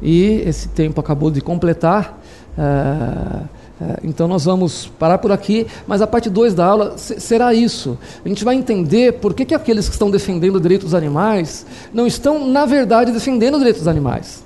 E 0.00 0.42
esse 0.46 0.68
tempo 0.68 1.00
acabou 1.00 1.30
de 1.30 1.40
completar. 1.40 2.20
É, 2.56 3.56
é, 3.78 4.00
então 4.04 4.28
nós 4.28 4.44
vamos 4.44 4.86
parar 4.98 5.18
por 5.18 5.32
aqui, 5.32 5.66
mas 5.86 6.00
a 6.00 6.06
parte 6.06 6.30
2 6.30 6.54
da 6.54 6.64
aula 6.64 6.94
será 6.96 7.52
isso. 7.52 7.98
A 8.24 8.28
gente 8.28 8.44
vai 8.44 8.54
entender 8.54 9.14
por 9.14 9.34
que, 9.34 9.44
que 9.44 9.54
aqueles 9.54 9.88
que 9.88 9.94
estão 9.94 10.10
defendendo 10.10 10.56
o 10.56 10.60
direito 10.60 10.84
dos 10.84 10.94
animais 10.94 11.66
não 11.92 12.06
estão, 12.06 12.46
na 12.46 12.66
verdade, 12.66 13.10
defendendo 13.10 13.54
o 13.54 13.58
direito 13.58 13.78
dos 13.78 13.88
animais. 13.88 14.44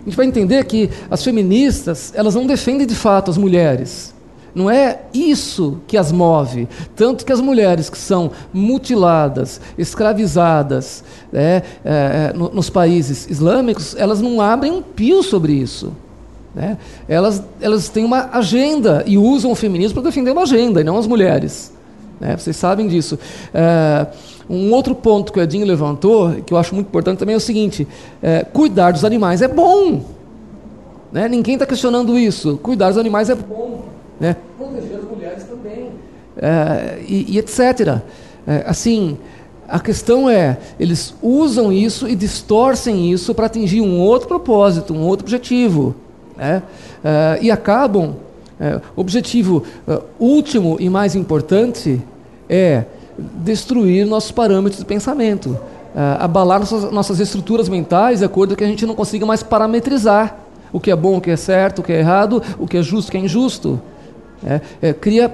A 0.00 0.04
gente 0.04 0.16
vai 0.16 0.26
entender 0.26 0.64
que 0.64 0.90
as 1.10 1.22
feministas, 1.22 2.12
elas 2.16 2.34
não 2.34 2.46
defendem 2.46 2.86
de 2.86 2.94
fato 2.94 3.30
as 3.30 3.36
mulheres. 3.36 4.14
Não 4.54 4.70
é 4.70 5.00
isso 5.14 5.78
que 5.86 5.96
as 5.96 6.10
move. 6.10 6.68
Tanto 6.96 7.24
que 7.24 7.32
as 7.32 7.40
mulheres 7.40 7.88
que 7.88 7.98
são 7.98 8.30
mutiladas, 8.52 9.60
escravizadas 9.78 11.04
né, 11.32 11.62
é, 11.84 12.32
é 12.32 12.32
nos 12.34 12.68
países 12.68 13.28
islâmicos, 13.28 13.94
elas 13.96 14.20
não 14.20 14.40
abrem 14.40 14.72
um 14.72 14.82
pio 14.82 15.22
sobre 15.22 15.52
isso. 15.52 15.92
Né? 16.54 16.78
Elas, 17.08 17.42
elas 17.60 17.88
têm 17.88 18.04
uma 18.04 18.30
agenda 18.32 19.04
e 19.06 19.16
usam 19.16 19.52
o 19.52 19.54
feminismo 19.54 19.94
para 19.94 20.10
defender 20.10 20.32
uma 20.32 20.42
agenda, 20.42 20.80
e 20.80 20.84
não 20.84 20.98
as 20.98 21.06
mulheres. 21.06 21.72
Né? 22.18 22.36
Vocês 22.36 22.56
sabem 22.56 22.88
disso. 22.88 23.18
É, 23.54 24.06
um 24.48 24.72
outro 24.72 24.94
ponto 24.96 25.32
que 25.32 25.38
o 25.38 25.42
Edinho 25.42 25.64
levantou, 25.64 26.32
que 26.44 26.52
eu 26.52 26.58
acho 26.58 26.74
muito 26.74 26.88
importante 26.88 27.18
também, 27.18 27.34
é 27.34 27.38
o 27.38 27.40
seguinte: 27.40 27.86
é, 28.20 28.44
cuidar 28.44 28.90
dos 28.90 29.04
animais 29.04 29.42
é 29.42 29.48
bom. 29.48 30.04
Né? 31.12 31.28
Ninguém 31.28 31.54
está 31.54 31.64
questionando 31.64 32.18
isso. 32.18 32.58
Cuidar 32.58 32.88
dos 32.88 32.98
animais 32.98 33.30
é 33.30 33.34
bom 33.36 33.99
né? 34.20 34.36
proteger 34.58 34.98
as 34.98 35.04
mulheres 35.04 35.44
também, 35.44 35.90
é, 36.36 36.98
e, 37.08 37.34
e, 37.34 37.38
etc. 37.38 38.00
É, 38.46 38.64
assim, 38.66 39.18
a 39.68 39.80
questão 39.80 40.28
é, 40.28 40.58
eles 40.78 41.14
usam 41.22 41.72
isso 41.72 42.08
e 42.08 42.14
distorcem 42.14 43.10
isso 43.10 43.34
para 43.34 43.46
atingir 43.46 43.80
um 43.80 43.98
outro 44.00 44.28
propósito, 44.28 44.92
um 44.92 45.02
outro 45.02 45.24
objetivo. 45.24 45.94
Né? 46.36 46.62
É, 47.02 47.38
e 47.40 47.50
acabam, 47.50 48.16
é, 48.58 48.80
o 48.96 49.00
objetivo 49.00 49.62
é, 49.88 50.00
último 50.18 50.76
e 50.80 50.88
mais 50.88 51.14
importante 51.14 52.00
é 52.48 52.84
destruir 53.18 54.06
nossos 54.06 54.32
parâmetros 54.32 54.80
de 54.80 54.84
pensamento, 54.84 55.58
é, 55.94 56.22
abalar 56.22 56.60
nossas, 56.60 56.90
nossas 56.90 57.20
estruturas 57.20 57.68
mentais 57.68 58.18
de 58.18 58.24
acordo 58.24 58.50
com 58.50 58.56
que 58.56 58.64
a 58.64 58.66
gente 58.68 58.84
não 58.84 58.94
consiga 58.94 59.24
mais 59.24 59.42
parametrizar 59.42 60.36
o 60.72 60.80
que 60.80 60.90
é 60.90 60.96
bom, 60.96 61.18
o 61.18 61.20
que 61.20 61.30
é 61.30 61.36
certo, 61.36 61.80
o 61.80 61.82
que 61.82 61.92
é 61.92 61.98
errado, 61.98 62.42
o 62.58 62.66
que 62.66 62.76
é 62.76 62.82
justo, 62.82 63.08
o 63.08 63.12
que 63.12 63.18
é 63.18 63.20
injusto. 63.20 63.80
É, 64.44 64.60
é, 64.80 64.92
cria 64.94 65.30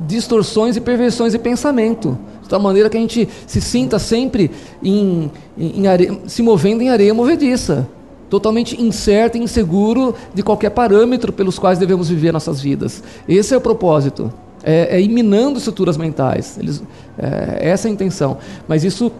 distorções 0.00 0.76
e 0.76 0.80
perversões 0.80 1.32
de 1.32 1.38
pensamento, 1.38 2.16
de 2.40 2.48
tal 2.48 2.60
maneira 2.60 2.88
que 2.88 2.96
a 2.96 3.00
gente 3.00 3.28
se 3.46 3.60
sinta 3.60 3.98
sempre 3.98 4.50
em, 4.82 5.30
em, 5.58 5.84
em 5.84 6.28
se 6.28 6.40
movendo 6.40 6.80
em 6.80 6.88
areia 6.88 7.12
movediça, 7.12 7.88
totalmente 8.30 8.80
incerto 8.80 9.36
e 9.36 9.42
inseguro 9.42 10.14
de 10.32 10.42
qualquer 10.42 10.70
parâmetro 10.70 11.32
pelos 11.32 11.58
quais 11.58 11.78
devemos 11.78 12.08
viver 12.08 12.32
nossas 12.32 12.60
vidas. 12.60 13.02
Esse 13.28 13.54
é 13.54 13.56
o 13.56 13.60
propósito. 13.60 14.32
É, 14.62 14.96
é 14.96 15.00
ir 15.00 15.08
minando 15.08 15.58
estruturas 15.58 15.96
mentais. 15.96 16.56
Eles, 16.56 16.82
é, 17.18 17.58
essa 17.60 17.88
é 17.88 17.90
a 17.90 17.92
intenção. 17.92 18.38
Mas 18.68 18.84
isso, 18.84 19.10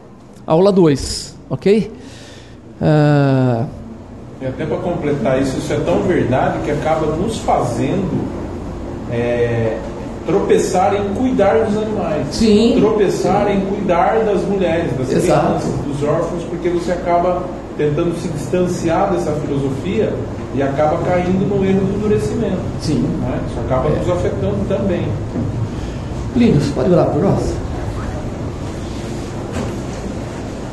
aula 0.47 0.70
2, 0.70 1.37
ok? 1.51 1.91
Uh... 2.80 3.66
E 4.41 4.47
até 4.47 4.64
para 4.64 4.78
completar 4.78 5.41
isso, 5.41 5.59
isso 5.59 5.72
é 5.72 5.80
tão 5.80 6.03
verdade 6.03 6.61
que 6.64 6.70
acaba 6.70 7.07
nos 7.16 7.39
fazendo 7.39 8.43
é, 9.11 9.78
tropeçar 10.26 10.94
em 10.94 11.14
cuidar 11.14 11.64
dos 11.64 11.76
animais. 11.76 12.26
Sim. 12.30 12.76
Tropeçar 12.78 13.50
em 13.50 13.61
cuidar 13.61 14.18
das 14.24 14.42
mulheres, 14.42 14.90
das 14.96 15.11
Exato. 15.11 15.46
crianças, 15.46 15.70
dos 15.86 16.02
órfãos, 16.02 16.42
porque 16.44 16.68
você 16.68 16.92
acaba 16.92 17.44
tentando 17.76 18.14
se 18.20 18.28
distanciar 18.28 19.12
dessa 19.12 19.32
filosofia 19.32 20.12
e 20.55 20.62
acaba 20.62 20.98
caindo 21.05 21.46
no 21.48 21.64
erro 21.64 21.80
do 21.80 21.96
endurecimento. 21.96 22.61
Sim. 22.80 23.02
Né? 23.20 23.40
Isso 23.48 23.61
acaba 23.61 23.88
é. 23.88 23.98
nos 23.98 24.09
afetando 24.09 24.64
também. 24.68 25.07
Lindos, 26.36 26.66
pode 26.68 26.90
orar 26.90 27.07
por 27.11 27.22
nós. 27.22 27.55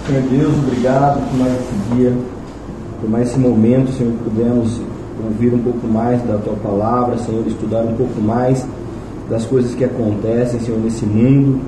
Senhor 0.07 0.23
Deus, 0.23 0.53
obrigado 0.65 1.21
por 1.29 1.37
mais 1.37 1.53
esse 1.53 1.95
dia, 1.95 2.13
por 2.99 3.09
mais 3.09 3.29
esse 3.29 3.39
momento, 3.39 3.91
Senhor, 3.93 4.11
que 4.13 4.23
pudemos 4.23 4.81
ouvir 5.23 5.53
um 5.53 5.59
pouco 5.59 5.87
mais 5.87 6.21
da 6.23 6.37
tua 6.37 6.55
palavra, 6.55 7.17
Senhor, 7.17 7.45
estudar 7.47 7.83
um 7.83 7.95
pouco 7.95 8.21
mais 8.21 8.65
das 9.29 9.45
coisas 9.45 9.73
que 9.73 9.83
acontecem, 9.83 10.59
Senhor, 10.59 10.79
nesse 10.79 11.05
mundo 11.05 11.59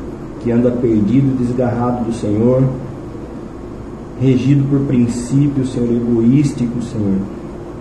que 0.44 0.52
anda 0.52 0.70
perdido 0.70 1.28
e 1.34 1.46
desgarrado 1.46 2.06
do 2.06 2.14
Senhor. 2.14 2.64
regido 4.22 4.64
por 4.70 4.80
princípios, 4.82 5.74
Senhor, 5.74 5.90
egoísticos, 5.90 6.90
Senhor, 6.90 7.18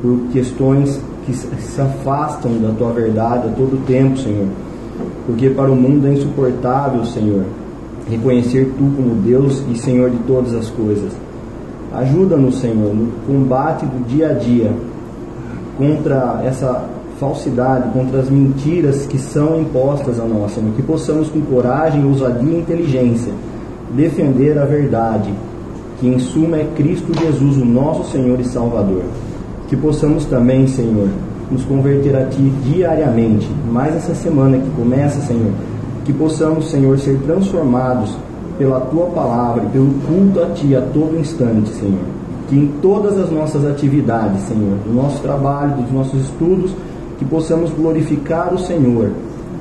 por 0.00 0.18
questões 0.32 1.00
que 1.24 1.32
se 1.32 1.80
afastam 1.80 2.58
da 2.58 2.70
tua 2.70 2.90
verdade 2.92 3.48
a 3.48 3.50
todo 3.52 3.84
tempo, 3.86 4.18
Senhor. 4.18 4.48
Porque 5.26 5.50
para 5.50 5.70
o 5.70 5.76
mundo 5.76 6.06
é 6.06 6.14
insuportável, 6.14 7.04
Senhor, 7.04 7.44
reconhecer 8.10 8.72
tu 8.76 8.90
como 8.96 9.14
Deus 9.22 9.62
e 9.70 9.76
Senhor 9.76 10.10
de 10.10 10.18
todas 10.26 10.52
as 10.54 10.68
coisas. 10.70 11.12
Ajuda-nos, 11.92 12.58
Senhor, 12.58 12.94
no 12.94 13.12
combate 13.26 13.84
do 13.86 14.04
dia 14.08 14.30
a 14.30 14.32
dia 14.32 14.72
contra 15.76 16.42
essa 16.44 16.88
falsidade, 17.18 17.92
contra 17.92 18.20
as 18.20 18.28
mentiras 18.28 19.06
que 19.06 19.18
são 19.18 19.60
impostas 19.60 20.18
a 20.18 20.24
nós, 20.24 20.52
Senhor. 20.52 20.72
Que 20.74 20.82
possamos, 20.82 21.28
com 21.28 21.40
coragem, 21.42 22.04
ousadia 22.04 22.52
e 22.52 22.60
inteligência, 22.60 23.32
defender 23.94 24.58
a 24.58 24.64
verdade, 24.64 25.32
que 26.00 26.08
em 26.08 26.18
suma 26.18 26.56
é 26.56 26.68
Cristo 26.74 27.12
Jesus, 27.16 27.56
o 27.58 27.64
nosso 27.64 28.10
Senhor 28.10 28.40
e 28.40 28.44
Salvador. 28.44 29.04
Que 29.68 29.76
possamos 29.76 30.24
também, 30.24 30.66
Senhor, 30.66 31.08
nos 31.50 31.64
converter 31.64 32.16
a 32.16 32.26
Ti 32.26 32.52
diariamente, 32.64 33.48
mais 33.70 33.94
essa 33.94 34.14
semana 34.14 34.58
que 34.58 34.70
começa, 34.70 35.20
Senhor. 35.20 35.52
Que 36.04 36.12
possamos, 36.12 36.70
Senhor, 36.70 36.98
ser 36.98 37.18
transformados 37.20 38.16
pela 38.58 38.80
Tua 38.80 39.06
palavra 39.06 39.62
pelo 39.72 39.92
culto 40.06 40.42
a 40.42 40.46
Ti 40.46 40.74
a 40.74 40.80
todo 40.80 41.18
instante, 41.18 41.70
Senhor. 41.70 42.21
Que 42.52 42.58
em 42.58 42.66
todas 42.82 43.18
as 43.18 43.30
nossas 43.30 43.64
atividades, 43.64 44.42
Senhor, 44.42 44.76
do 44.84 44.92
nosso 44.92 45.22
trabalho, 45.22 45.74
dos 45.76 45.90
nossos 45.90 46.20
estudos, 46.20 46.70
que 47.18 47.24
possamos 47.24 47.70
glorificar 47.70 48.52
o 48.52 48.58
Senhor 48.58 49.10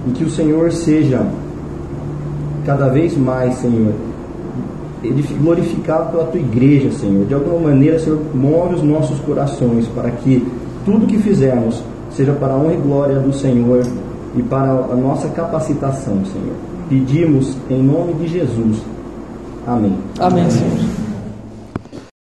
e 0.05 0.11
que 0.11 0.25
o 0.25 0.29
Senhor 0.29 0.69
seja 0.73 1.25
cada 2.65 2.89
vez 2.89 3.15
mais, 3.15 3.55
Senhor, 3.55 3.93
glorificado 5.41 6.11
pela 6.11 6.25
tua 6.25 6.41
igreja, 6.41 6.91
Senhor. 6.91 7.25
De 7.25 7.33
alguma 7.33 7.69
maneira, 7.69 7.97
Senhor, 7.97 8.19
move 8.35 8.75
os 8.75 8.83
nossos 8.83 9.17
corações 9.21 9.87
para 9.95 10.11
que 10.11 10.45
tudo 10.83 11.07
que 11.07 11.17
fizermos 11.17 11.81
seja 12.09 12.33
para 12.33 12.55
a 12.55 12.57
honra 12.57 12.73
e 12.73 12.77
glória 12.77 13.19
do 13.19 13.31
Senhor 13.31 13.85
e 14.35 14.43
para 14.43 14.69
a 14.69 14.95
nossa 14.97 15.29
capacitação, 15.29 16.25
Senhor. 16.25 16.55
Pedimos 16.89 17.55
em 17.69 17.81
nome 17.81 18.15
de 18.15 18.27
Jesus. 18.27 18.81
Amém. 19.65 19.97
Amém, 20.19 20.49
Senhor. 20.49 20.90